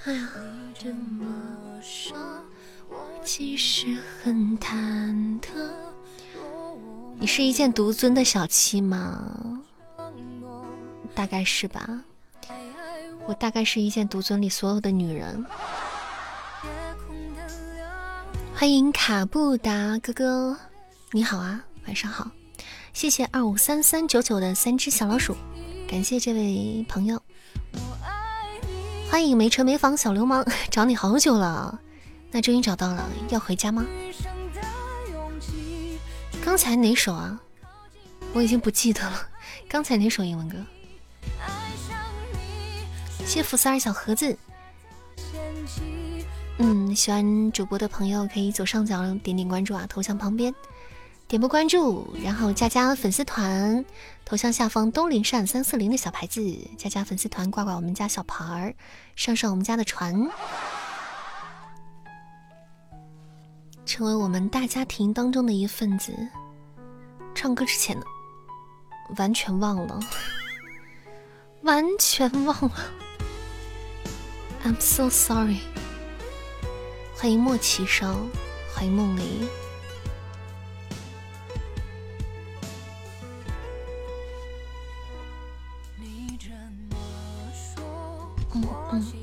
[0.04, 0.30] 哎呀，
[0.78, 1.26] 这么
[1.82, 2.18] 说，
[2.90, 3.88] 我其实
[4.22, 5.48] 很忐忑。
[7.18, 9.62] 你是一件独尊的小七吗？
[11.16, 12.02] 大概是吧。
[13.26, 15.46] 我大概是一见独尊里所有的女人。
[18.54, 20.58] 欢迎卡布达哥哥，
[21.16, 22.32] 你好啊，晚上好，
[22.92, 25.38] 谢谢二五三三九九的三只小老鼠，
[25.88, 27.22] 感谢这位朋友。
[29.12, 31.80] 欢迎没车没房小流氓， 找你好久了，
[32.32, 33.86] 那终于找到了，要回家吗？
[36.44, 37.40] 刚才哪首啊？
[38.34, 39.28] 我已经不记得了，
[39.70, 40.58] 刚才哪首英文歌？
[43.24, 44.36] 谢福三儿小盒子，
[46.58, 50.52] 嗯，喜欢主播的朋友可以左上角点点关注啊，头像旁边
[51.34, 53.84] 点播关注，然后加加粉丝团，
[54.24, 56.40] 头像下方东林扇三四零的小牌子，
[56.78, 58.76] 加加粉丝团挂挂我们家小牌儿，
[59.16, 60.30] 上上我们家的船，
[63.84, 66.14] 成为我们大家庭当中的一份子。
[67.34, 68.06] 唱歌之前呢，
[69.18, 70.00] 完全忘了，
[71.64, 72.72] 完全忘了。
[74.64, 75.62] I'm so sorry。
[77.16, 78.16] 欢迎莫奇烧，
[78.76, 79.48] 欢迎梦离。
[88.56, 89.14] 嗯嗯。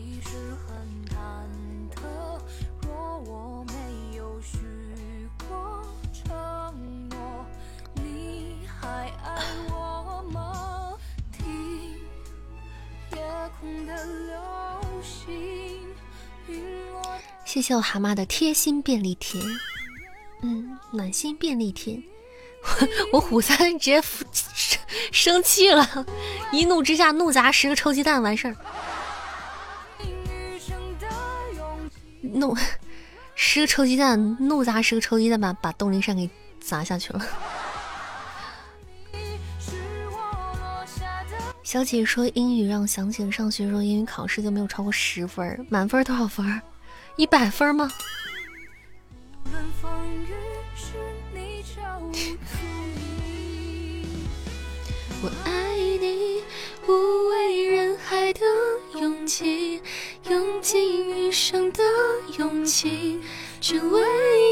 [17.44, 19.40] 谢谢我蛤蟆的贴心便利贴，
[20.42, 22.00] 嗯，暖心便利贴。
[23.12, 24.80] 我虎三直接生
[25.10, 26.06] 生气了，
[26.52, 28.56] 一怒之下怒砸十个臭鸡蛋，完事儿。
[32.34, 32.56] 怒
[33.34, 36.28] 十个臭鸡蛋，怒砸十个臭鸡蛋，把把东陵山给
[36.60, 37.20] 砸下去了。
[41.62, 46.60] 小姐说英语让我想起了上学时候英语考试就没有超过十分，满分多少分？
[47.16, 47.90] 一百分吗？
[55.22, 56.29] 我爱你，
[56.90, 58.40] 不畏人海的
[59.00, 59.80] 勇气，
[60.28, 61.84] 用尽余生的
[62.36, 63.20] 勇气，
[63.60, 64.02] 只为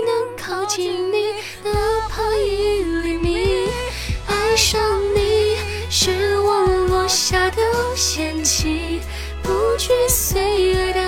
[0.03, 1.33] 能靠近你，
[1.65, 1.73] 哪
[2.09, 3.67] 怕一厘米。
[4.29, 4.81] 爱上
[5.17, 5.57] 你，
[5.91, 7.61] 是我落下的
[7.97, 9.01] 险棋，
[9.43, 11.01] 不惧岁月的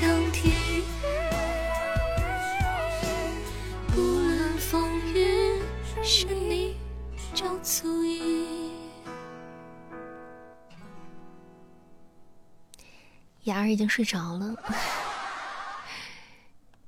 [0.00, 0.50] 更替。
[3.94, 5.60] 不论风雨
[6.02, 6.74] 是你
[7.32, 8.61] 就足以。
[13.44, 14.54] 雅儿已经睡着了，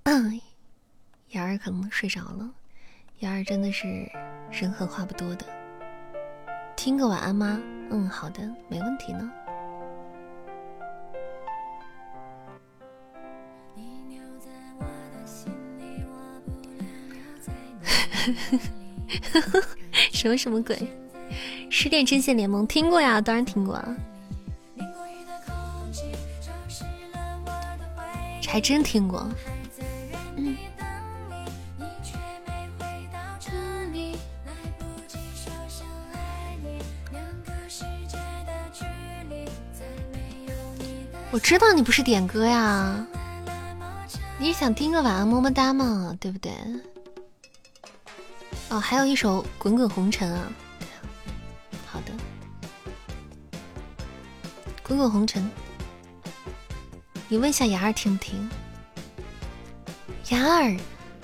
[0.05, 0.40] 嗯，
[1.31, 2.48] 雅儿可能睡着了。
[3.20, 4.09] 雅儿真的是
[4.52, 5.44] 人狠话不多的。
[6.76, 7.60] 听个晚安吗？
[7.90, 9.28] 嗯，好的，没问题呢。
[20.12, 20.78] 什么什么鬼？
[21.68, 23.97] 失恋针线联盟听过呀，当然听过啊，
[28.55, 29.28] 还真听过。
[30.36, 30.56] 嗯。
[41.32, 43.05] 我知道你不是点歌呀，
[44.39, 46.52] 你是想听个晚安么么哒嘛，对不对？
[48.68, 50.47] 哦，还有一首《滚滚红尘》啊，
[51.90, 52.12] 好的，
[54.86, 55.43] 《滚滚红尘》，
[57.35, 58.48] 你问下雅儿听不听？
[60.28, 60.77] 雅儿，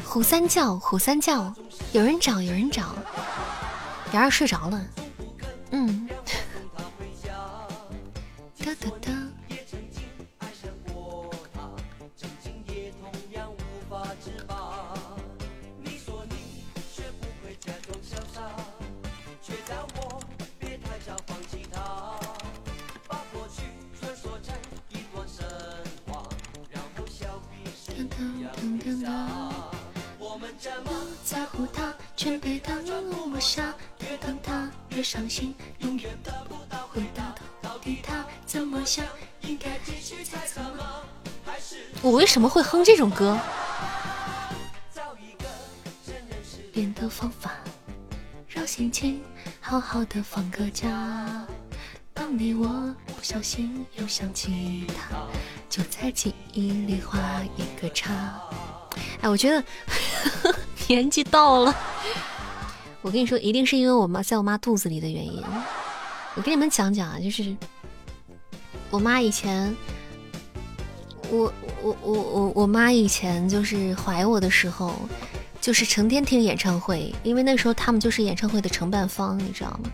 [0.04, 1.54] 虎三叫，虎三叫，
[1.92, 2.96] 有人找，有人找，
[4.12, 4.84] 雅儿睡着了，
[5.70, 6.08] 嗯。
[8.58, 8.90] 哒哒
[29.04, 29.50] 哒。
[31.24, 33.74] 在乎他，却被他落下。
[34.00, 37.34] 越疼他越伤心，永远得不到回答。
[37.62, 39.06] 到底他怎么想？
[39.42, 41.02] 应该继续猜测吗？
[42.02, 43.38] 我为什么会哼这种歌？
[46.72, 47.52] 变的方法，
[48.48, 49.22] 让心情
[49.60, 50.86] 好好的放个假。
[52.12, 55.26] 当你我不小心又想起他，
[55.70, 57.18] 就在记忆里画
[57.56, 58.10] 一个叉。
[59.20, 59.64] 哎，我觉得
[60.88, 61.74] 年纪到了，
[63.00, 65.40] 我跟你说，一定是因为我妈在我妈肚子里的原因。
[66.34, 67.56] 我跟你们讲讲啊，就是
[68.90, 69.74] 我妈以前，
[71.30, 71.52] 我
[71.82, 74.92] 我我我我妈以前就是怀我的时候，
[75.60, 79.88] 就是成天听演唱会，因为那时候他们就是演唱会的承办方，你知道吗？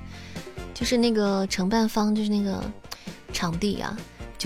[0.73, 2.63] 就是那个承办方，就是那个
[3.33, 3.97] 场地啊，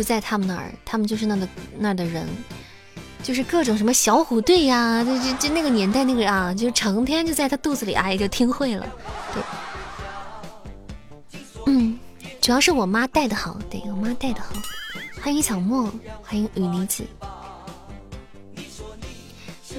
[0.00, 1.46] 就在他们那儿，他们就是那的
[1.78, 2.26] 那的人。
[3.22, 8.86] 就是各种什么小虎队呀，就就就那个年代那个啊，就成天就在他肚子里，哎，就听会了。
[9.34, 9.42] 对，
[11.66, 11.98] 嗯，
[12.40, 14.54] 主要是我妈带的好，对我妈带的好。
[15.20, 17.04] 欢迎小莫，欢迎雨离子。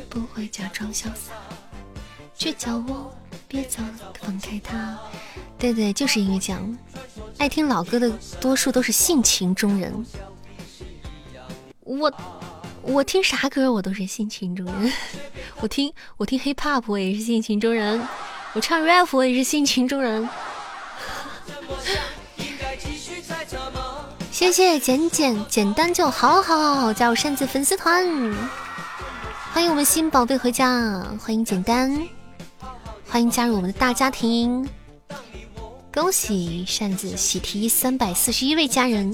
[0.07, 1.33] 不会假装潇洒，
[2.35, 3.11] 却叫我
[3.51, 3.83] 别走
[4.21, 4.97] 放开他。
[5.59, 6.77] 对对，就是因为这样，
[7.37, 8.09] 爱听老歌的
[8.39, 9.93] 多数都是性情中人。
[11.81, 12.09] 我。
[12.83, 14.91] 我听啥歌我都是性情中人，
[15.61, 18.01] 我听我听 hip hop 我也是性情中人，
[18.53, 20.27] 我唱 rap 我也是性情中人。
[24.31, 28.03] 谢谢简简简单就好好加入扇子粉丝团，
[29.53, 31.95] 欢迎我们新宝贝回家，欢迎简单，
[33.11, 34.65] 欢迎加入我们的大家庭，
[35.93, 39.11] 恭喜扇子喜提三百四十一位家人。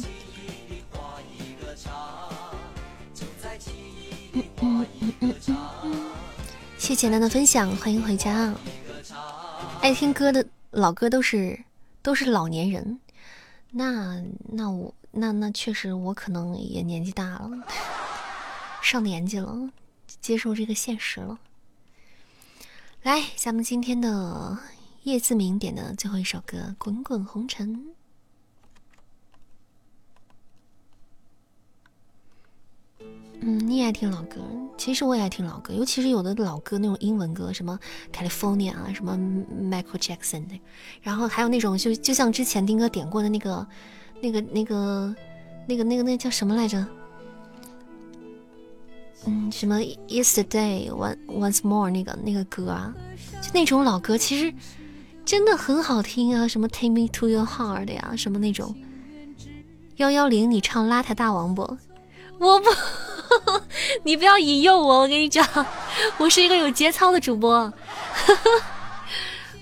[4.34, 5.36] 嗯嗯嗯嗯
[5.84, 6.12] 嗯，
[6.78, 8.54] 谢简单的分享，欢迎回家。
[9.82, 11.60] 爱听歌的老歌都是
[12.04, 13.00] 都是老年人，
[13.72, 14.94] 那那我。
[15.10, 17.50] 那那确实，我可能也年纪大了，
[18.84, 19.68] 上年纪了，
[20.22, 21.40] 接受这个现实了。
[23.08, 24.58] 来，咱们今天的
[25.04, 27.74] 叶自明点的最后一首歌《滚滚红尘》。
[33.40, 34.42] 嗯，你也爱听老歌，
[34.78, 37.80] 其实我也爱听老歌，尤其是有的老歌那种英文歌，什么
[38.12, 40.60] California 啊，什么 Michael Jackson 的，
[41.02, 43.66] 然后还有那种就就像之前丁哥点过的那个。
[44.20, 45.16] 那个、那个、
[45.68, 46.84] 那个、那个、那叫什么来着？
[49.28, 49.78] 嗯，什么
[50.08, 52.94] Yesterday One Once More 那个那个歌啊，
[53.42, 54.54] 就那种老歌，其实
[55.26, 56.48] 真的很好听啊。
[56.48, 58.74] 什么 Take Me to Your Heart 呀，什么那种
[59.98, 61.78] 幺幺零，你唱邋遢大王不？
[62.40, 62.70] 我不，
[64.04, 65.00] 你不要引诱我。
[65.00, 65.46] 我跟你讲，
[66.18, 67.74] 我是一个有节操的主播。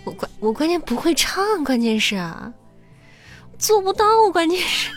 [0.04, 2.22] 我关我关键不会唱，关键是。
[3.58, 4.92] 做不到，关键是，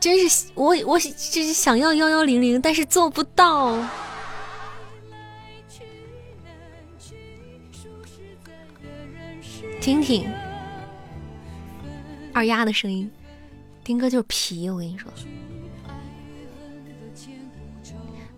[0.00, 3.76] 真是我我就是想要幺幺零零，但是做不到。
[9.80, 10.26] 听听
[12.32, 13.10] 二丫的声音，
[13.84, 15.10] 丁哥就是皮，我跟你说，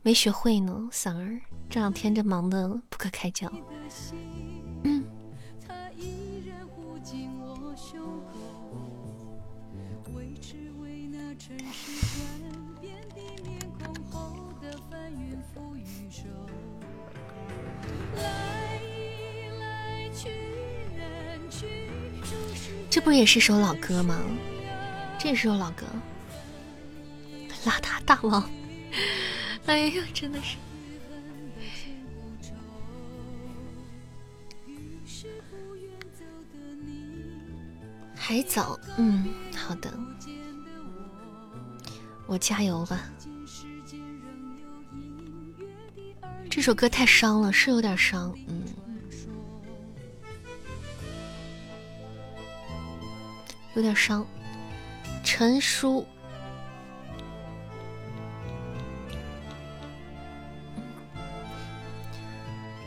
[0.03, 1.41] 没学会呢，嗓儿
[1.71, 3.51] 这两天这忙的不可开交。
[22.91, 24.21] 这不也是首老歌吗？
[25.19, 25.87] 这也是首老歌，
[27.69, 28.43] 《邋遢大王》。
[29.67, 30.57] 哎呀，真的是。
[38.15, 39.93] 还早，嗯，好的，
[42.27, 43.01] 我加油吧。
[46.55, 48.63] 这首歌太伤了，是有点伤，嗯。
[53.75, 54.27] 有点伤，
[55.25, 56.07] 陈叔，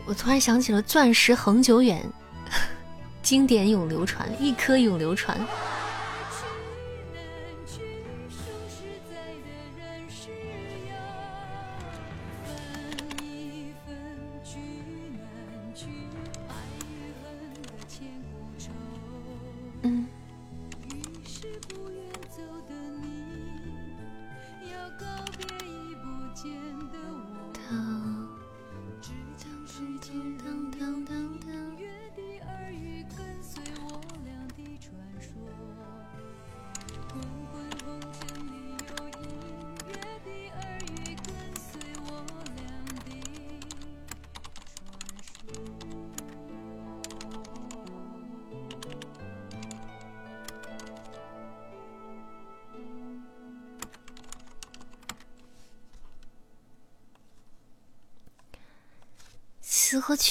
[0.06, 2.08] 我突然想起了“钻石恒久远，
[3.24, 5.36] 经典永流传，一颗永流传”。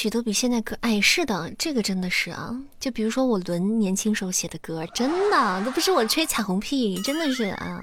[0.04, 2.54] 曲都比现在歌哎，是的，这个真的是啊。
[2.78, 7.82] 就比如说我伦年轻时候写的歌，真的都不是我吹彩虹屁，真的是啊。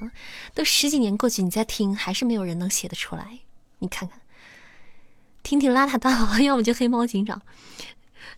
[0.54, 3.40] 都十几年过去，你再听，还是没有人能写得出来。
[3.80, 4.22] 你看看，
[5.42, 7.42] 听听邋遢大王，要么就黑猫警长。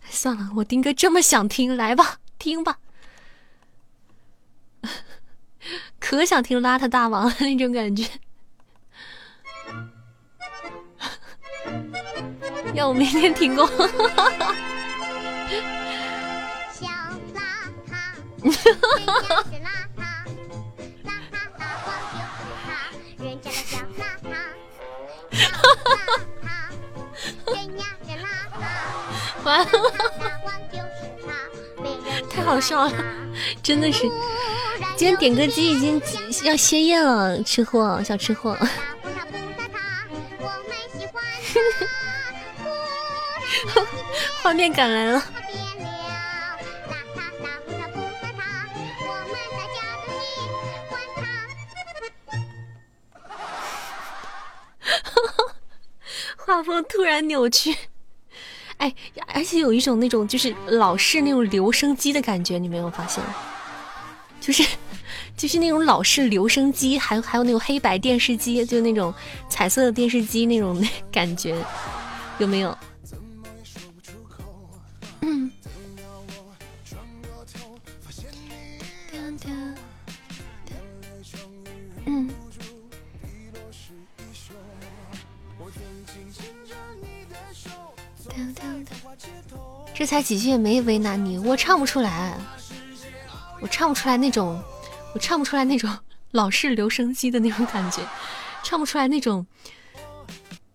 [0.08, 2.78] 算了，我丁哥这么想听，来吧，听吧。
[6.00, 8.08] 可想听邋遢大王那种感觉。
[12.74, 13.64] 要我明天停工。
[13.68, 13.76] 小
[17.32, 17.38] 邋
[17.86, 17.94] 遢，
[18.42, 18.58] 人家
[19.44, 20.02] 是邋遢，
[21.04, 22.66] 邋遢大王就是他，
[23.22, 24.34] 人家的小邋遢，
[25.30, 25.38] 小
[25.86, 25.96] 邋
[26.42, 26.44] 遢，
[27.54, 28.26] 人家是邋
[28.58, 28.62] 遢，
[29.44, 29.68] 完了，
[32.28, 32.92] 太好笑了，
[33.62, 34.00] 真的是，
[34.96, 36.02] 今天点歌机已经
[36.42, 38.58] 要歇业了，吃货，小吃货。
[44.44, 45.24] 画面感来了。
[56.36, 57.74] 画风突然扭曲，
[58.76, 58.94] 哎，
[59.28, 63.24] 而且有一种那种就是老式那种留声机的感觉，你没有发现？
[64.42, 64.62] 就是
[65.38, 69.14] 就是那种老式留声机，还还有那种黑白电视机，就那种
[69.48, 71.56] 彩色的电视机那种感觉，
[72.36, 72.76] 有没有？
[90.04, 92.36] 这才几句也没为难你，我唱不出来，
[93.62, 94.62] 我唱不出来那种，
[95.14, 95.90] 我唱不出来那种
[96.32, 98.06] 老式留声机的那种感觉，
[98.62, 99.46] 唱不出来那种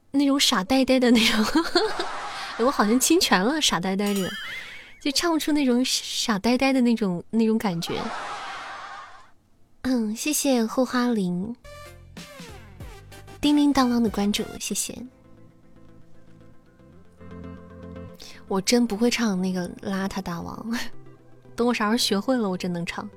[0.10, 1.46] 那种傻呆呆的那种，
[2.66, 4.28] 我好像侵权了，傻呆呆的，
[5.00, 8.02] 就唱不出那种傻呆呆的那种那种感觉。
[9.84, 11.56] 嗯，谢谢后花林，
[13.40, 14.98] 叮叮当当的关注，谢谢。
[18.50, 20.78] 我真不会唱那个邋遢大王，
[21.56, 23.08] 等我啥时候学会了，我真能唱。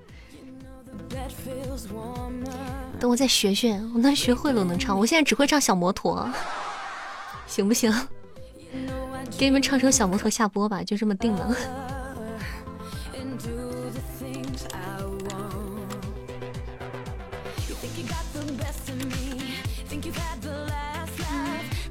[3.01, 4.97] 等我再学学，我能学会了，我能唱。
[4.97, 6.31] 我现在只会唱小摩托，
[7.47, 7.91] 行不行？
[9.39, 11.57] 给你们唱首小摩托下播吧，就这么定了。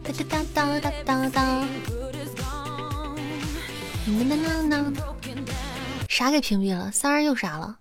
[0.04, 1.68] 哒哒哒哒哒哒。
[6.08, 6.92] 啥给屏蔽了？
[6.92, 7.80] 三儿又啥了？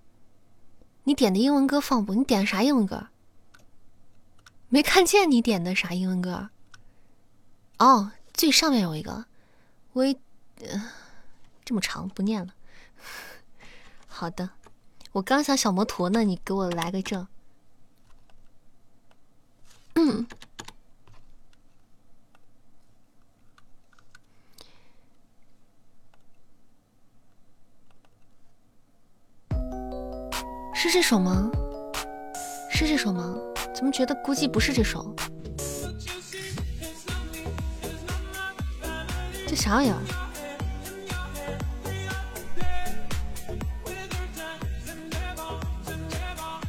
[1.05, 2.15] 你点的英文歌放不？
[2.15, 3.09] 你点的啥英文歌？
[4.69, 6.49] 没看见你点的啥英文歌？
[7.79, 9.27] 哦，最上面有一个，
[9.93, 10.05] 我
[11.65, 12.55] 这么长不念了。
[14.09, 14.51] 好的，
[15.13, 17.27] 我刚想小摩托呢，你给我来个这。
[19.95, 20.27] 嗯。
[30.83, 31.51] 是这首吗？
[32.71, 33.37] 是这首吗？
[33.75, 35.15] 怎么觉得估计不是这首？
[39.47, 40.01] 这啥玩意儿？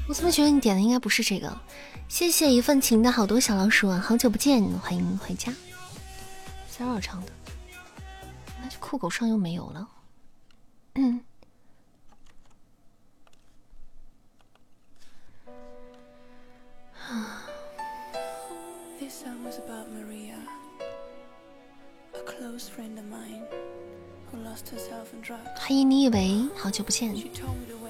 [0.09, 1.57] 我怎么觉得你点的应该不是这个？
[2.09, 4.03] 谢谢一份情的好多小老鼠啊！
[4.05, 5.53] 好久不见，欢迎回家。
[6.69, 7.31] 三二唱的，
[8.61, 9.87] 那就酷狗上又没有了。
[10.95, 11.21] 嗯。
[25.55, 27.15] 欢迎你以为好久不见，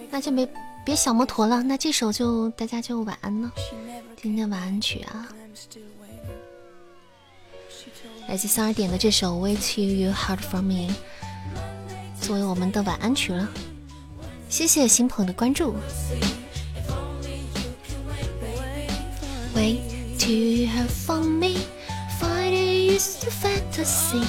[0.09, 0.47] 那就别
[0.85, 3.51] 别小摩托了，那这首就大家就晚安了，
[4.21, 5.27] 今天晚安曲啊，
[8.27, 10.89] 来自三儿点的这首《wait to Your Heart from Me》
[12.21, 13.47] 作为我们的晚安曲了，
[14.49, 15.75] 谢谢新朋友的关注。
[19.53, 19.81] Way
[20.19, 21.57] to Your Heart from Me,
[22.19, 24.23] it used to fantasy,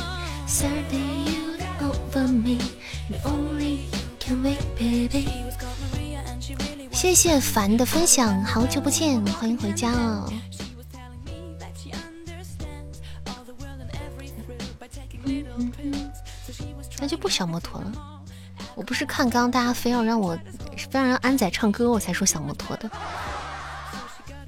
[0.47, 1.52] Saturday you
[2.15, 2.59] over me.
[6.93, 10.33] 谢谢凡的分享，好久不见，欢迎回家哦。
[16.99, 17.93] 那就不小摩托了，
[18.75, 20.39] 我不是看刚刚大家非要让我，
[20.91, 22.89] 非要让安仔唱歌，我才说小摩托的。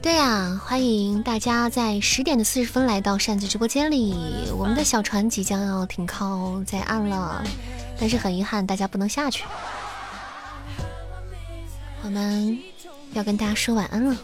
[0.04, 4.14] 对呀，欢迎大家在十点的四十分来到扇子直播间里，
[4.54, 7.42] 我们的小船即将要停靠在岸了。
[7.98, 9.44] 但是很遗憾，大家不能下去。
[12.02, 12.58] 我们
[13.14, 14.14] 要跟大家说晚安了。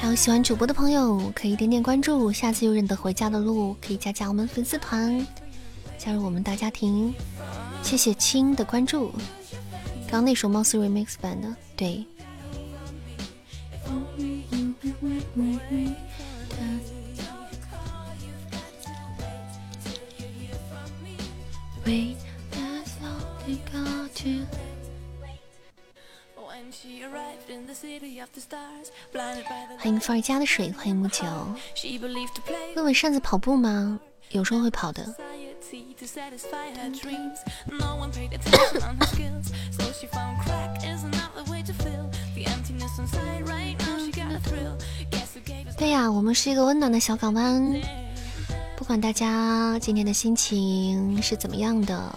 [0.00, 2.32] 还有喜欢主播的朋友，可以点点关注。
[2.32, 5.24] 下次有认得回家的路，可以加加我们粉丝团，
[5.96, 7.14] 加入我们大家庭。
[7.84, 9.12] 谢谢亲的关注。
[10.10, 12.04] 刚那首貌似 remix 版的，对。
[29.78, 31.24] 欢迎伏尔加的水，欢迎木九。
[32.76, 34.00] 问问扇子跑步吗？
[34.30, 35.06] 有时候会跑的。
[45.76, 47.80] 对呀，我们是一个温暖的小港湾，
[48.76, 52.12] 不管大家今天的心情是怎么样的，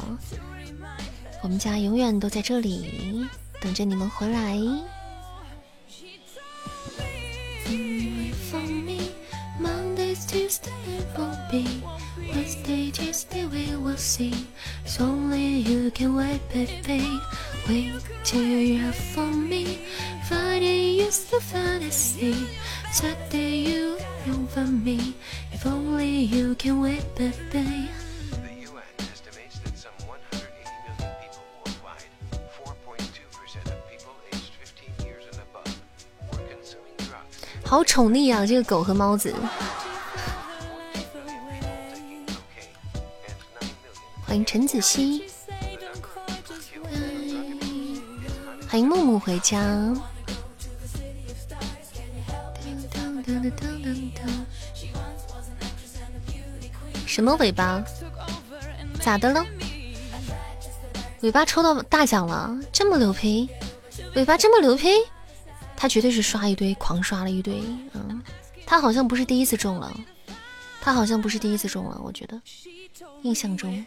[1.43, 3.27] 我们家永远都在这里
[3.61, 4.57] 等着你们回来。
[22.93, 23.97] Saturday you
[24.27, 25.15] long for me.
[25.53, 27.89] If only you can wait, baby.
[28.43, 30.51] The UN estimates that some 180
[30.85, 32.11] million people worldwide,
[32.51, 35.71] 4.2% of people aged 15 years and above,
[36.33, 37.47] were consuming drugs.
[37.65, 39.33] 好宠溺啊，这个狗和猫子。
[44.31, 45.25] 欢迎陈子熙，
[48.69, 49.93] 欢迎木木回家。
[57.05, 57.83] 什么尾巴？
[59.01, 59.45] 咋的了？
[61.19, 63.49] 尾巴抽到大奖了，这么牛批？
[64.15, 64.87] 尾巴这么牛批？
[65.75, 67.61] 他绝对是刷一堆，狂刷了一堆。
[67.91, 68.23] 嗯，
[68.65, 69.93] 他好像不是第一次中了，
[70.79, 72.41] 他好像不是第一次中了，我觉得，
[73.23, 73.85] 印象中。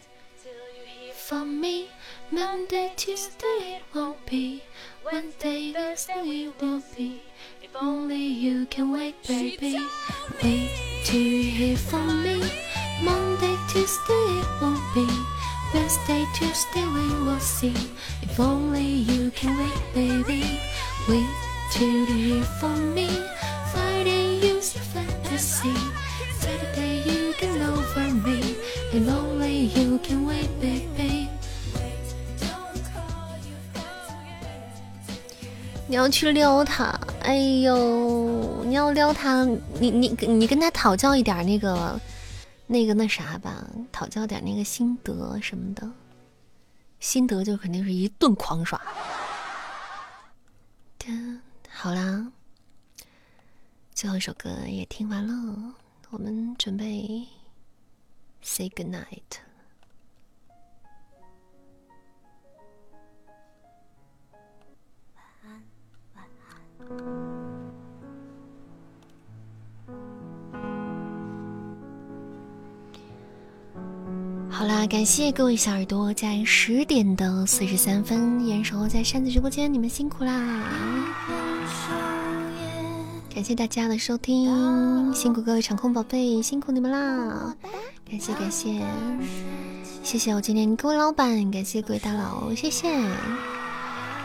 [7.63, 9.79] If only you can wait, baby.
[10.43, 10.69] Wait
[11.05, 12.37] to hear from me.
[13.01, 15.07] Monday, Tuesday, it won't be.
[15.73, 17.73] Wednesday, Tuesday, we will see.
[18.21, 20.61] If only you can wait, baby.
[21.09, 21.35] Wait
[21.73, 23.09] to hear from me.
[23.73, 26.04] Friday, use your fantasy.
[35.95, 36.87] 你要去撩他，
[37.21, 39.45] 哎呦，你要撩他，
[39.79, 41.97] 你你你跟他讨教一点那个
[42.67, 45.89] 那个那啥吧，讨教点那个心得什么的，
[46.99, 48.77] 心得就肯定是一顿狂刷。
[51.69, 52.29] 好啦，
[53.93, 55.75] 最后一首歌也听完了，
[56.09, 57.25] 我们准备
[58.41, 59.44] say good night。
[74.49, 80.63] 好啦，感谢各位小耳朵在十点的四十三分依然守候在扇子直播间，你们辛苦啦！
[83.33, 87.53] 感谢大家的收听，辛苦各位场控宝贝，辛苦你们啦！
[88.09, 88.81] 感谢感谢，
[90.03, 92.87] 谢谢我今天各位老板，感谢各位大佬，谢谢。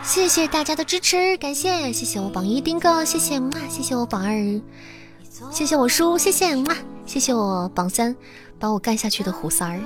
[0.03, 4.61] 谢谢大家的支持，感谢谢谢我榜一丁哥，谢谢嘛，谢谢我榜二，
[5.51, 6.75] 谢谢我叔，谢谢嘛，
[7.05, 8.15] 谢谢我榜三，
[8.59, 9.79] 把我干下去的虎三儿，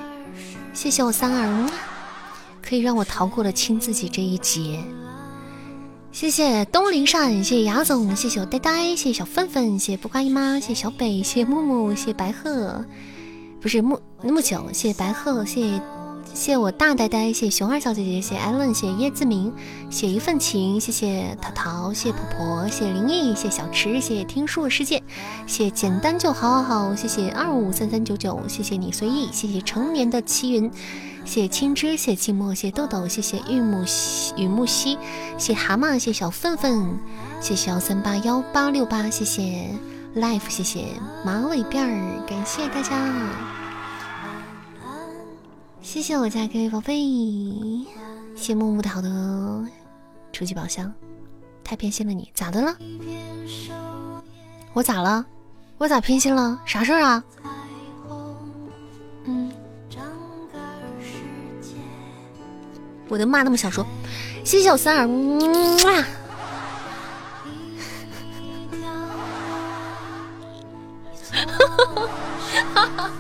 [0.74, 1.70] 谢谢我三儿，
[2.62, 4.80] 可以让我逃过了亲自己这一劫。
[6.12, 12.84] 谢谢东林善，谢谢牙总，谢谢我呆呆，谢谢小粉粉，谢谢不瓜姨妈，谢谢小北，谢谢木木，谢谢白鹤，
[13.62, 15.95] 不是木木九，谢谢白鹤，谢谢。
[16.36, 19.54] 谢我大呆呆，谢熊二小姐姐，谢谢艾伦，谢谢叶子明，
[19.90, 25.02] 谢一份情，谢谢淘淘，谢婆婆，谢谢灵异，谢小池，谢听书的世界，
[25.48, 30.70] 谢简单就好好好，谢谢二五三三九九，谢谢你随意，谢谢成年的齐云，
[31.24, 34.98] 谢青枝，谢寂寞，谢豆豆，谢谢玉木西雨木西，
[35.38, 37.00] 谢蛤蟆，谢谢小粪粪，
[37.40, 39.70] 谢谢幺三八幺八六八，谢谢
[40.18, 40.84] life，谢谢
[41.24, 43.55] 马尾辫儿，感谢大家。
[45.86, 46.96] 谢谢我家各位宝贝，
[48.36, 49.64] 谢木木桃的
[50.34, 50.92] 初级宝箱，
[51.64, 52.76] 太偏心了你，咋的了？
[54.74, 55.24] 我咋了？
[55.78, 56.60] 我咋偏心了？
[56.66, 57.24] 啥事儿啊？
[59.26, 59.52] 嗯，
[63.08, 63.86] 我的妈那么想说，
[64.44, 65.08] 谢谢我三儿，
[65.86, 66.04] 哇！
[72.74, 73.12] 哈哈。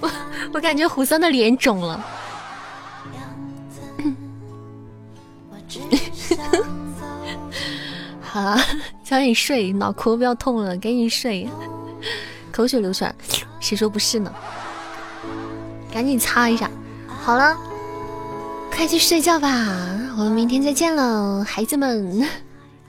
[0.00, 0.10] 我
[0.54, 2.04] 我感觉胡桑的脸肿了。
[8.20, 8.56] 好，
[9.04, 11.48] 早点睡，脑壳不要痛了，赶紧睡。
[12.52, 13.14] 口水流出来，
[13.60, 14.32] 谁说不是呢？
[15.92, 16.70] 赶紧擦一下。
[17.20, 17.56] 好了。
[18.70, 19.48] 快去睡觉吧，
[20.18, 21.42] 我们明天再见了。
[21.42, 22.28] 孩子们，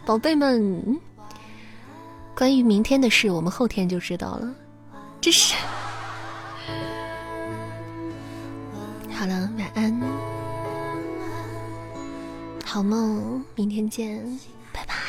[0.05, 0.99] 宝贝们，
[2.35, 4.53] 关于明天的事，我们后天就知道了。
[5.21, 5.55] 这是。
[9.27, 10.01] 了，晚安。
[12.65, 14.39] 好梦，明天见，
[14.73, 15.06] 拜拜。